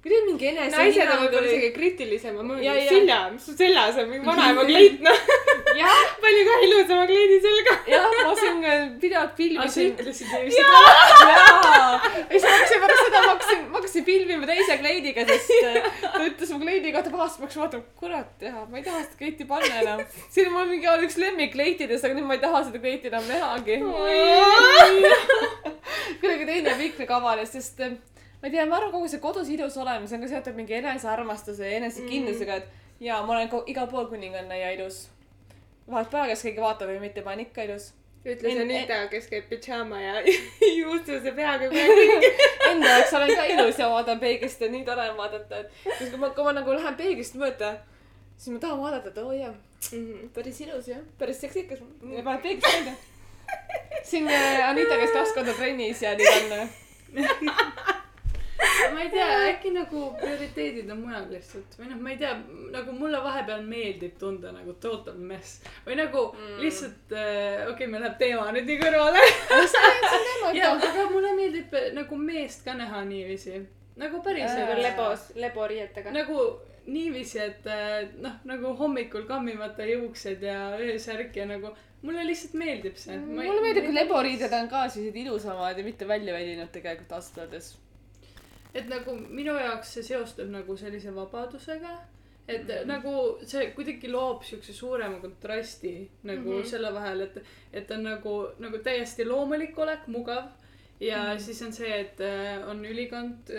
kuidagi 0.04 0.26
mingi 0.28 0.48
enese. 0.52 0.76
naised 0.76 1.12
on 1.14 1.22
võib-olla 1.22 1.48
isegi 1.48 1.70
kriitilisema 1.78 2.58
ja. 2.60 2.74
Silja, 2.90 3.20
mis 3.32 3.46
sul 3.48 3.56
seljas 3.56 4.00
on, 4.02 4.10
mingi 4.12 4.28
vanaema 4.28 4.66
kleit, 4.68 5.00
noh. 5.06 5.22
palju 6.24 6.44
ka 6.50 6.58
ilusama 6.66 7.06
kleidi 7.08 7.38
selga. 7.46 7.76
jah, 7.88 8.10
ma 8.12 8.34
eh, 8.74 8.84
pidevalt 9.00 9.32
sa 9.32 9.38
filmisin. 9.38 9.94
ütlesid 9.94 10.28
niiviisi. 10.34 10.60
jaa, 10.60 12.02
ja 12.20 12.28
siis 12.34 12.44
ma 12.44 12.54
hakkasin 12.58 12.84
pärast 12.84 13.04
seda, 13.06 13.24
ma 13.24 13.32
hakkasin, 13.32 13.66
ma 13.70 13.80
hakkasin 13.80 14.08
filmima 14.12 14.52
teise 14.52 14.78
kleidiga, 14.84 15.26
sest 15.32 15.56
äh, 15.72 15.90
ta 16.04 16.24
ütles 16.28 16.54
mu 16.54 16.62
kleidi 16.66 16.96
kohta 16.96 17.16
pahasti, 17.16 17.40
ma 17.40 17.48
hakkasin 17.48 17.64
vaatama, 17.64 17.90
kurat 18.04 18.48
jah, 18.50 18.62
ma 18.68 18.82
ei 18.82 18.88
taha 18.90 19.04
seda 19.06 19.20
kleiti 19.24 19.48
panna 19.50 19.82
enam. 19.86 20.06
siin 20.28 20.52
on 20.52 20.58
mul 20.58 20.72
mingi 20.76 20.92
oli 20.92 21.08
üks 21.08 21.20
lemmikkleitidest, 21.24 22.04
aga 22.10 22.20
nüüd 22.20 22.28
ma 22.28 22.36
ei 22.36 22.44
taha 22.44 22.66
seda 22.68 22.84
kleiti 22.84 23.12
enam 23.14 23.24
nähagi. 23.32 23.80
kuidagi 26.20 26.50
teine 26.52 26.76
pikk 26.84 27.06
nagu 27.06 27.22
avanes, 27.22 27.56
sest 27.56 27.80
äh, 27.88 27.96
ma 28.44 28.50
ei 28.50 28.52
tea, 28.52 28.66
ma 28.68 28.76
arvan, 28.76 28.92
kogu 28.92 29.08
see 29.08 29.22
kodus 29.24 29.48
ilus 29.50 29.78
olemine, 29.80 30.08
see 30.10 30.18
on 30.18 30.24
ka 30.26 30.28
seotud 30.28 30.56
mingi 30.58 30.76
enesearmastuse 30.76 31.64
ja 31.64 31.78
enesekindlusega, 31.80 32.58
et 32.60 33.06
jaa, 33.06 33.22
ma 33.24 33.38
olen 33.38 33.54
igal 33.72 33.88
pool 33.88 34.10
kuninganna 34.12 34.58
ja 34.60 34.72
ilus. 34.76 35.06
vahet 35.88 36.10
pole, 36.12 36.28
kas 36.34 36.44
keegi 36.44 36.60
vaatab 36.64 36.92
või 36.92 37.00
mitte, 37.06 37.24
ma 37.24 37.32
olen 37.32 37.46
ikka 37.46 37.64
ilus. 37.70 37.94
ütles 38.26 38.52
En- 38.52 38.62
Anita, 38.66 38.98
kes 39.12 39.30
käib 39.32 39.48
pidžaama 39.48 40.02
ja 40.02 40.20
juustuse 40.82 41.32
peaga 41.40 41.72
kogu 41.72 41.80
aeg. 41.80 42.28
enda 42.74 42.92
jaoks 42.98 43.16
olen 43.22 43.34
ka 43.36 43.48
ilus 43.56 43.80
ja 43.80 43.90
vaatan 43.96 44.20
peeglist 44.20 44.62
ja 44.62 44.70
nii 44.76 44.84
tore 44.92 45.10
on 45.14 45.18
vaadata, 45.24 45.64
et 45.64 45.98
siis 45.98 46.10
kui 46.12 46.20
ma, 46.20 46.34
kui 46.36 46.44
ma 46.44 46.54
nagu 46.60 46.76
lähen 46.76 47.00
peeglist 47.00 47.40
mööda, 47.40 47.74
siis 48.36 48.52
ma 48.58 48.60
tahan 48.68 48.84
vaadata, 48.84 49.16
et 49.16 49.24
oo 49.24 49.32
oh, 49.32 49.40
jaa, 49.40 49.56
päris 50.36 50.62
ilus 50.68 50.92
jah, 50.92 51.02
päris 51.18 51.40
seksikas. 51.48 51.80
ja 52.12 52.24
paned 52.28 52.44
peeglist 52.44 52.68
välja. 52.76 52.96
siin 54.04 54.28
äh, 54.28 54.70
Anita 54.70 55.00
käis 55.00 55.12
kaks 55.16 55.36
korda 55.36 55.54
trennis 55.56 56.02
ja 56.04 56.16
nüüd 56.20 56.40
on 56.40 56.60
äh, 56.60 58.00
ma 58.94 59.04
ei 59.04 59.12
tea, 59.14 59.30
äkki 59.52 59.74
nagu 59.76 60.06
prioriteedid 60.22 60.90
on 60.96 61.04
mujal 61.06 61.30
lihtsalt 61.32 61.78
või 61.80 61.92
noh, 61.92 62.02
ma 62.02 62.14
ei 62.16 62.20
tea, 62.24 62.34
nagu 62.74 62.98
mulle 62.98 63.22
vahepeal 63.24 63.64
meeldib 63.68 64.18
tunda 64.20 64.54
nagu 64.56 64.76
total 64.84 65.20
mess 65.20 65.62
või 65.86 66.00
nagu 66.00 66.26
mm. 66.34 66.58
lihtsalt 66.64 67.16
äh,, 67.16 67.64
okei 67.68 67.74
okay,, 67.76 67.92
meil 67.94 68.06
läheb 68.08 68.20
teema 68.22 68.50
nüüd 68.56 68.68
nii 68.72 68.82
kõrvale. 68.82 69.24
ja, 70.58 70.74
aga 70.74 71.08
mulle 71.14 71.38
meeldib 71.38 71.80
äh, 71.80 71.90
nagu 71.96 72.20
meest 72.20 72.66
ka 72.66 72.76
näha 72.80 73.06
niiviisi, 73.08 73.64
nagu 74.00 74.22
päriselt 74.26 74.64
Äh. 74.74 74.82
lebos, 74.82 75.32
leboriietega. 75.36 76.12
nagu 76.12 76.60
niiviisi, 76.86 77.40
et 77.40 77.68
äh, 77.68 78.10
noh, 78.22 78.36
nagu 78.48 78.74
hommikul 78.80 79.26
kammimata 79.28 79.86
juuksed 79.88 80.44
ja 80.44 80.74
öösärk 80.80 81.36
ja 81.36 81.46
nagu 81.48 81.72
mulle 82.04 82.26
lihtsalt 82.28 82.58
meeldib 82.60 82.98
see. 83.00 83.18
mulle 83.18 83.62
meeldib, 83.64 83.88
kui 83.88 83.96
leboriided 83.96 84.54
on 84.58 84.68
ka 84.72 84.88
sellised 84.90 85.20
ilusamad 85.24 85.78
ja 85.80 85.86
mitte 85.86 86.08
välja 86.08 86.36
välinud 86.36 86.72
tegelikult 86.76 87.16
ausalt 87.20 87.46
öeldes. 87.46 87.74
Et 88.74 88.90
nagu 88.90 89.16
minu 89.30 89.54
jaoks 89.60 89.94
see 89.98 90.04
seostub 90.10 90.50
nagu 90.50 90.78
sellise 90.78 91.16
vabadusega. 91.16 91.94
et 92.48 92.64
mm. 92.64 92.70
-hmm. 92.70 92.88
nagu 92.88 93.38
see 93.46 93.72
kuidagi 93.76 94.10
loob 94.12 94.44
siukse 94.44 94.74
suurema 94.74 95.20
kontrasti 95.20 96.10
nagu 96.24 96.50
mm. 96.50 96.62
-hmm. 96.62 96.70
selle 96.70 96.94
vahel, 96.94 97.22
et, 97.22 97.38
et 97.74 97.92
on 97.92 98.04
nagu, 98.04 98.48
nagu 98.60 98.78
täiesti 98.78 99.26
loomulik 99.26 99.78
olek, 99.78 100.08
mugav. 100.08 100.44
Ja 101.08 101.20
mm 101.24 101.30
Mhm. 101.34 101.44
siis 101.46 101.62
on 101.68 101.74
see, 101.74 102.00
et 102.00 102.22
äh, 102.22 102.70
on 102.70 102.86
ülikond, 102.86 103.52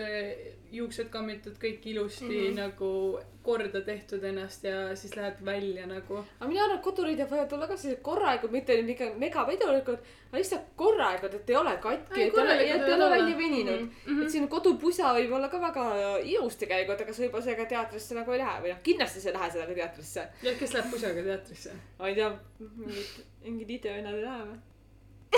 juuksed 0.75 1.09
kammitud, 1.13 1.57
kõik 1.63 1.87
ilusti 1.87 2.25
mm 2.25 2.35
Mhm. 2.35 2.51
-hmm. 2.51 2.61
nagu 2.61 3.21
korda 3.45 3.81
tehtud 3.85 4.23
ennast 4.25 4.65
ja 4.65 4.97
siis 4.97 5.17
lähed 5.17 5.43
välja 5.45 5.87
nagu. 5.87 6.17
aga 6.41 6.49
mina 6.49 6.63
arvan, 6.65 6.79
et 6.79 6.85
koduriided 6.85 7.29
võivad 7.29 7.53
olla 7.53 7.67
ka 7.69 7.77
sellised 7.77 8.03
korralikud, 8.03 8.51
mitte 8.51 8.73
nüüd 8.79 8.89
ikka 8.95 9.11
megavedulikud, 9.21 9.99
aga 10.31 10.39
lihtsalt 10.41 10.71
korralikud, 10.77 11.35
et 11.35 11.51
ei 11.51 11.57
ole 11.57 11.77
katki, 11.77 12.23
et 12.23 12.39
ei 12.39 12.41
ole, 12.41 12.95
ole 12.95 13.11
välja 13.11 13.39
veninud 13.39 13.81
mm. 13.81 13.91
Mhm. 14.07 14.17
-hmm. 14.19 14.23
et 14.25 14.31
siin 14.31 14.49
kodupusa 14.49 15.13
võib 15.19 15.33
olla 15.33 15.49
ka 15.49 15.61
väga 15.61 16.19
ilus 16.23 16.57
tegelikult, 16.57 17.01
aga 17.01 17.13
sa 17.13 17.23
võib-olla 17.23 17.45
sellega 17.45 17.67
teatrisse 17.67 18.15
nagu 18.15 18.33
ei 18.33 18.39
lähe 18.39 18.61
või 18.63 18.69
noh, 18.73 18.83
kindlasti 18.83 19.21
sa 19.21 19.29
ei 19.29 19.35
lähe 19.35 19.51
sellega 19.51 19.75
teatrisse. 19.75 20.29
ja 20.43 20.55
kes 20.59 20.75
läheb 20.75 20.91
pusaga 20.91 21.23
teatrisse? 21.23 21.73
ma 21.99 22.09
ei 22.09 22.15
tea, 22.15 22.31
mingid, 22.59 23.25
mingid 23.45 23.71
idevennad 23.71 24.15
ei 24.15 24.23
lähe 24.25 24.45
või? 24.45 24.59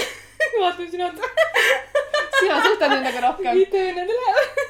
vaatan 0.61 0.91
sinu 0.91 1.07
otsa. 1.07 1.31
sina 2.41 2.63
suhtled 2.63 2.91
nendega 2.91 3.21
rohkem. 3.29 3.57
ei 3.57 3.95
lähe. 3.95 4.67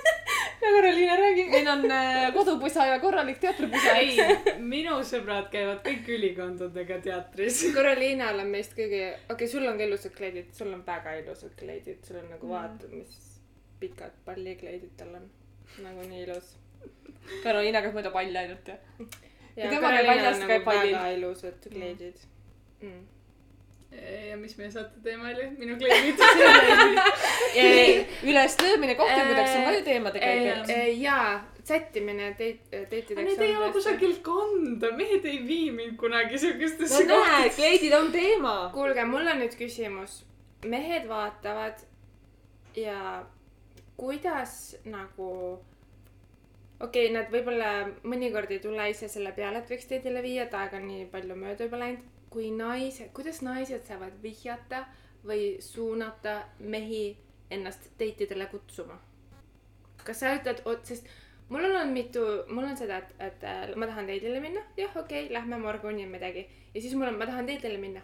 ja 0.61 0.73
Karoliina 0.73 1.17
räägib, 1.17 1.49
meil 1.51 1.69
on 1.69 1.91
äh, 1.91 2.33
kodupusa 2.35 2.87
ja 2.87 2.99
korralik 3.01 3.39
teatripusa. 3.39 3.95
ei, 4.01 4.17
minu 4.59 4.99
sõbrad 5.07 5.49
käivad 5.53 5.83
kõik 5.87 6.11
ülikondadega 6.17 6.99
teatris. 7.05 7.63
Karoliinal 7.75 8.43
on 8.43 8.53
meist 8.53 8.77
kõige, 8.79 9.03
okei 9.15 9.35
okay,, 9.35 9.51
sul 9.53 9.67
on 9.69 9.79
ka 9.79 9.89
ilusad 9.89 10.15
kleidid, 10.17 10.53
sul 10.57 10.73
on 10.73 10.85
väga 10.87 11.17
ilusad 11.23 11.57
kleidid, 11.59 12.03
sul 12.07 12.21
on 12.23 12.31
nagu 12.35 12.53
vaata, 12.53 12.91
mis 12.93 13.19
pikad 13.81 14.15
pallikleidid 14.25 14.95
tal 14.99 15.15
on. 15.21 15.29
nagu 15.85 16.07
nii 16.09 16.23
ilus. 16.27 16.55
Karoliina 17.43 17.83
käib 17.85 17.97
mööda 17.99 18.15
palli 18.15 18.39
ainult 18.39 18.69
ja. 18.71 18.79
ja 19.57 19.69
tema 19.69 19.81
käib 19.81 19.83
Karoliinal 19.83 20.15
väljas, 20.15 20.41
on 20.41 20.49
nagu 20.49 20.71
väga 20.71 21.07
ilusad 21.19 21.71
kleidid 21.73 22.27
mm.. 22.81 23.05
Ja 24.29 24.37
mis 24.37 24.57
meie 24.59 24.71
saate 24.71 25.03
teema 25.05 25.31
oli? 25.33 25.49
minu 25.59 25.77
kleidid. 25.81 26.21
üleslöömine 28.31 28.95
kohtingudeks 28.95 29.57
on 29.57 29.65
ka 29.65 29.75
ju 29.77 29.83
teema 29.85 30.11
tegelikult. 30.15 30.73
jaa, 31.01 31.45
sättimine 31.65 32.31
teit-, 32.39 32.71
teitideks. 32.71 33.23
Need 33.23 33.45
ei 33.49 33.57
ole 33.57 33.71
kusagil 33.75 34.17
kanda, 34.27 34.93
mehed 34.97 35.25
ei 35.25 35.41
vii 35.47 35.71
mind 35.71 35.97
kunagi 36.01 36.39
no 36.39 36.43
siukestesse 36.45 37.05
näed, 37.11 37.55
kleidid 37.57 37.95
on 37.99 38.13
teema. 38.13 38.57
kuulge, 38.75 39.05
mul 39.05 39.27
on 39.27 39.43
nüüd 39.43 39.57
küsimus. 39.59 40.23
mehed 40.67 41.09
vaatavad 41.09 41.83
ja 42.77 43.25
kuidas 43.97 44.77
nagu, 44.85 45.31
okei 46.81 47.07
okay,, 47.09 47.15
nad 47.15 47.31
võib-olla 47.33 47.71
mõnikord 48.05 48.53
ei 48.53 48.61
tule 48.63 48.91
ise 48.91 49.09
selle 49.09 49.33
peale, 49.37 49.63
et 49.63 49.73
võiks 49.73 49.89
teidile 49.89 50.23
viia, 50.25 50.47
et 50.47 50.55
aega 50.55 50.81
on 50.81 50.87
nii 50.91 51.09
palju 51.13 51.39
mööda 51.39 51.69
juba 51.69 51.81
läinud. 51.83 52.13
Kui 52.31 52.51
naised, 52.51 53.13
kuidas 53.17 53.43
naised 53.43 53.85
saavad 53.89 54.17
vihjata 54.23 54.85
või 55.27 55.57
suunata 55.63 56.43
mehi 56.59 57.17
ennast 57.51 57.91
teitidele 57.99 58.47
kutsuma? 58.51 58.99
kas 60.07 60.21
sa 60.23 60.37
ütled, 60.37 60.61
sest 60.87 61.09
mul 61.49 61.65
on 61.67 61.73
olnud 61.73 61.95
mitu, 61.95 62.23
mul 62.49 62.69
on 62.69 62.77
seda, 62.79 63.01
et, 63.03 63.43
et 63.43 63.73
ma 63.79 63.89
tahan 63.91 64.07
teidile 64.07 64.39
minna, 64.43 64.63
jah, 64.79 64.93
okei 64.95 65.25
okay,, 65.25 65.33
lähme, 65.35 65.59
ma 65.59 65.73
organin 65.73 66.11
midagi. 66.11 66.47
ja 66.75 66.83
siis 66.83 66.95
mul 66.95 67.11
on, 67.11 67.19
ma 67.19 67.27
tahan 67.27 67.49
teidile 67.49 67.81
minna. 67.83 68.03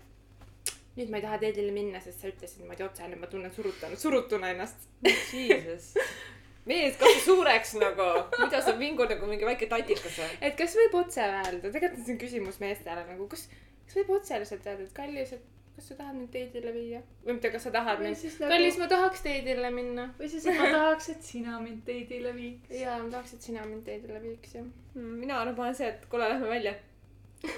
nüüd 0.96 1.08
ma 1.08 1.16
ei 1.20 1.24
taha 1.24 1.38
teidile 1.40 1.72
minna, 1.72 2.02
sest 2.04 2.20
sa 2.20 2.28
ütlesid 2.28 2.60
niimoodi 2.60 2.84
otse, 2.84 3.06
nüüd 3.08 3.22
ma 3.22 3.30
tunnen 3.30 3.54
surutuna, 3.54 3.96
surutuna 3.96 4.50
ennast. 4.52 4.88
Jesus. 5.32 5.94
mees 6.68 6.98
kasvab 6.98 7.22
suureks 7.24 7.74
nagu, 7.80 8.08
mida 8.38 8.60
sa 8.62 8.74
vingud 8.78 9.10
nagu 9.10 9.26
mingi 9.26 9.46
väike 9.46 9.66
tatikas 9.70 10.18
või? 10.20 10.28
et 10.46 10.54
kas 10.58 10.76
võib 10.78 10.94
otse 11.00 11.24
öelda, 11.24 11.70
tegelikult 11.72 12.02
on 12.02 12.06
see 12.06 12.18
küsimus 12.20 12.60
meestele 12.62 13.02
nagu, 13.08 13.26
kas, 13.32 13.48
kas 13.86 13.98
võib 14.00 14.14
otse 14.18 14.38
lihtsalt 14.40 14.66
öelda, 14.66 14.86
et 14.88 14.94
kallis, 14.96 15.32
et 15.36 15.52
kas 15.76 15.88
sa 15.88 15.94
tahad 15.98 16.16
mind 16.16 16.30
teidile 16.32 16.72
viia? 16.74 17.00
või 17.24 17.36
mitte, 17.36 17.50
kas 17.52 17.66
sa 17.66 17.72
tahad 17.74 18.02
mind, 18.02 18.18
siis 18.20 18.38
nagu- 18.40 18.52
kallis, 18.52 18.78
ma 18.78 18.88
tahaks 18.92 19.22
teidile 19.24 19.70
minna. 19.74 20.08
või 20.18 20.28
siis, 20.28 20.46
et 20.46 20.58
ma 20.58 20.70
tahaks, 20.70 21.08
et 21.14 21.22
sina 21.22 21.60
mind 21.60 21.84
teidile 21.84 22.34
viiks. 22.36 22.74
jaa, 22.80 22.98
ma 23.02 23.10
tahaks, 23.10 23.34
et 23.34 23.48
sina 23.48 23.64
mind 23.66 23.84
teidile 23.84 24.20
viiks, 24.22 24.54
jah. 24.58 24.66
Hmm, 24.94 25.14
mina 25.22 25.40
arvan, 25.40 25.56
ma 25.56 25.68
olen 25.68 25.78
see, 25.78 25.88
et 25.88 26.04
kuule, 26.12 26.28
lähme 26.28 26.48
välja. 26.48 26.74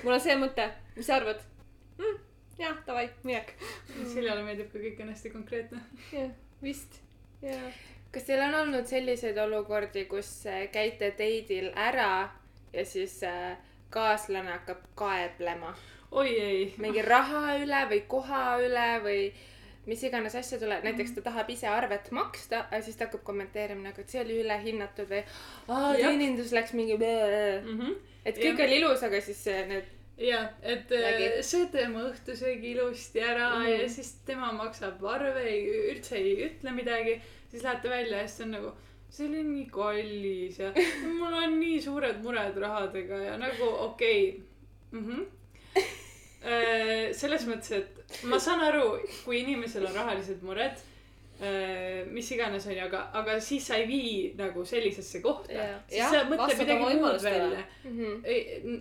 mul 0.03 0.15
on 0.15 0.21
see 0.21 0.37
mõte, 0.41 0.69
mis 0.97 1.07
sa 1.07 1.19
arvad 1.19 1.43
mm,? 1.99 2.21
jah, 2.59 2.79
davai, 2.87 3.09
minek. 3.25 3.55
Siljale 4.15 4.47
meeldib, 4.47 4.71
kui 4.73 4.87
kõik 4.87 5.03
on 5.03 5.11
hästi 5.13 5.35
konkreetne. 5.35 5.83
jah, 6.13 6.31
vist. 6.63 7.01
jaa. 7.43 7.73
kas 8.15 8.31
teil 8.31 8.47
on 8.47 8.55
olnud 8.63 8.87
selliseid 8.87 9.39
olukordi, 9.43 10.07
kus 10.11 10.47
äh, 10.47 10.69
käite 10.73 11.11
teidil 11.19 11.73
ära 11.75 12.31
ja 12.73 12.87
siis 12.87 13.23
äh, 13.27 13.57
kaaslane 13.91 14.51
hakkab 14.51 14.87
kaeblema 14.99 15.75
oi 16.21 16.37
ei. 16.41 16.63
mingi 16.83 17.03
raha 17.03 17.57
üle 17.63 17.83
või 17.91 18.05
koha 18.11 18.45
üle 18.63 18.87
või 19.05 19.25
mis 19.89 20.05
iganes 20.07 20.35
asja 20.39 20.59
tuleb, 20.61 20.85
näiteks 20.87 21.13
ta 21.17 21.25
tahab 21.27 21.51
ise 21.53 21.69
arvet 21.69 22.09
maksta, 22.17 22.65
siis 22.85 22.97
ta 22.97 23.09
hakkab 23.09 23.25
kommenteerima 23.27 23.91
nagu, 23.91 24.01
et 24.01 24.13
see 24.13 24.23
oli 24.23 24.39
ülehinnatud 24.45 25.11
või 25.11 25.21
aa, 25.25 25.91
Jah. 25.93 26.07
teenindus 26.07 26.55
läks 26.57 26.73
mingi. 26.77 26.97
et 26.97 28.39
kõik 28.39 28.55
Jah. 28.55 28.65
oli 28.65 28.81
ilus, 28.81 29.05
aga 29.05 29.21
siis 29.21 29.43
äh, 29.53 29.67
need, 29.69 29.91
ja, 30.25 30.41
et 30.63 30.93
äh, 30.97 31.37
sööte 31.45 31.85
oma 31.89 32.07
õhtusöögi 32.09 32.73
ilusti 32.73 33.21
ära 33.21 33.51
mm. 33.59 33.67
Mhm. 33.67 33.83
ja 33.83 33.93
siis 33.99 34.15
tema 34.27 34.53
maksab 34.57 35.05
arve, 35.05 35.45
üldse 35.93 36.17
ei 36.17 36.35
ütle 36.49 36.73
midagi, 36.73 37.21
siis 37.51 37.67
lähete 37.67 37.93
välja 37.93 38.23
ja 38.23 38.29
siis 38.29 38.47
on 38.47 38.57
nagu 38.57 38.75
see 39.15 39.29
oli 39.29 39.45
nii 39.47 39.69
kallis 39.71 40.59
ja 40.59 40.73
mul 41.21 41.37
on 41.39 41.59
nii 41.61 41.79
suured 41.83 42.23
mured 42.25 42.57
rahadega 42.59 43.21
ja 43.29 43.39
nagu 43.39 43.69
okei 43.89 44.29
okay. 44.31 45.01
mm. 45.01 45.07
-hmm. 45.07 45.25
Selles 47.17 47.47
mõttes, 47.49 47.71
et 47.79 48.19
ma 48.29 48.39
saan 48.43 48.61
aru, 48.61 48.99
kui 49.25 49.39
inimesel 49.41 49.87
on 49.89 49.95
rahalised 49.97 50.43
mured, 50.45 50.83
mis 52.15 52.29
iganes 52.37 52.67
onju, 52.71 52.83
aga, 52.87 53.01
aga 53.21 53.39
siis 53.43 53.65
sa 53.67 53.79
ei 53.81 53.87
vii 53.89 54.11
nagu 54.39 54.63
sellisesse 54.69 55.21
kohta 55.25 55.53
Jah. 55.57 55.79
siis 55.89 55.99
Jah, 55.99 56.13
sa 56.13 56.21
mõtled 56.31 56.61
midagi 56.61 56.99
muud 57.01 57.23
välja 57.25 57.65
Mhm. 57.85 58.21
ei, 58.25 58.77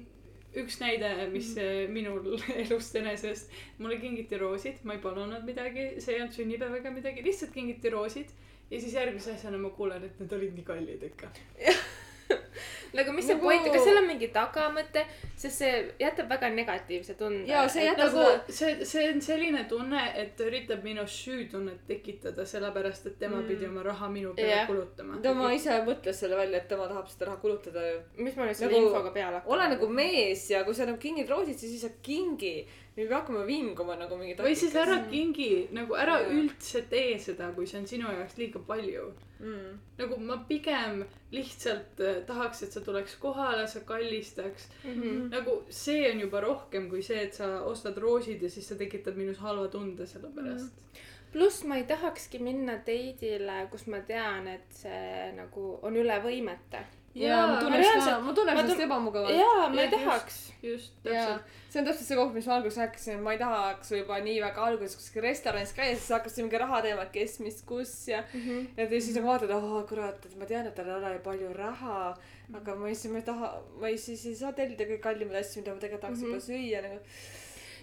üks 0.62 0.78
näide, 0.84 1.10
mis 1.34 1.56
mm. 1.58 1.89
minul 1.95 2.36
elust 2.62 2.95
enesest, 2.99 3.49
mulle 3.80 3.97
kingiti 3.97 4.38
roosid, 4.38 4.84
ma 4.84 4.93
ei 4.93 5.02
palunud 5.02 5.47
midagi, 5.47 5.88
see 5.99 6.13
ei 6.13 6.21
olnud 6.21 6.36
sünnipäev 6.38 6.76
ega 6.78 6.91
midagi, 6.93 7.23
lihtsalt 7.26 7.52
kingiti 7.56 7.89
roosid. 7.89 8.30
ja 8.69 8.80
siis 8.82 8.93
järgmise 8.93 9.34
asjana 9.34 9.58
ma 9.58 9.69
kuulen, 9.69 10.04
et 10.04 10.19
need 10.19 10.32
olid 10.34 10.54
nii 10.56 10.63
kallid 10.67 11.04
ikka. 11.10 11.32
nagu 12.94 13.14
mis 13.16 13.26
see 13.26 13.36
Nagu- 13.36 13.46
point, 13.48 13.68
kas 13.74 13.84
seal 13.88 13.98
on 14.00 14.08
mingi 14.08 14.30
tagamõte, 14.34 15.04
sest 15.36 15.62
see 15.62 15.72
jätab 16.02 16.30
väga 16.30 16.50
negatiivse 16.54 17.16
tunde. 17.20 17.48
Jaa, 17.50 17.66
see 17.70 17.88
jätab- 17.88 18.14
nagu 18.14 18.54
see, 18.60 18.86
see 18.86 19.08
on 19.10 19.22
selline 19.22 19.64
tunne, 19.70 20.04
et 20.20 20.36
ta 20.38 20.48
üritab 20.50 20.84
minus 20.86 21.16
süütunnet 21.26 21.84
tekitada, 21.90 22.46
sellepärast 22.46 23.10
et 23.12 23.18
tema 23.20 23.40
mm. 23.42 23.48
pidi 23.50 23.68
oma 23.70 23.84
raha 23.84 24.10
minu 24.14 24.34
peale 24.38 24.54
yeah. 24.56 24.68
kulutama. 24.70 25.20
tema 25.26 25.52
ise 25.56 25.80
mõtles 25.88 26.22
selle 26.24 26.38
välja, 26.40 26.62
et 26.62 26.70
tema 26.70 26.88
tahab 26.92 27.10
seda 27.12 27.32
raha 27.32 27.42
kulutada 27.42 27.88
ju. 27.90 28.00
mis 28.22 28.38
ma 28.38 28.48
nüüd 28.48 28.62
selle 28.62 28.78
Nagu- 28.78 28.88
infoga 28.88 29.14
peale 29.18 29.42
hakkan? 29.42 29.58
ole 29.58 29.70
nagu 29.76 29.92
mees 30.02 30.48
ja 30.52 30.64
kui 30.64 30.78
sa 30.78 30.90
nagu 30.90 31.02
kingid 31.02 31.30
roosid, 31.30 31.60
siis 31.60 31.82
sa 31.82 31.92
kingi. 32.02 32.56
Me 32.96 33.04
ei 33.04 33.08
pea 33.08 33.18
hakkama 33.18 33.44
vinguma 33.48 33.96
nagu 33.98 34.18
mingi 34.20 34.36
või 34.38 34.56
siis 34.58 34.76
ära 34.78 35.00
kingi, 35.10 35.68
nagu 35.74 35.96
ära 35.98 36.20
Jaa. 36.22 36.34
üldse 36.38 36.84
tee 36.92 37.18
seda, 37.22 37.50
kui 37.56 37.66
see 37.70 37.80
on 37.82 37.88
sinu 37.90 38.12
jaoks 38.12 38.38
liiga 38.38 38.62
palju 38.68 39.08
mm.. 39.40 39.80
nagu 39.98 40.20
ma 40.22 40.38
pigem 40.50 41.02
lihtsalt 41.34 42.04
äh, 42.06 42.22
tahaks, 42.28 42.64
et 42.64 42.76
sa 42.76 42.84
tuleks 42.86 43.16
kohale, 43.22 43.66
sa 43.68 43.82
kallistaks. 43.88 44.70
Mhm. 44.84 45.30
nagu 45.34 45.58
see 45.70 46.06
on 46.12 46.22
juba 46.26 46.44
rohkem 46.46 46.90
kui 46.90 47.02
see, 47.02 47.26
et 47.28 47.34
sa 47.34 47.50
ostad 47.70 47.98
roosid 47.98 48.44
ja 48.44 48.50
siis 48.50 48.70
sa 48.70 48.78
tekitad 48.80 49.18
minus 49.18 49.42
halva 49.42 49.68
tunde 49.74 50.08
selle 50.10 50.30
pärast 50.36 50.70
mm.. 50.70 51.06
pluss 51.34 51.64
ma 51.66 51.82
ei 51.82 51.88
tahakski 51.90 52.40
minna 52.46 52.78
date'ile, 52.86 53.64
kus 53.72 53.88
ma 53.90 54.04
tean, 54.06 54.48
et 54.48 54.70
see 54.84 55.32
nagu 55.34 55.80
on 55.82 55.98
üle 55.98 56.20
võimete. 56.22 56.86
Ja 57.15 57.47
ma 57.47 57.60
reaalselt- 57.69 58.10
ka, 58.10 58.19
ma 58.26 58.34
tunneks 58.34 58.56
ma 58.56 58.62
ennast 58.63 58.78
tun- 58.80 58.86
ebamugavalt. 58.86 59.36
jaa, 59.38 59.69
ma 59.69 59.82
ei 59.82 59.89
tahaks. 59.91 60.38
just, 60.63 60.93
jaa 61.06 61.13
täpselt., 61.13 61.41
see 61.69 61.80
on 61.82 61.86
täpselt 61.88 62.08
see 62.08 62.15
koht, 62.17 62.34
mis 62.34 62.45
ma 62.47 62.56
alguses 62.56 62.78
rääkisin, 62.82 63.13
et 63.17 63.21
ma 63.21 63.32
ei 63.34 63.38
tahaks 63.38 63.91
juba 63.91 64.17
nii 64.19 64.39
väga 64.41 64.63
alguses 64.65 64.95
kuskil 64.95 65.21
restoranis 65.21 65.73
käia, 65.78 65.95
siis 65.95 66.10
hakkas 66.15 66.38
mingi 66.38 66.58
raha 66.58 66.82
teema, 66.82 67.06
kes, 67.13 67.39
mis, 67.39 67.62
kus 67.67 68.08
ja 68.08 68.23
Mhm. 68.34 68.67
ja 68.78 68.88
te 68.88 68.99
siis 68.99 69.15
nagu 69.15 69.28
vaatad, 69.28 69.52
aa 69.52 69.84
kurat, 69.89 70.26
et 70.26 70.36
ma 70.39 70.45
tean, 70.45 70.67
et 70.67 70.76
tal 70.76 70.89
ei 70.89 70.95
ole 70.95 71.19
palju 71.19 71.54
raha, 71.54 72.17
aga 72.56 72.76
ma 72.76 72.88
siis, 72.88 73.12
ma 73.12 73.17
ei 73.17 73.23
taha, 73.30 73.54
ma 73.80 73.88
siis 73.97 74.26
ei 74.26 74.36
saa 74.36 74.52
tellida 74.54 74.84
kõige 74.86 74.99
kallimaid 75.02 75.39
asju, 75.43 75.62
mida 75.62 75.73
ma 75.73 75.80
tegelikult 75.80 76.02
tahaks 76.02 76.19
Mhm. 76.19 76.28
juba 76.28 76.39
süüa 76.49 76.82
nagu. 76.82 76.99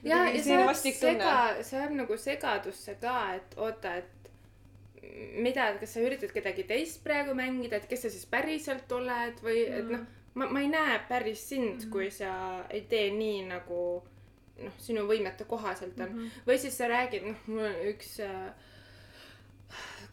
ja, 0.02 0.24
ja 0.32 0.42
see 0.42 0.56
ajab 0.56 0.74
sega, 0.76 1.62
see 1.62 1.76
ajab 1.78 1.90
nagu 1.92 2.16
segadusse 2.16 2.94
ka, 3.00 3.34
et 3.34 3.54
oota, 3.58 3.94
et 3.96 4.19
mida, 5.42 5.70
et 5.70 5.80
kas 5.82 5.96
sa 5.96 6.04
üritad 6.04 6.32
kedagi 6.34 6.64
teist 6.68 7.02
praegu 7.04 7.34
mängida, 7.38 7.80
et 7.80 7.90
kes 7.90 8.06
sa 8.06 8.12
siis 8.12 8.26
päriselt 8.30 8.92
oled 8.92 9.42
või 9.44 9.64
et 9.66 9.90
noh, 9.90 10.06
ma, 10.34 10.48
ma 10.48 10.62
ei 10.62 10.70
näe 10.72 10.98
päris 11.08 11.42
sind, 11.52 11.88
kui 11.92 12.10
sa 12.14 12.32
ei 12.70 12.84
tee 12.90 13.10
nii 13.14 13.44
nagu 13.50 13.82
noh, 14.60 14.80
sinu 14.82 15.06
võimete 15.08 15.46
kohaselt 15.48 15.98
on 16.00 16.08
mm. 16.08 16.18
-hmm. 16.18 16.42
või 16.46 16.58
siis 16.58 16.76
sa 16.78 16.88
räägid, 16.88 17.26
noh, 17.26 17.46
mul 17.46 17.68
on 17.70 17.78
üks 17.92 18.18
äh, 18.24 18.50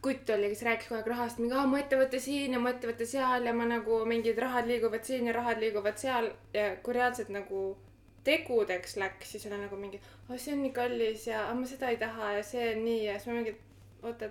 kutt 0.02 0.30
oli, 0.30 0.48
kes 0.52 0.62
rääkis 0.62 0.88
kogu 0.88 1.00
aeg 1.00 1.10
rahast, 1.10 1.40
mingi 1.42 1.56
aa 1.58 1.66
mu 1.66 1.78
ettevõte 1.80 2.20
siin 2.22 2.54
ja 2.54 2.60
mu 2.62 2.70
ettevõte 2.70 3.06
seal 3.06 3.46
ja 3.48 3.54
ma 3.54 3.66
nagu 3.68 4.04
mingid 4.06 4.38
rahad 4.38 4.68
liiguvad 4.70 5.04
siin 5.04 5.26
ja 5.26 5.34
rahad 5.36 5.60
liiguvad 5.62 5.98
seal 5.98 6.30
ja 6.54 6.70
kui 6.82 6.94
reaalselt 6.94 7.32
nagu 7.34 7.62
tegudeks 8.24 8.96
läks, 9.00 9.32
siis 9.32 9.46
oli 9.48 9.58
nagu 9.62 9.76
mingi, 9.80 10.00
see 10.36 10.52
on 10.54 10.62
nii 10.62 10.74
kallis 10.76 11.26
ja 11.26 11.46
aa, 11.46 11.54
ma 11.54 11.66
seda 11.66 11.90
ei 11.92 11.98
taha 12.00 12.32
ja 12.38 12.44
see 12.46 12.74
on 12.74 12.84
nii 12.84 13.00
ja 13.06 13.16
siis 13.18 13.30
ma 13.30 13.38
mingi, 13.40 13.54
oota, 14.02 14.30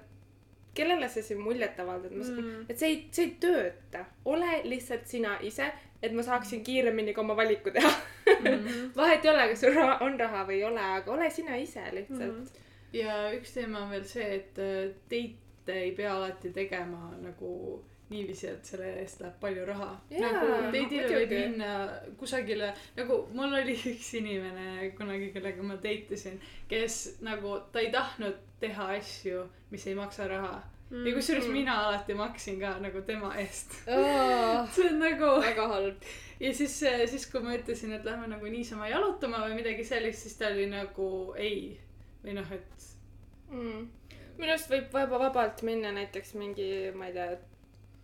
kellele 0.78 1.10
sa 1.10 1.22
siin 1.26 1.42
muljet 1.42 1.80
avaldad 1.84 2.14
mm., 2.14 2.38
Mm. 2.44 2.66
et 2.70 2.78
see 2.80 2.90
ei, 2.94 3.00
see 3.12 3.26
ei 3.26 3.34
tööta, 3.42 4.06
ole 4.26 4.62
lihtsalt 4.70 5.06
sina 5.10 5.38
ise, 5.42 5.72
et 6.04 6.14
ma 6.14 6.22
saaksin 6.24 6.64
kiiremini 6.64 7.14
ka 7.18 7.22
oma 7.26 7.36
valiku 7.38 7.72
teha 7.74 7.92
Mhm. 8.28 8.92
vahet 9.00 9.26
ei 9.26 9.32
ole, 9.32 9.48
kas 9.50 9.62
sul 9.66 9.74
raha, 9.76 9.98
on 10.06 10.20
raha 10.20 10.44
või 10.48 10.60
ei 10.62 10.64
ole, 10.70 10.82
aga 11.02 11.12
ole 11.16 11.30
sina 11.34 11.56
ise 11.58 11.84
lihtsalt 11.96 12.40
mm. 12.40 12.64
ja 12.94 13.16
üks 13.38 13.54
teema 13.58 13.84
on 13.86 13.92
veel 13.96 14.06
see, 14.06 14.28
et 14.42 14.60
äh, 14.60 14.92
teite 15.10 15.74
ei 15.88 15.92
pea 15.96 16.14
alati 16.16 16.50
tegema 16.56 17.10
nagu 17.22 17.84
niiviisi, 18.10 18.48
et 18.48 18.68
selle 18.68 18.88
eest 19.02 19.20
läheb 19.22 19.36
palju 19.42 19.66
raha. 19.68 19.90
Jaa, 20.12 20.30
nagu 20.32 20.72
teidile 20.72 21.08
võib 21.10 21.34
muidugi. 21.34 21.42
minna 21.42 21.72
kusagile, 22.20 22.70
nagu 22.96 23.20
mul 23.36 23.58
oli 23.60 23.76
üks 23.92 24.14
inimene 24.20 24.92
kunagi, 24.98 25.32
kellega 25.36 25.66
ma 25.68 25.76
date 25.84 26.16
isin, 26.16 26.40
kes 26.72 27.20
nagu, 27.28 27.58
ta 27.74 27.84
ei 27.84 27.92
tahtnud 27.94 28.40
teha 28.64 28.90
asju, 28.96 29.44
mis 29.74 29.88
ei 29.88 29.98
maksa 29.98 30.30
raha. 30.32 30.62
ja 30.88 31.12
kusjuures 31.18 31.50
mina 31.52 31.74
alati 31.88 32.16
maksin 32.16 32.62
ka 32.62 32.78
nagu 32.84 33.02
tema 33.08 33.34
eest. 33.42 33.76
Oh, 33.92 34.64
see 34.72 34.88
on 34.88 35.02
nagu 35.04 35.34
väga 35.44 35.68
halb. 35.74 36.08
ja 36.40 36.54
siis, 36.56 36.80
siis 37.12 37.28
kui 37.32 37.44
ma 37.44 37.58
ütlesin, 37.58 37.92
et 37.98 38.08
lähme 38.08 38.32
nagu 38.32 38.48
niisama 38.48 38.88
jalutama 38.88 39.44
või 39.50 39.60
midagi 39.60 39.84
sellist, 39.84 40.24
siis 40.24 40.40
ta 40.40 40.54
oli 40.54 40.70
nagu 40.72 41.10
ei. 41.36 41.76
või 42.24 42.40
noh, 42.40 42.56
et 42.56 42.88
mm.. 43.52 43.86
minu 44.40 44.56
arust 44.56 44.72
võib 44.72 44.90
vaba, 44.96 45.20
vabalt 45.28 45.68
minna 45.68 45.92
näiteks 46.00 46.34
mingi, 46.40 46.72
ma 46.96 47.12
ei 47.12 47.20
tea, 47.20 47.30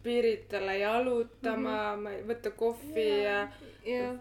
Piritale 0.04 0.78
jalutama 0.80 1.96
mm, 1.96 2.06
-hmm. 2.06 2.28
võtta 2.28 2.52
kohvi 2.52 3.08
ja 3.24 3.48
jah. 3.86 4.16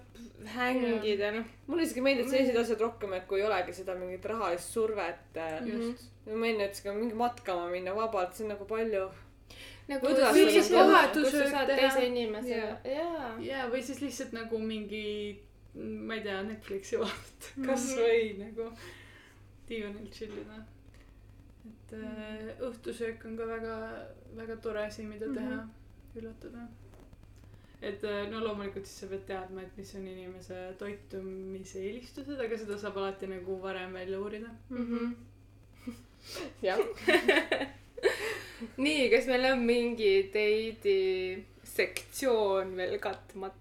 hängida, 0.54 1.30
noh. 1.32 1.44
mulle 1.66 1.82
isegi 1.86 2.00
meeldivad 2.00 2.30
sellised 2.30 2.56
asjad 2.60 2.80
rohkem, 2.80 3.12
et 3.18 3.26
kui 3.26 3.40
ei 3.40 3.46
olegi 3.46 3.72
seda 3.74 3.94
mingit 3.98 4.24
rahalist 4.24 4.72
survet. 4.72 5.38
just. 5.66 6.08
ma 6.26 6.46
enne 6.46 6.66
ütlesin 6.68 6.84
ka 6.88 6.94
mingi 6.96 7.14
matkama 7.14 7.68
minna 7.70 7.94
vabalt, 7.96 8.34
see 8.34 8.44
on 8.46 8.52
nagu 8.54 8.64
palju. 8.64 9.06
nagu 9.88 10.06
saad 10.16 11.66
teha? 11.66 11.76
teise 11.76 12.06
inimesega 12.06 12.66
Jaa., 12.84 12.94
jaa. 12.94 13.30
ja, 13.40 13.68
või 13.70 13.82
siis 13.82 14.00
lihtsalt 14.02 14.32
nagu 14.32 14.58
mingi, 14.58 15.38
ma 15.74 16.14
ei 16.14 16.22
tea, 16.26 16.42
Netflixi 16.42 16.98
vaadata 16.98 17.54
Mhm. 17.56 17.66
kasvõi 17.70 18.38
nagu 18.38 18.70
diivanil 19.68 20.10
chill 20.12 20.38
ida. 20.42 20.62
Et 21.70 21.92
äh, 21.98 22.52
õhtusöök 22.68 23.24
on 23.28 23.36
ka 23.38 23.46
väga, 23.46 23.74
väga 24.36 24.56
tore 24.64 24.86
asi, 24.86 25.02
mida 25.06 25.26
Mhm. 25.26 25.34
teha, 25.36 25.58
üllatada. 26.16 26.68
et 27.82 28.04
äh, 28.04 28.28
no 28.30 28.40
loomulikult 28.44 28.86
siis 28.86 29.00
sa 29.00 29.06
pead 29.10 29.24
teadma, 29.26 29.62
et 29.62 29.76
mis 29.76 29.94
on 29.98 30.06
inimese 30.06 30.58
toitumise 30.78 31.80
eelistused, 31.82 32.40
aga 32.40 32.58
seda 32.58 32.78
saab 32.78 32.96
alati 33.02 33.26
nagu 33.26 33.56
varem 33.62 33.92
välja 33.94 34.20
uurida. 34.20 34.50
Mhm. 34.70 35.14
jah. 36.68 36.78
nii, 38.76 39.08
kas 39.10 39.26
meil 39.26 39.44
on 39.52 39.64
mingi 39.66 40.12
teidi 40.32 41.44
sektsioon 41.64 42.76
veel 42.76 42.98
katmata? 43.02 43.58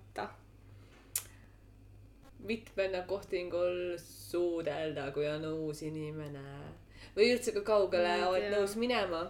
mitmenda 2.42 3.04
kohtingul 3.06 3.98
suudelda, 4.02 5.12
kui 5.14 5.28
on 5.30 5.44
uus 5.46 5.82
inimene. 5.86 6.42
Või 7.16 7.30
üldse, 7.34 7.54
kui 7.56 7.64
kaugele 7.68 8.16
oled 8.28 8.50
nõus 8.54 8.76
minema. 8.80 9.26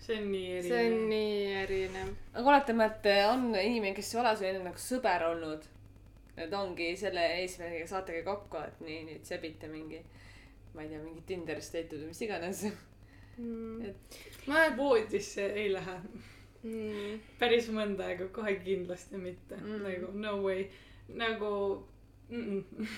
see 0.00 0.20
on 0.20 0.30
nii 0.32 0.60
see 0.64 0.72
on 0.72 0.78
erinev. 0.78 1.08
nii 1.08 1.56
erinev. 1.62 2.12
aga 2.34 2.54
oletame, 2.54 2.86
et 2.86 3.10
on 3.30 3.48
inimene, 3.54 3.94
kes 3.96 4.14
ei 4.14 4.20
ole 4.20 4.36
su 4.36 4.48
enne 4.48 4.62
nagu 4.64 4.84
sõber 4.84 5.26
olnud. 5.30 5.66
et 6.36 6.54
ongi 6.54 6.92
selle 6.96 7.24
eesmärgiga 7.40 7.86
saategi 7.90 8.22
kokku, 8.26 8.62
et 8.62 8.80
nii 8.84 9.02
nüüd 9.10 9.26
sebite 9.26 9.68
mingi, 9.68 10.00
ma 10.74 10.84
ei 10.84 10.92
tea, 10.92 11.02
mingi 11.02 11.24
Tinderist 11.26 11.74
leitud 11.74 12.04
või 12.04 12.12
mis 12.12 12.24
iganes. 12.26 12.64
ma, 14.46 14.66
voodisse 14.76 15.44
ei 15.54 15.72
lähe 15.72 16.00
mm, 16.62 17.20
päris 17.38 17.68
mõnda 17.74 18.08
aega, 18.10 18.26
kohe 18.34 18.56
kindlasti 18.64 19.20
mitte 19.20 19.56
Mm. 19.56 19.76
mm., 19.76 19.84
nagu 19.84 20.12
no 20.18 20.32
way, 20.42 20.66
nagu 21.08 21.52
mm. 22.30 22.42
-mm. 22.42 22.88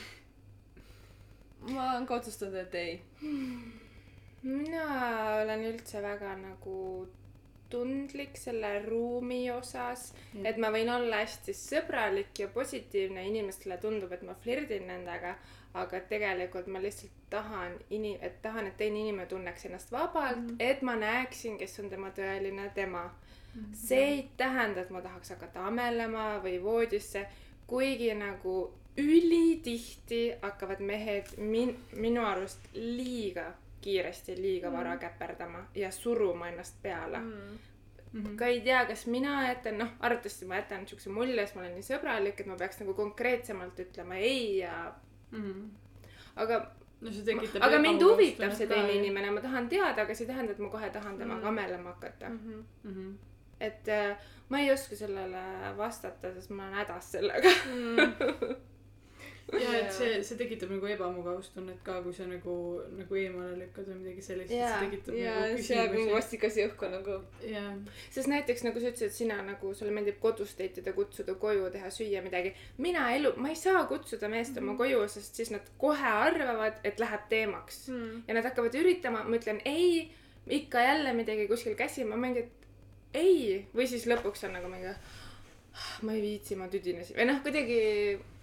Ma 1.60 1.90
olen 1.92 2.06
ka 2.06 2.14
otsustanud, 2.14 2.54
et 2.54 2.74
ei. 2.74 3.02
mina 4.42 4.84
olen 5.42 5.64
üldse 5.72 6.02
väga 6.02 6.36
nagu 6.40 7.08
tundlik 7.70 8.36
selle 8.38 8.82
ruumi 8.86 9.50
osas, 9.50 10.12
Mm. 10.34 10.46
et 10.46 10.56
ma 10.56 10.70
võin 10.70 10.88
olla 10.90 11.16
hästi 11.22 11.52
sõbralik 11.54 12.38
ja 12.38 12.48
positiivne, 12.48 13.26
inimestele 13.26 13.78
tundub, 13.78 14.12
et 14.12 14.22
ma 14.22 14.34
flirdin 14.34 14.86
nendega, 14.86 15.36
aga 15.74 16.00
tegelikult 16.00 16.66
ma 16.66 16.80
lihtsalt 16.82 17.12
tahan 17.30 17.76
ini-, 17.90 18.18
et 18.20 18.42
tahan, 18.42 18.66
et 18.66 18.76
teine 18.76 18.98
inimene 19.00 19.26
tunneks 19.26 19.66
ennast 19.66 19.92
vabalt 19.92 20.36
mm. 20.36 20.48
-hmm. 20.48 20.56
et 20.58 20.82
ma 20.82 20.96
näeksin, 20.96 21.58
kes 21.58 21.78
on 21.80 21.90
tema 21.90 22.10
tõeline 22.10 22.70
tema. 22.74 23.10
see 23.72 24.04
ei 24.04 24.30
tähenda, 24.36 24.80
et 24.80 24.90
ma 24.90 25.00
tahaks 25.02 25.30
hakata 25.30 25.66
amelema 25.66 26.40
või 26.42 26.62
voodisse, 26.62 27.26
kuigi 27.66 28.14
nagu 28.14 28.74
ülitihti 29.00 30.34
hakkavad 30.42 30.80
mehed 30.80 31.32
min-, 31.38 31.76
minu 31.96 32.24
arust 32.26 32.58
liiga 32.74 33.52
kiiresti, 33.80 34.34
liiga 34.42 34.72
vara 34.72 34.96
käperdama 35.00 35.64
ja 35.74 35.90
suruma 35.90 36.48
ennast 36.48 36.76
peale 36.82 37.18
mm.. 37.18 37.58
Mhm. 38.12 38.36
ka 38.36 38.46
ei 38.50 38.60
tea, 38.60 38.84
kas 38.86 39.06
mina 39.06 39.36
jätan, 39.48 39.78
noh, 39.78 39.88
arvatavasti 40.00 40.44
ma 40.50 40.56
jätan 40.58 40.86
siukse 40.88 41.10
mulje, 41.14 41.44
sest 41.46 41.54
ma 41.54 41.60
olen 41.62 41.76
nii 41.78 41.86
sõbralik, 41.86 42.40
et 42.42 42.46
ma 42.50 42.56
peaks 42.58 42.80
nagu 42.82 42.94
konkreetsemalt 42.98 43.78
ütlema 43.78 44.14
ei 44.18 44.58
ja, 44.58 44.92
Mhm. 45.32 45.68
aga, 46.36 46.58
no 47.00 47.12
see 47.12 47.22
tekitab 47.24 47.62
aga 47.62 47.78
mind 47.78 48.02
huvitab 48.02 48.52
see 48.58 48.66
teine 48.66 48.92
inimene, 48.98 49.30
ma 49.30 49.40
tahan 49.40 49.68
teada, 49.70 50.02
aga 50.02 50.14
see 50.14 50.24
ei 50.26 50.32
tähenda, 50.32 50.52
et 50.52 50.58
ma 50.58 50.68
kohe 50.68 50.90
tahan 50.90 51.18
temaga 51.18 51.40
Mm. 51.46 51.48
amelema 51.48 51.92
hakata. 51.94 52.28
Mhm. 52.84 53.14
et 53.60 53.88
äh, 53.88 54.16
ma 54.48 54.58
ei 54.60 54.70
oska 54.72 54.96
sellele 54.96 55.42
vastata, 55.76 56.32
sest 56.34 56.50
ma 56.50 56.62
olen 56.66 56.74
hädas 56.80 57.12
sellega. 57.12 57.50
ja 59.58 59.70
et 59.80 59.92
see, 59.94 60.18
see 60.26 60.38
tekitab 60.38 60.70
nagu 60.74 60.88
ebamugavustunnet 60.92 61.80
ka, 61.86 61.96
kui 62.04 62.14
sa 62.14 62.26
nagu, 62.28 62.54
nagu 62.94 63.18
eemale 63.18 63.56
lükkad 63.58 63.88
või 63.90 63.96
midagi 64.02 64.24
sellist, 64.24 64.52
Jaa, 64.54 64.70
see 64.76 64.88
tekitab 64.88 65.16
ja 65.18 65.34
nagu 65.40 65.64
see 65.64 65.78
jääb 65.78 65.94
mingi 65.94 66.04
küsimusi. 66.04 66.16
vastik 66.16 66.46
asi 66.48 66.64
õhku 66.68 66.90
nagu. 66.92 67.16
jah, 67.46 67.70
sest 68.14 68.30
näiteks 68.30 68.64
nagu 68.66 68.82
sa 68.82 68.92
ütlesid, 68.92 69.16
sina 69.16 69.40
nagu, 69.46 69.72
sulle 69.76 69.94
meeldib 69.96 70.20
kodus 70.22 70.54
date 70.58 70.84
ida, 70.84 70.94
kutsuda 70.96 71.34
koju, 71.42 71.66
teha 71.74 71.90
süüa 71.94 72.22
midagi. 72.26 72.54
mina 72.78 73.08
elu, 73.16 73.34
ma 73.42 73.52
ei 73.52 73.58
saa 73.58 73.84
kutsuda 73.90 74.30
meest 74.32 74.58
oma 74.62 74.76
koju, 74.78 75.02
sest 75.10 75.42
siis 75.42 75.52
nad 75.54 75.66
kohe 75.80 76.14
arvavad, 76.24 76.80
et 76.86 77.02
läheb 77.02 77.28
teemaks 77.32 77.88
mm.. 77.90 78.24
ja 78.28 78.38
nad 78.38 78.46
hakkavad 78.46 78.78
üritama, 78.78 79.24
ma 79.26 79.40
ütlen 79.40 79.62
ei, 79.68 80.10
ikka 80.60 80.86
jälle 80.86 81.14
midagi 81.16 81.48
kuskil 81.50 81.74
käsima, 81.78 82.18
mingi, 82.20 82.46
et 82.46 83.18
ei, 83.18 83.64
või 83.74 83.90
siis 83.90 84.06
lõpuks 84.06 84.46
on 84.46 84.54
nagu 84.58 84.70
mingi, 84.70 84.94
ma 86.06 86.14
ei 86.14 86.22
viitsi, 86.22 86.58
ma 86.58 86.70
tüdinesin 86.70 87.18
või 87.18 87.26
noh, 87.30 87.42
kuidagi 87.44 87.80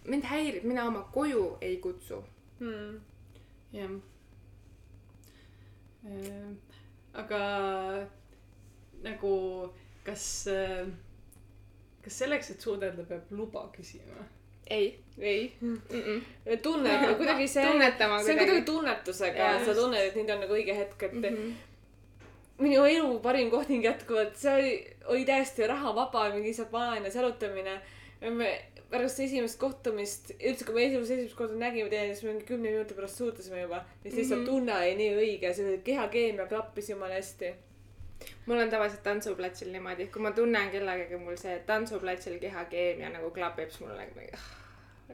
mind 0.07 0.23
häirib, 0.23 0.63
mina 0.63 0.87
oma 0.87 1.03
koju 1.13 1.57
ei 1.61 1.77
kutsu. 1.83 2.23
Hmm. 2.59 3.01
jah. 3.73 3.91
aga 7.13 7.41
nagu, 9.03 9.33
kas, 10.05 10.23
kas 12.01 12.19
selleks, 12.23 12.51
et 12.51 12.63
suudelda, 12.63 13.05
peab 13.05 13.31
luba 13.31 13.67
küsima? 13.75 14.25
ei 14.67 14.87
ei, 15.19 15.53
mm. 15.61 15.81
-mm. 15.89 16.57
tunne, 16.61 16.89
kuidagi 17.17 17.47
see, 17.47 17.65
tunnetama 17.65 18.23
see 18.23 18.33
on 18.33 18.39
kuidagi 18.39 18.61
tunnetusega 18.61 19.65
sa 19.65 19.75
tunned, 19.75 20.01
et 20.01 20.15
nüüd 20.15 20.29
on 20.33 20.43
nagu 20.43 20.53
õige 20.53 20.75
hetk, 20.77 21.03
et 21.03 21.13
mm 21.13 21.23
mm. 21.23 21.35
-hmm. 21.35 21.53
minu 22.63 22.85
elu 22.85 23.19
parim 23.19 23.49
kohting 23.51 23.85
jätkuvalt, 23.85 24.35
see 24.35 24.53
oli, 24.53 24.73
oli 25.05 25.25
täiesti 25.25 25.67
rahavaba, 25.67 26.29
mingi 26.29 26.47
lihtsalt 26.49 26.71
vanainnas 26.71 27.15
jalutamine. 27.15 27.81
me 28.21 28.65
pärast 28.91 29.19
esimest 29.19 29.59
kohtumist, 29.59 30.31
üldse 30.39 30.65
kui 30.65 30.75
me 30.75 30.85
esimest, 30.87 31.11
esimest 31.11 31.37
korda 31.37 31.55
nägime 31.59 31.89
teineteist, 31.89 32.23
mingi 32.27 32.45
kümne 32.47 32.71
minuti 32.71 32.97
pärast 32.97 33.17
suhtlesime 33.21 33.61
juba. 33.61 33.75
ja 33.75 34.03
siis 34.03 34.15
lihtsalt 34.15 34.41
Mhm. 34.41 34.49
tunne 34.49 34.75
oli 34.75 34.95
nii 34.95 35.15
õige, 35.21 35.53
see 35.53 35.77
kehakeemia 35.77 36.47
klappis 36.47 36.89
jumala 36.89 37.13
hästi. 37.13 37.53
mul 38.45 38.57
on 38.57 38.69
tavaliselt 38.69 39.03
tantsuplatsil 39.03 39.71
niimoodi, 39.71 40.07
kui 40.07 40.21
ma 40.21 40.31
tunnen 40.31 40.71
kellegagi, 40.71 41.17
mul 41.17 41.35
see 41.37 41.59
tantsuplatsil 41.65 42.39
kehakeemia 42.39 43.09
nagu 43.09 43.31
klapib, 43.31 43.69
siis 43.69 43.79
mul 43.81 43.91
on 43.91 43.97
nagu 43.97 44.19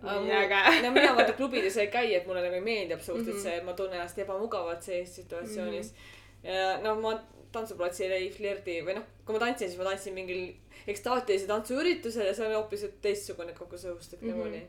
ah, 0.01 0.21
nii 0.23 0.31
äge. 0.31 0.81
no 0.81 0.91
mina 0.91 1.15
vaata 1.15 1.33
klubides 1.33 1.77
ei 1.77 1.87
käi, 1.87 2.13
et 2.15 2.27
mulle 2.27 2.41
nagu 2.41 2.55
ei 2.55 2.61
meeldi 2.61 2.93
absoluutselt 2.93 3.35
mm. 3.35 3.39
-hmm. 3.39 3.43
see, 3.43 3.57
et 3.57 3.65
ma 3.65 3.73
tunnen 3.73 3.99
ennast 3.99 4.19
ebamugavalt 4.19 4.81
sellises 4.81 5.15
situatsioonis 5.15 5.91
mm. 5.91 5.97
-hmm. 5.97 6.49
ja 6.49 6.77
no 6.77 6.95
ma 7.01 7.19
tantsuplatsil 7.53 8.11
ei 8.11 8.29
flirdi 8.33 8.79
või 8.85 8.97
noh, 8.97 9.05
kui 9.25 9.35
ma 9.35 9.41
tantsin, 9.45 9.69
siis 9.69 9.79
ma 9.79 9.89
tantsin 9.89 10.15
mingil 10.17 10.47
ekstaatilise 10.89 11.47
tantsuüritusel 11.49 12.27
ja 12.27 12.33
see 12.37 12.47
on 12.47 12.55
hoopis 12.57 12.87
teistsugune 13.03 13.53
kogu 13.57 13.77
see 13.77 13.91
õhustik 13.93 14.21
mm. 14.21 14.29
-hmm. 14.29 14.37
nagunii. 14.37 14.67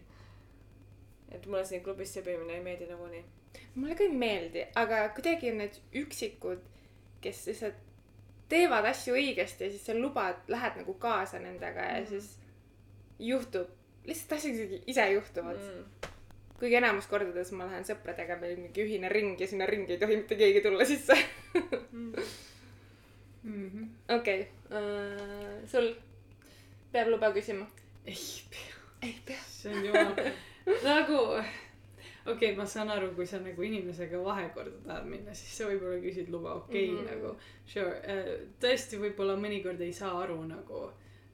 et 1.34 1.46
mulle 1.46 1.64
siin 1.64 1.82
klubis 1.82 2.12
sebimine 2.14 2.54
ei 2.58 2.62
meeldi 2.62 2.86
nagunii. 2.90 3.24
mulle 3.74 3.94
ka 3.94 4.04
ei 4.04 4.12
meeldi, 4.24 4.66
aga 4.74 5.08
kuidagi 5.16 5.50
on 5.50 5.58
need 5.58 5.80
üksikud, 6.04 6.62
kes 7.20 7.46
lihtsalt 7.46 7.82
teevad 8.48 8.84
asju 8.84 9.14
õigesti 9.14 9.64
ja 9.64 9.70
siis 9.70 9.86
sa 9.86 9.94
lubad, 9.98 10.36
lähed 10.48 10.76
nagu 10.82 10.94
kaasa 10.94 11.38
nendega 11.38 11.80
ja 11.80 12.00
Mhm. 12.00 12.06
siis 12.08 12.38
juhtub, 13.18 13.68
lihtsalt 14.04 14.32
asjad 14.38 14.80
ise 14.86 15.10
juhtuvad 15.12 15.56
mm.. 15.56 15.78
Mm. 15.78 16.10
kuigi 16.58 16.76
enamus 16.76 17.06
kordades 17.06 17.52
ma 17.52 17.66
lähen 17.66 17.84
sõpradega, 17.84 18.36
meil 18.40 18.56
mingi 18.56 18.84
ühine 18.84 19.08
ring 19.08 19.40
ja 19.40 19.46
sinna 19.46 19.66
ringi 19.66 19.92
ei 19.92 19.98
tohi 19.98 20.16
mitte 20.16 20.36
keegi 20.36 20.60
tulla 20.60 20.84
sisse. 20.84 21.16
Mhm. 21.54 22.12
okei, 24.18 24.46
sul 25.70 25.90
peab 26.92 27.08
luba 27.12 27.32
küsima? 27.34 27.66
ei 28.06 28.16
pea, 28.50 28.80
ei 29.02 29.14
pea. 29.26 29.42
see 29.48 29.74
on 29.74 29.84
jumala, 29.84 30.32
nagu 30.84 31.18
okei 32.26 32.32
okay,, 32.32 32.56
ma 32.56 32.66
saan 32.66 32.90
aru, 32.90 33.10
kui 33.14 33.26
sa 33.26 33.38
nagu 33.44 33.62
inimesega 33.62 34.20
vahekorda 34.24 34.80
tahad 34.86 35.08
minna, 35.08 35.34
siis 35.34 35.56
sa 35.58 35.68
võib-olla 35.68 36.00
küsid 36.02 36.30
luba, 36.32 36.54
okei 36.54 36.90
okay, 36.90 36.94
Mhm. 36.94 37.00
mm 37.00 37.06
-hmm. 37.06 37.14
nagu 37.14 37.36
sure, 37.66 37.94
tõesti 38.60 39.00
võib-olla 39.00 39.36
mõnikord 39.36 39.80
ei 39.80 39.92
saa 39.92 40.22
aru 40.22 40.44
nagu 40.46 40.90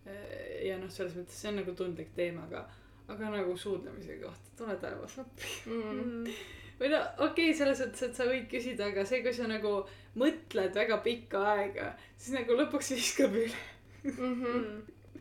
äh, 0.06 0.66
ja 0.66 0.78
noh, 0.78 0.90
selles 0.90 1.14
mõttes 1.14 1.40
see 1.42 1.50
on 1.50 1.56
nagu 1.62 1.72
tundlik 1.74 2.14
teema, 2.14 2.42
aga 2.50 2.68
aga 3.08 3.30
nagu 3.30 3.56
suudlemise 3.56 4.16
kohta, 4.22 4.50
tule 4.56 4.76
taevas 4.76 5.18
appi. 5.18 5.42
Mm. 5.66 6.24
või 6.80 6.92
no 6.92 7.00
okei 7.18 7.50
okay,, 7.50 7.56
selles 7.56 7.82
mõttes, 7.84 8.06
et 8.06 8.16
sa 8.16 8.28
võid 8.28 8.46
küsida, 8.50 8.88
aga 8.90 9.04
see, 9.08 9.20
kui 9.24 9.34
sa 9.36 9.48
nagu 9.50 9.74
mõtled 10.20 10.76
väga 10.76 11.02
pikka 11.04 11.42
aega, 11.54 11.92
siis 12.16 12.38
nagu 12.38 12.56
lõpuks 12.58 12.94
viskab 12.96 13.36
üle. 13.36 13.66
Mhm. 14.08 14.64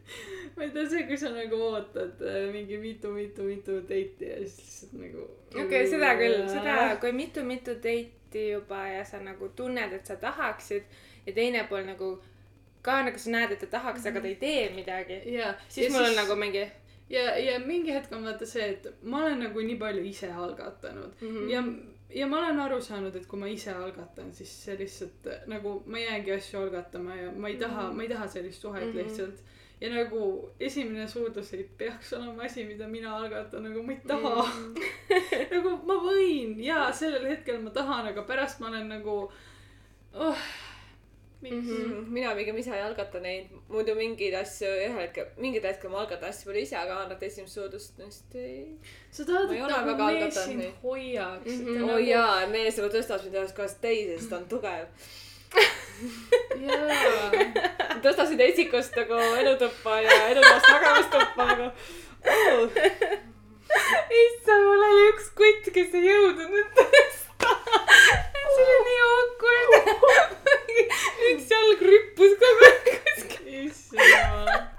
ma 0.55 0.63
ei 0.63 0.71
tea, 0.73 0.85
see, 0.89 1.03
kui 1.09 1.17
sa 1.19 1.29
nagu 1.33 1.59
ootad 1.69 2.23
äh, 2.25 2.47
mingi 2.53 2.79
mitu-mitu-mitu 2.81 3.81
date'i 3.89 4.31
ja 4.31 4.39
siis 4.41 4.57
lihtsalt 4.63 4.95
nagu. 5.03 5.27
okei, 5.65 5.85
seda 5.91 6.15
küll, 6.19 6.41
seda, 6.49 6.79
kui 7.01 7.13
mitu-mitu 7.15 7.77
date'i 7.83 8.49
juba 8.53 8.81
ja 8.87 9.05
sa 9.05 9.21
nagu 9.23 9.51
tunned, 9.55 9.93
et 9.93 10.09
sa 10.09 10.17
tahaksid 10.21 10.89
ja 11.27 11.35
teine 11.35 11.65
pool 11.69 11.85
nagu 11.87 12.15
ka 12.81 13.01
nagu 13.03 13.19
sa 13.19 13.33
näed, 13.35 13.53
et 13.53 13.63
ta 13.65 13.73
tahaks, 13.77 14.05
aga 14.09 14.21
ta 14.23 14.29
ei 14.29 14.37
tee 14.39 14.69
midagi, 14.75 15.21
ja, 15.35 15.53
siis 15.69 15.91
mul 15.93 16.07
on 16.07 16.15
nagu 16.17 16.35
mingi 16.39 16.63
ja, 17.09 17.37
ja 17.37 17.59
mingi 17.59 17.93
hetk 17.93 18.13
on 18.13 18.25
vaata 18.25 18.45
see, 18.45 18.69
et 18.73 18.87
ma 19.01 19.23
olen 19.23 19.39
nagu 19.45 19.63
nii 19.65 19.77
palju 19.79 20.03
ise 20.05 20.31
algatanud 20.31 21.21
mm 21.21 21.27
-hmm. 21.27 21.49
ja, 21.51 21.63
ja 22.15 22.27
ma 22.27 22.39
olen 22.39 22.59
aru 22.59 22.81
saanud, 22.81 23.15
et 23.15 23.25
kui 23.25 23.39
ma 23.39 23.47
ise 23.47 23.71
algatan, 23.73 24.33
siis 24.33 24.53
see 24.65 24.77
lihtsalt 24.77 25.29
nagu 25.47 25.83
ma 25.85 25.99
jäängi 25.99 26.31
asju 26.37 26.59
algatama 26.59 27.15
ja 27.15 27.31
ma 27.31 27.47
ei 27.47 27.57
taha 27.57 27.81
mm. 27.81 27.89
-hmm. 27.89 27.95
ma 27.95 28.03
ei 28.03 28.09
taha 28.09 28.27
sellist 28.27 28.61
suhet 28.61 28.83
mm. 28.83 28.91
-hmm. 28.91 29.03
lihtsalt. 29.03 29.43
ja 29.81 29.89
nagu 29.89 30.49
esimene 30.59 31.07
suudlus 31.07 31.53
ei 31.53 31.69
peaks 31.77 32.13
olema 32.13 32.43
asi, 32.43 32.65
mida 32.65 32.87
mina 32.87 33.17
algatan, 33.17 33.63
nagu 33.63 33.83
ma 33.83 33.91
ei 33.91 34.01
taha 34.07 34.43
mm. 34.43 34.73
-hmm. 34.73 35.53
nagu 35.55 35.69
ma 35.69 35.93
võin 35.93 36.63
ja 36.63 36.91
sellel 36.91 37.27
hetkel 37.27 37.61
ma 37.61 37.69
tahan, 37.69 38.07
aga 38.07 38.21
pärast 38.21 38.59
ma 38.59 38.67
olen 38.67 38.89
nagu 38.89 39.31
oh,. 40.13 40.37
Miks 41.41 41.55
mm? 41.55 41.69
-hmm. 41.69 41.85
Mm, 41.85 42.13
mina 42.13 42.35
pigem 42.35 42.57
ise 42.57 42.71
ei 42.75 42.81
algata 42.81 43.19
neid, 43.19 43.51
muidu 43.69 43.95
mingeid 43.95 44.33
asju 44.41 44.67
ühel 44.67 44.97
hetkel, 44.99 45.27
mingil 45.37 45.63
hetkel 45.63 45.91
ma 45.91 46.01
algatan 46.01 46.29
asju 46.29 46.49
palju 46.49 46.63
ise, 46.65 46.75
aga 46.75 46.97
alati 47.03 47.25
esimest 47.25 47.55
suudlust 47.55 48.01
vist 48.03 48.35
ei. 48.35 48.65
sa 49.11 49.25
tahad, 49.29 49.53
et 49.53 49.61
nagu 49.71 50.09
mees 50.09 50.43
sind 50.43 50.59
neid. 50.63 50.73
hoiaks 50.83 51.55
mm. 51.55 51.65
-hmm. 51.65 51.89
oo 51.89 51.95
oh, 51.95 52.03
jaa, 52.07 52.47
mees 52.55 52.77
nagu 52.77 52.91
tõstab 52.95 53.23
mind 53.23 53.39
ühest 53.41 53.55
kohast 53.55 53.81
teise, 53.81 54.17
sest 54.17 54.29
ta 54.29 54.37
on 54.37 54.47
tugev. 54.53 54.87
jaa. 56.67 57.31
tõstab 58.03 58.27
sind 58.27 58.41
esikust 58.47 58.99
nagu 59.01 59.21
elutuppa 59.43 60.01
ja 60.07 60.17
elutoast 60.33 60.71
magamistuppa 60.71 61.45
nagu 61.53 61.69
oh.. 62.35 62.81
issand, 64.23 64.65
mul 64.65 64.89
oli 64.89 65.07
üks 65.13 65.31
kutt, 65.39 65.71
kes 65.77 65.95
ei 66.01 66.09
jõudnud 66.11 66.75
tõsta. 66.81 67.55
See 68.55 68.65
oli 68.65 68.79
nii 68.87 69.01
awkward. 69.09 69.71
üks 71.29 71.53
jalg 71.53 71.85
rüppus 71.91 72.35
kogu 72.43 72.67
aeg 72.69 72.91
kuskil. 73.05 73.45
issand 73.65 74.69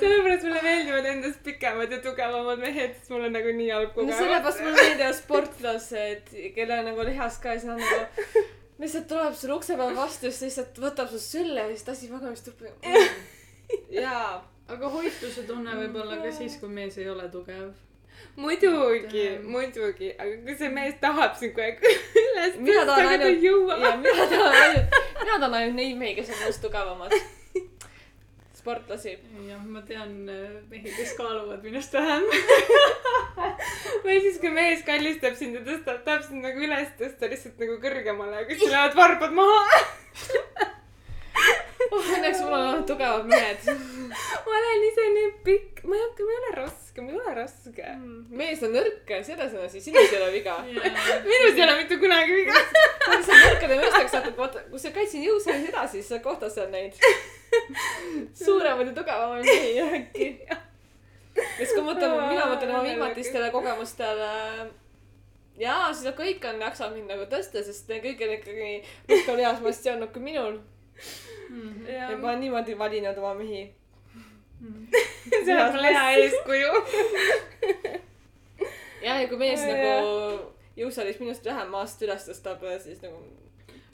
sellepärast 0.00 0.44
mulle 0.44 0.62
meeldivad 0.62 1.06
endast 1.08 1.40
pikemad 1.44 1.92
ja 1.92 2.00
tugevamad 2.04 2.58
mehed, 2.60 2.96
sest 2.98 3.12
mul 3.12 3.28
on 3.28 3.32
nagu 3.34 3.52
nii 3.56 3.68
jalg 3.68 3.88
no 3.88 3.94
kogenud. 3.94 4.18
sellepärast 4.18 4.64
mulle 4.64 4.82
meeldivad 4.82 5.16
sportlased, 5.18 6.34
kellel 6.56 6.82
on 6.82 6.90
nagu 6.92 7.06
lihas 7.08 7.38
ka 7.42 7.54
ja 7.54 7.62
siis 7.62 7.70
nad 7.70 7.80
nagu 7.80 8.44
lihtsalt 8.78 9.08
tuleb 9.08 9.38
sulle 9.38 9.54
ukse 9.54 9.76
peal 9.78 9.94
vastu, 9.96 10.30
siis 10.30 10.42
lihtsalt 10.48 10.82
võtab 10.82 11.10
su 11.12 11.20
sülle 11.22 11.62
ja 11.62 11.70
siis 11.72 11.86
tassib 11.86 12.14
magamistuppa 12.16 12.72
mm.. 12.88 13.22
jaa. 14.00 14.42
aga 14.68 14.92
hoituse 14.96 15.46
tunne 15.48 15.76
võib 15.78 15.98
olla 16.02 16.20
ka 16.22 16.32
siis, 16.34 16.58
kui 16.60 16.72
mees 16.72 16.98
ei 16.98 17.08
ole 17.10 17.28
tugev. 17.32 17.70
muidugi, 18.36 19.26
muidugi, 19.42 20.10
aga 20.18 20.40
kui 20.46 20.56
see 20.58 20.70
mees 20.74 20.96
tahab 21.02 21.36
sind 21.38 21.54
kogu 21.54 21.64
aeg 21.68 21.84
üles 21.84 22.58
tõsta, 22.58 22.96
aga 22.98 23.18
ta 23.22 23.30
ei 23.30 23.40
jõua. 23.44 23.78
mina 24.02 24.26
tahan 24.32 24.58
ainult, 24.62 24.98
mina 25.20 25.38
tahan 25.38 25.56
ainult 25.60 25.78
neid 25.78 25.96
mehi, 26.00 26.16
kes 26.18 26.32
on 26.34 26.40
minust 26.42 26.64
tugevamad. 26.64 27.14
sportlasi. 28.64 29.18
jah, 29.48 29.60
ma 29.68 29.82
tean 29.84 30.14
äh, 30.32 30.56
mehi, 30.70 30.88
kes 30.96 31.14
kaaluvad 31.18 31.62
minust 31.66 31.94
vähem. 31.94 32.24
või 34.06 34.18
siis, 34.24 34.40
kui 34.40 34.52
mees 34.54 34.82
kallistab 34.86 35.36
sind 35.38 35.60
ja 35.60 35.62
tõstab, 35.66 36.00
tahab 36.06 36.24
sind 36.26 36.46
nagu 36.46 36.64
üles 36.64 36.90
tõsta 36.98 37.30
lihtsalt 37.30 37.60
nagu 37.60 37.78
kõrgemale, 37.82 38.40
aga 38.42 38.56
siis 38.56 38.72
lähevad 38.72 38.98
varbad 38.98 39.36
maha. 39.36 39.84
Õnneks 42.00 42.40
mul 42.44 42.54
on 42.54 42.66
olnud 42.68 42.86
tugevad 42.88 43.28
mehed. 43.28 43.68
ma 44.46 44.56
olen 44.58 44.84
ise 44.88 45.06
nii 45.14 45.30
pikk, 45.46 45.82
ma 45.88 45.96
ei 45.98 46.02
hakka, 46.04 46.26
ma 46.26 46.34
ei 46.34 46.40
ole 46.40 46.52
raske, 46.58 47.04
ma 47.04 47.12
ei 47.12 47.20
ole 47.20 47.34
raske. 47.38 47.94
mees 48.40 48.62
on 48.66 48.76
nõrk, 48.76 49.14
selles 49.28 49.56
on 49.56 49.64
asi, 49.68 49.82
sinus 49.84 50.12
ei 50.12 50.20
ole 50.20 50.30
viga. 50.34 50.58
minus 51.30 51.54
ei 51.54 51.64
ole 51.66 51.78
mitte 51.80 51.98
kunagi 52.02 52.38
viga. 52.40 52.60
kui 53.06 53.24
sa 53.26 53.40
nõrkade 53.40 53.80
meesteks 53.80 54.14
satud, 54.18 54.36
vaata, 54.38 54.66
kui 54.70 54.84
sa 54.84 54.94
käid 54.94 55.10
siin 55.10 55.26
jõusaalis 55.28 55.72
edasi, 55.72 56.00
siis 56.00 56.12
sa 56.14 56.20
kohtad 56.24 56.52
seal 56.54 56.70
neid 56.74 57.00
suuremaid 58.44 58.90
ja 58.90 58.94
tugevamaid 59.00 59.50
mehi 59.50 59.74
äkki. 60.00 60.30
siis, 61.58 61.74
kui 61.74 61.84
mõtleme, 61.84 62.30
mina 62.30 62.48
mõtlen 62.50 62.72
oma 62.74 62.86
viimatistele 62.86 63.52
kogemustele 63.54 64.32
jaa, 65.60 65.90
nad 65.92 66.16
kõik 66.18 66.44
on, 66.48 66.62
jaksavad 66.66 66.96
mind 66.96 67.12
nagu 67.12 67.26
tõsta, 67.30 67.62
sest 67.66 67.90
kõigil 67.90 68.30
on 68.30 68.38
ikkagi 68.38 68.70
rohkem 69.10 69.38
lihasmassi 69.40 69.92
olnud 69.94 70.14
kui 70.14 70.24
minul. 70.24 70.58
Ja 71.88 72.16
ma 72.16 72.28
olen 72.28 72.40
niimoodi 72.40 72.78
valinud 72.78 73.18
oma 73.18 73.34
mehi. 73.34 73.64
see 75.44 75.62
on 75.62 75.72
mulle 75.72 75.94
hea 75.94 76.10
eeskuju. 76.10 76.72
ja, 79.02 79.20
ja 79.20 79.28
kui 79.28 79.38
mees 79.38 79.60
Ja, 79.60 79.76
nagu 79.76 80.54
jõusaalis 80.78 81.20
minust 81.22 81.44
vähem 81.46 81.70
maast 81.74 82.02
üles 82.02 82.26
tõstab, 82.28 82.64
siis 82.82 83.02
nagu. 83.04 83.20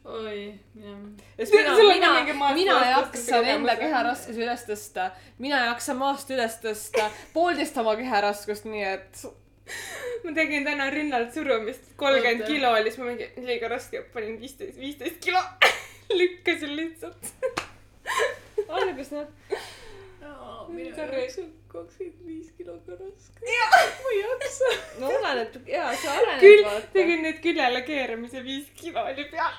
oi, 0.04 0.54
jah. 0.80 1.02
sest 1.36 1.54
mina, 1.54 1.74
mina 1.76 2.12
mina 2.56 2.78
jaksan 2.92 3.10
tõstmise 3.10 3.36
enda 3.40 3.74
kogemus, 3.74 3.82
keharaskuse 3.82 4.44
üles 4.46 4.64
tõsta. 4.70 5.10
mina 5.38 5.64
jaksan 5.66 6.00
maast 6.00 6.32
üles 6.32 6.56
tõsta 6.64 7.10
poolteist 7.34 7.76
oma 7.82 7.96
keharaskust, 8.00 8.68
nii 8.70 8.86
et 8.94 9.24
ma 10.24 10.34
tegin 10.36 10.64
täna 10.66 10.88
rinnalt 10.90 11.34
surumist, 11.34 11.92
kolmkümmend 12.00 12.46
kilo 12.48 12.72
oli, 12.78 12.90
siis 12.90 13.02
ma 13.02 13.10
mingi 13.12 13.30
liiga 13.44 13.70
raske, 13.70 14.02
panin 14.14 14.40
viisteist, 14.40 14.80
viisteist 14.80 15.20
kilo. 15.24 15.42
lükkasin 16.18 16.76
lihtsalt. 16.76 17.32
algus 18.68 19.10
noh. 19.10 19.26
minu 20.68 20.94
Sorry. 20.94 21.20
jaoks 21.20 21.38
on 21.38 21.50
kakskümmend 21.68 22.26
viis 22.26 22.50
kilo 22.58 22.74
ka 22.86 22.92
raske. 22.98 23.40
ma 24.02 24.10
ei 24.12 24.20
jaksa. 24.20 24.70
no 24.98 25.08
oleneb, 25.18 25.56
jaa, 25.66 25.94
see 25.94 26.12
oleneb 26.14 26.44
küll 26.44 26.64
vaata. 26.66 26.92
tegin 26.92 27.24
nüüd 27.26 27.40
küljele 27.46 27.82
keeramise, 27.86 28.44
viis 28.44 28.68
kilo 28.80 29.04
oli 29.12 29.24
peal. 29.32 29.54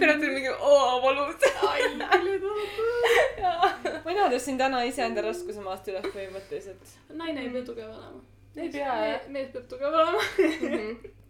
pärast 0.00 0.22
oli 0.22 0.34
mingi 0.36 0.54
oo 0.58 1.02
valus. 1.02 1.48
ai, 1.70 1.80
küljed 1.88 2.46
vaatavad. 2.46 4.00
mina 4.06 4.30
tõstsin 4.36 4.62
täna 4.62 4.84
iseenda 4.90 5.26
raskuse 5.26 5.66
maast 5.66 5.90
üles 5.92 6.06
põhimõtteliselt. 6.14 6.96
naine 7.22 7.46
ei 7.46 7.52
pea 7.56 7.66
tugev 7.66 7.90
olema. 7.90 8.24
Ei 8.56 8.70
pea, 8.70 8.96
jah. 9.10 9.28
mees 9.34 9.50
peab 9.54 9.70
tugev 9.70 10.00
olema. 10.02 10.22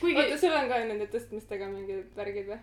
kuigi 0.00 0.24
oota, 0.24 0.40
sul 0.40 0.56
on 0.56 0.68
ka 0.70 0.82
nende 0.86 1.08
tõstmistega 1.12 1.70
mingid 1.70 2.10
värgid 2.16 2.50
või? 2.52 2.60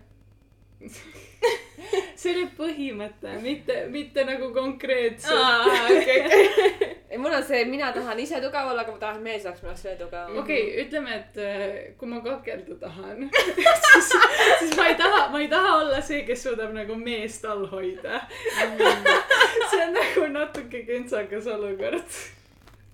see 2.19 2.31
oli 2.33 2.43
põhimõte, 2.57 3.31
mitte, 3.43 3.77
mitte 3.91 4.25
nagu 4.27 4.49
konkreetselt. 4.55 5.67
okei, 5.91 6.19
okei. 6.25 6.89
ei, 7.11 7.17
mul 7.21 7.33
on 7.33 7.43
see, 7.47 7.63
mina 7.69 7.91
tahan 7.95 8.19
ise 8.21 8.39
tugev 8.43 8.69
olla, 8.71 8.83
aga 8.83 8.95
ma 8.95 9.01
tahan, 9.01 9.19
et 9.21 9.25
mees 9.27 9.47
oleks 9.47 9.63
minu 9.63 9.71
jaoks 9.71 9.85
veel 9.87 9.97
tugevam. 10.01 10.37
okei 10.43 10.61
okay,, 10.67 10.85
ütleme, 10.85 11.17
et 11.19 11.41
äh, 11.41 11.65
kui 11.99 12.11
ma 12.11 12.21
kakelda 12.25 12.77
tahan, 12.83 13.27
siis, 13.87 14.13
siis 14.61 14.77
ma 14.77 14.87
ei 14.91 14.99
taha, 14.99 15.25
ma 15.33 15.43
ei 15.43 15.51
taha 15.51 15.75
olla 15.81 16.01
see, 16.05 16.23
kes 16.27 16.47
suudab 16.47 16.75
nagu 16.75 16.97
meest 16.99 17.45
all 17.49 17.67
hoida. 17.71 18.23
see 18.51 19.83
on 19.83 19.95
nagu 19.95 20.31
natuke 20.35 20.85
kentsakas 20.87 21.51
olukord. 21.55 22.19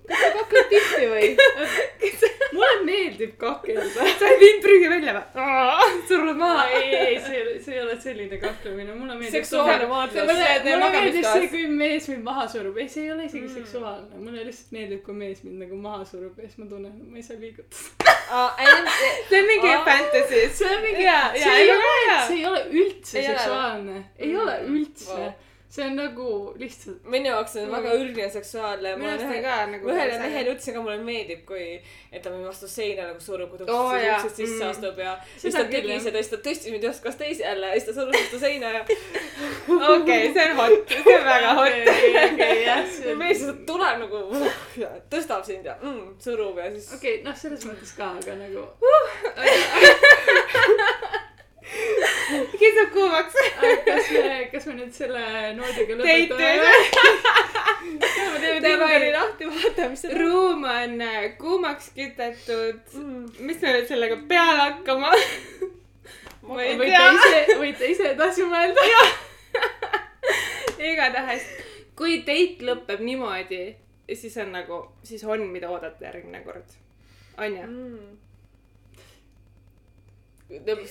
Kakled 0.09 0.69
tihti 0.71 1.07
või? 1.11 1.27
mulle 2.55 2.83
meeldib 2.85 3.35
kakelda. 3.41 4.07
sa 4.19 4.29
ei 4.29 4.39
viinud 4.41 4.63
prügi 4.65 4.89
välja 4.91 5.13
või? 5.17 5.89
surnud 6.07 6.39
maha. 6.39 6.65
ei, 6.77 6.95
ei, 6.95 7.19
see, 7.25 7.43
see 7.65 7.75
ei 7.75 7.83
ole 7.83 7.97
selline 8.01 8.39
kaklemine, 8.41 8.95
mulle 8.95 9.15
meeldib. 9.15 9.37
seksuaalne 9.37 9.87
maadlus. 9.91 10.25
mulle- 10.31 10.89
meeldib 10.95 11.27
see, 11.27 11.51
kui 11.53 11.67
mees 11.83 12.09
mind 12.11 12.25
maha 12.27 12.47
surub, 12.51 12.79
ei, 12.81 12.89
see 12.91 13.05
ei 13.05 13.13
ole 13.15 13.27
isegi 13.29 13.45
mm. 13.45 13.53
seksuaalne, 13.59 14.23
mulle 14.25 14.45
lihtsalt 14.47 14.75
meeldib, 14.77 15.03
kui 15.05 15.17
mees 15.21 15.43
mind 15.47 15.65
nagu 15.65 15.79
maha 15.85 16.07
surub 16.09 16.39
ja 16.39 16.49
siis 16.49 16.59
ma 16.63 16.69
tunnen, 16.71 16.97
et 16.97 17.13
ma 17.13 17.21
ei 17.21 17.27
saa 17.27 17.39
liigutada. 17.41 18.17
see 19.29 19.39
on 19.41 19.47
mingi 19.53 19.71
Aa. 19.75 19.85
fantasy. 19.85 20.43
see 20.55 20.75
on 20.75 20.83
mingi, 20.85 21.07
see 21.37 21.55
ei 21.61 21.71
ole 21.75 21.91
see 22.27 22.37
ei 22.37 22.45
ole 22.45 22.65
üldse 22.71 23.23
seksuaalne, 23.29 24.03
ei 24.19 24.35
ole 24.37 24.59
üldse 24.67 25.15
Vau.. 25.15 25.31
See 25.71 25.85
on 25.87 25.93
nagu 25.95 26.25
lihtsalt, 26.59 26.97
minu 27.07 27.29
jaoks 27.31 27.53
on 27.61 27.69
väga 27.71 27.93
üldine 27.95 28.25
seksuaalne. 28.31 28.89
minu 28.99 29.07
arust 29.13 29.29
on 29.31 29.43
ka 29.45 29.57
nagu. 29.71 29.87
ühele 29.93 30.17
mehele 30.19 30.51
ütlesin 30.51 30.75
ka, 30.75 30.81
mulle 30.83 30.97
meeldib, 31.07 31.45
kui, 31.47 31.67
et 32.11 32.21
ta 32.25 32.29
mind 32.33 32.49
vastu 32.49 32.67
seina 32.67 33.05
nagu 33.07 33.23
surub, 33.23 33.49
kui 33.53 33.61
ta 33.61 33.71
Oo, 33.71 33.93
uksest 33.95 34.35
sisse 34.41 34.59
Mm. 34.61 34.69
astub 34.69 34.99
ja 34.99 35.13
siis 35.37 35.55
ta 35.55 35.63
tegi 35.71 35.99
seda, 36.03 36.19
siis 36.19 36.31
ta 36.33 36.41
tõstis 36.49 36.71
mind 36.75 36.83
ühest 36.89 37.03
kohast 37.05 37.21
teise 37.23 37.43
jälle 37.45 37.67
ja 37.71 37.79
siis 37.79 37.87
ta 37.87 37.93
surus 38.01 38.17
vastu 38.19 38.39
seina 38.43 38.73
ja 38.75 38.81
okei, 39.95 40.33
see 40.35 40.49
on 40.49 40.55
hot, 40.59 40.91
see 40.91 41.15
on 41.17 41.25
väga 41.29 41.53
hot. 41.61 41.73
mees 43.21 43.39
lihtsalt 43.39 43.63
tuleb 43.71 44.03
nagu 44.03 44.25
ja 44.83 44.91
tõstab 45.13 45.45
sind 45.47 45.65
ja 45.71 45.77
mm, 45.79 46.17
surub 46.19 46.59
ja 46.59 46.67
siis 46.75 46.91
okei, 46.99 47.21
noh, 47.23 47.35
selles 47.45 47.63
mõttes 47.69 47.95
ka, 47.95 48.11
aga 48.19 48.35
nagu, 48.43 48.67
kisub 52.59 52.89
kuumaks. 52.93 53.35
kas 53.85 54.09
me, 54.11 54.20
kas 54.61 54.69
me 54.69 54.75
nüüd 54.77 54.91
selle 54.93 55.21
noodiga 55.57 55.95
lõpetame? 55.97 56.73
Tinderi 57.81 59.07
lahti, 59.15 59.47
vaatame, 59.49 59.87
mis 59.93 60.03
seal 60.03 60.13
on 60.13 60.19
ruum 60.21 60.65
on 60.69 61.01
äh, 61.01 61.23
kuumaks 61.39 61.87
kütetud. 61.95 62.77
mm.. 62.93 63.23
mis 63.47 63.57
me 63.63 63.73
nüüd 63.73 63.89
sellega 63.89 64.19
peale 64.29 64.67
hakkama? 64.67 65.09
ma 66.45 66.61
ei 66.61 66.77
tea. 66.77 67.09
võite 67.57 67.89
ise 67.89 68.11
edasi 68.11 68.45
mõelda. 68.45 68.85
igatahes, 70.91 71.47
kui 71.97 72.21
date 72.27 72.69
lõpeb 72.69 73.01
niimoodi, 73.05 73.63
siis 74.13 74.37
on 74.45 74.53
nagu, 74.59 74.83
siis 75.07 75.25
on, 75.25 75.47
mida 75.49 75.73
oodata 75.73 76.05
järgmine 76.05 76.43
kord. 76.45 76.77
on 77.41 77.57
ju? 77.57 77.65
Mm. 77.65 78.19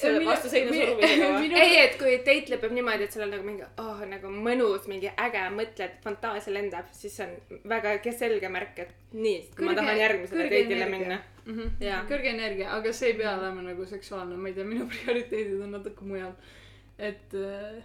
Selle 0.00 0.22
vastu 0.24 0.50
seina 0.52 0.72
surumisega 0.72 1.28
või? 1.34 1.50
ei, 1.62 1.74
et 1.82 1.96
kui 2.00 2.14
date 2.26 2.54
lõpeb 2.54 2.72
niimoodi, 2.76 3.06
et 3.06 3.16
sul 3.16 3.24
on 3.26 3.32
nagu 3.34 3.46
mingi 3.46 3.66
oh, 3.82 4.00
nagu 4.08 4.32
mõnus, 4.32 4.86
mingi 4.90 5.10
äge, 5.10 5.42
mõtled, 5.56 5.98
fantaasia 6.04 6.54
lendab, 6.54 6.88
siis 6.96 7.18
see 7.18 7.26
on 7.26 7.60
väga 7.72 7.94
selge 8.16 8.50
märk, 8.52 8.80
et 8.86 9.14
nii, 9.16 9.36
ma 9.66 9.76
tahan 9.78 10.00
järgmisele 10.00 10.42
kõrge 10.46 10.56
date'ile 10.56 10.86
energia. 10.86 10.96
minna 10.96 11.20
mm. 11.44 11.54
-hmm. 11.58 11.84
jaa. 11.84 12.00
kõrge 12.08 12.34
energia, 12.34 12.72
aga 12.76 12.92
see 12.96 13.12
ei 13.12 13.18
pea 13.20 13.36
olema 13.38 13.64
nagu 13.68 13.86
seksuaalne, 13.86 14.36
ma 14.36 14.48
ei 14.48 14.58
tea, 14.58 14.64
minu 14.64 14.88
prioriteedid 14.94 15.60
on 15.60 15.72
natuke 15.76 16.04
mujal. 16.04 16.34
et 16.98 17.34
äh,. 17.34 17.80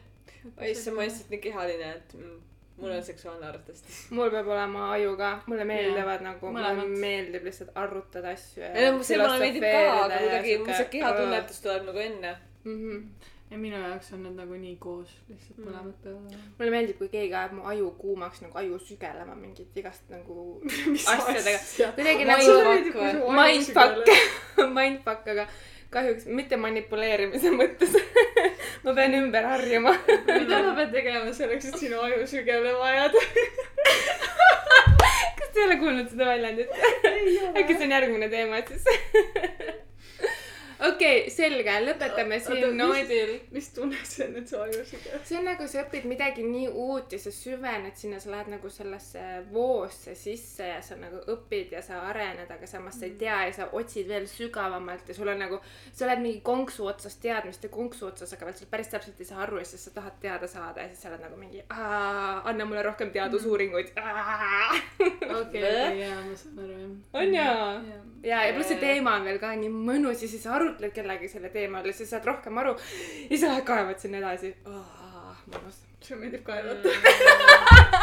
oi, 0.57 0.71
issand, 0.71 0.95
ma 0.95 1.01
olen 1.01 1.11
lihtsalt 1.11 1.33
nii 1.33 1.43
kehaline, 1.49 1.91
et 1.99 2.13
mm, 2.19 2.41
mul 2.77 2.91
on 2.91 3.03
seksuaalne 3.03 3.45
arvatavasti. 3.47 3.93
mul 4.15 4.29
peab 4.33 4.47
olema 4.47 4.89
aju 4.93 5.13
ka, 5.17 5.29
mulle 5.47 5.65
meeldivad 5.65 6.19
Jaa, 6.21 6.31
nagu, 6.31 6.51
mulle 6.51 6.87
meeldib 7.05 7.43
lihtsalt 7.47 7.71
arutada 7.75 8.29
asju 8.35 8.63
ja. 8.63 8.73
ei 8.73 8.91
no 8.91 9.03
see 9.03 9.17
mulle 9.21 9.39
meeldib 9.39 9.63
ka, 9.63 9.85
aga 10.03 10.17
kuidagi 10.23 10.57
mul 10.57 10.73
see 10.81 10.89
kehatunnetus 10.97 11.61
tuleb 11.63 11.83
nagu 11.91 11.99
enne. 12.07 12.35
mm. 12.63 12.75
-hmm. 12.81 13.05
ja 13.51 13.57
minu 13.57 13.77
jaoks 13.83 14.11
on 14.13 14.23
need 14.23 14.35
nagu 14.41 14.53
nii 14.65 14.75
koos, 14.79 15.11
lihtsalt 15.29 15.57
Mm. 15.57 15.65
mõlemad 15.69 15.93
peavad 16.03 16.25
olema. 16.25 16.43
mulle 16.59 16.71
meeldib, 16.71 16.97
kui 16.97 17.09
keegi 17.13 17.33
ajab 17.33 17.51
mu 17.59 17.63
aju 17.71 17.91
kuumaks 18.01 18.41
nagu 18.41 18.57
aju 18.57 18.79
sügelema 18.79 19.35
mingit 19.35 19.77
igast 19.77 20.09
nagu 20.09 20.61
asjadega. 21.13 21.55
asja? 21.61 21.91
kuidagi 21.95 22.25
nagu 22.25 22.51
mindfuck, 23.39 24.09
mindfuck, 24.77 25.27
aga 25.35 25.47
kahjuks 25.95 26.27
mitte 26.37 26.57
manipuleerimise 26.59 27.51
mõttes. 27.55 27.95
ma 28.85 28.93
pean 28.97 29.15
ümber 29.19 29.47
harjuma. 29.53 29.95
mida 30.27 30.61
ma 30.67 30.75
pean 30.79 30.91
tegema 30.93 31.33
selleks, 31.35 31.71
et 31.71 31.79
sinu 31.81 32.01
aju 32.03 32.27
sügelema 32.29 32.91
ajada? 32.91 33.23
kas 35.39 35.49
te 35.49 35.61
ei 35.61 35.65
ole 35.69 35.79
kuulnud 35.81 36.11
seda 36.11 36.29
väljendit? 36.33 36.71
äkki 37.55 37.77
see 37.77 37.87
on 37.87 37.95
järgmine 37.97 38.29
teema 38.33 38.61
siis? 38.67 38.85
Okei 40.79 41.19
okay,, 41.19 41.31
selge, 41.31 41.75
lõpetame 41.85 42.39
siin 42.43 42.77
noodil. 42.77 43.31
mis 43.55 43.69
tunne 43.75 43.99
see 44.03 44.27
on, 44.27 44.35
et 44.41 44.49
su 44.49 44.59
aju 44.59 44.81
sügeleb? 44.89 45.23
see 45.27 45.37
on 45.39 45.47
nagu 45.47 45.67
sa 45.71 45.83
õpid 45.85 46.07
midagi 46.09 46.43
nii 46.45 46.67
uut 46.71 47.15
ja 47.15 47.19
sa 47.21 47.31
süvened 47.33 47.95
sinna, 47.99 48.19
sa 48.19 48.33
lähed 48.33 48.51
nagu 48.51 48.71
sellesse 48.71 49.23
voosse 49.53 50.15
sisse 50.19 50.67
ja 50.73 50.81
sa 50.85 50.97
nagu 50.99 51.21
õpid 51.31 51.75
ja 51.77 51.83
sa 51.85 52.01
arened, 52.09 52.51
aga 52.51 52.67
samas 52.69 52.99
sa 52.99 53.07
ei 53.07 53.15
tea 53.19 53.37
ja 53.47 53.53
sa 53.55 53.69
otsid 53.71 54.09
veel 54.11 54.27
sügavamalt 54.29 55.07
ja 55.09 55.17
sul 55.17 55.31
on 55.31 55.39
nagu, 55.45 55.61
sa 55.93 56.07
oled 56.09 56.23
mingi 56.25 56.41
konksu 56.45 56.89
otsas 56.91 57.17
teadmiste 57.23 57.71
konksu 57.73 58.09
otsas, 58.11 58.35
aga 58.35 58.49
veel 58.49 58.59
sa 58.59 58.69
päris 58.71 58.91
täpselt 58.91 59.21
ei 59.21 59.29
saa 59.29 59.43
aru 59.45 59.61
ja 59.61 59.69
siis 59.69 59.87
sa 59.87 59.95
tahad 59.95 60.19
teada 60.21 60.49
saada 60.51 60.83
ja 60.83 60.91
siis 60.91 61.05
sa 61.05 61.11
oled 61.13 61.23
nagu 61.23 61.39
mingi, 61.39 61.63
anna 61.69 62.67
mulle 62.67 62.83
rohkem 62.85 63.13
teadusuuringuid. 63.15 63.93
okei, 65.39 65.39
okei, 65.39 65.99
jaa, 66.01 66.19
ma 66.25 66.35
saan 66.35 66.59
aru, 66.65 66.77
jah. 66.81 66.91
On 67.21 67.33
jaa. 67.33 67.71
ja, 68.23 68.43
ja 68.47 68.53
pluss 68.53 68.73
see 68.73 68.81
teema 68.81 69.15
on 69.19 69.27
veel 69.27 69.39
ka 69.41 69.53
nii 69.55 69.71
mõnus 69.71 70.23
ja 70.23 70.29
siis 70.29 70.43
sa 70.43 70.55
arutled 70.65 70.95
kellegagi 70.97 71.31
selle 71.31 71.53
teema 71.53 71.85
üle, 71.85 71.93
siis 71.95 72.11
saad 72.11 72.25
rohkem 72.27 72.57
aru 72.63 72.75
ja 73.29 73.41
sa 73.41 73.55
kaevad 73.65 74.01
sinna 74.01 74.21
edasi 74.23 74.55
oh,. 74.65 75.35
mõnus. 75.51 75.83
sulle 76.01 76.25
meeldib 76.25 76.45
kaevata? 76.45 76.89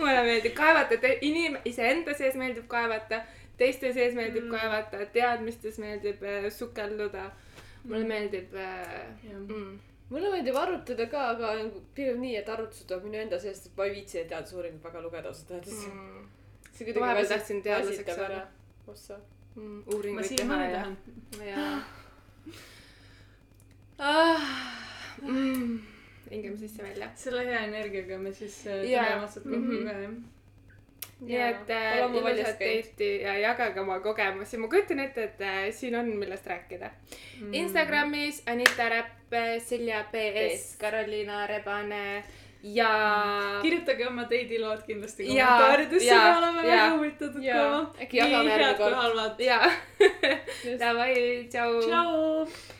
mulle 0.00 0.22
meeldib 0.24 0.54
kaevata, 0.56 1.12
inim-, 1.26 1.58
iseenda 1.68 2.14
sees 2.16 2.36
meeldib 2.40 2.66
kaevata, 2.70 3.22
teiste 3.60 3.92
sees 3.96 4.16
meeldib 4.16 4.46
mm. 4.46 4.56
kaevata, 4.56 5.04
teadmistes 5.14 5.78
meeldib 5.82 6.22
äh, 6.24 6.48
sukelduda. 6.54 7.30
mulle 7.84 8.04
meeldib 8.08 8.54
äh, 8.54 9.08
mm.. 9.32 9.78
mulle 10.10 10.30
meeldib 10.34 10.56
arutada 10.60 11.06
ka, 11.12 11.26
aga 11.34 11.54
nagu 11.62 11.82
pigem 11.96 12.20
nii, 12.20 12.36
et 12.42 12.48
arvutused 12.48 12.88
tuleb 12.88 13.08
minu 13.08 13.20
enda 13.24 13.40
seest, 13.40 13.70
et 13.70 13.76
ma 13.76 13.88
ei 13.88 13.98
viitsi 13.98 14.20
neid 14.20 14.32
teadusuuringuid 14.34 14.86
väga 14.88 15.04
lugeda 15.04 15.32
ausalt 15.32 15.52
öeldes 15.56 15.84
mm.. 15.88 16.06
Mm. 16.06 16.30
see 16.72 16.94
Vahepeal 16.94 17.22
väsi- 17.22 17.34
tahtsin 17.34 17.62
teadlaseks 17.68 18.16
saada. 18.22 18.46
ossa. 18.86 19.20
Mm. 19.56 19.82
uuringuid 19.94 20.24
teha 20.24 20.36
siiamaani 20.36 20.72
ja 20.72 20.78
tahan., 20.78 20.96
ja 21.48 21.82
ah,. 23.98 24.42
Mm. 25.22 25.80
hingame 26.30 26.56
sisse-välja. 26.56 27.08
selle 27.14 27.46
hea 27.46 27.64
energiaga 27.64 28.18
me 28.18 28.32
siis 28.32 28.66
äh, 28.66 28.82
tuleme 28.82 29.24
otsad 29.24 29.42
kokku 29.42 29.80
ka, 29.84 29.96
jah. 30.02 30.12
nii 31.20 31.40
et 31.46 31.72
äh, 31.76 31.98
ilusat 31.98 32.60
date'i 32.62 33.10
ja 33.22 33.38
jagage 33.38 33.80
oma 33.80 33.98
kogemusi, 34.00 34.56
ma 34.58 34.68
kujutan 34.68 35.02
ette, 35.04 35.24
et 35.24 35.40
äh, 35.40 35.58
siin 35.74 35.98
on, 35.98 36.12
millest 36.22 36.46
rääkida 36.46 36.90
mm.. 37.40 37.54
Instagramis 37.54 38.42
Anita 38.46 38.88
Räpp, 38.88 39.34
Silja 39.58 40.04
PS, 40.04 40.54
PS. 40.54 40.76
Karoliina 40.80 41.46
Rebane 41.46 42.24
ja 42.62 42.90
kirjutage 43.62 44.06
oma 44.08 44.26
deidilood 44.30 44.82
kindlasti 44.86 45.28
Jaa, 45.34 45.46
kommentaaridesse, 45.46 46.06
jaa, 46.06 46.24
me 46.32 46.38
oleme 46.38 46.66
jaa, 46.66 46.76
väga 46.76 46.96
huvitatud 46.96 47.42
jaa. 47.42 47.62
kuulama. 47.62 47.94
Äkki 48.02 48.16
jagame 48.20 48.34
järgmine 48.34 48.64
head 48.64 48.76
kui 48.76 48.84
kord. 48.84 48.94
halvad. 48.94 49.40
ja 49.40 49.60
davai, 50.82 51.14
tšau. 51.52 51.80
tšau. 51.86 52.78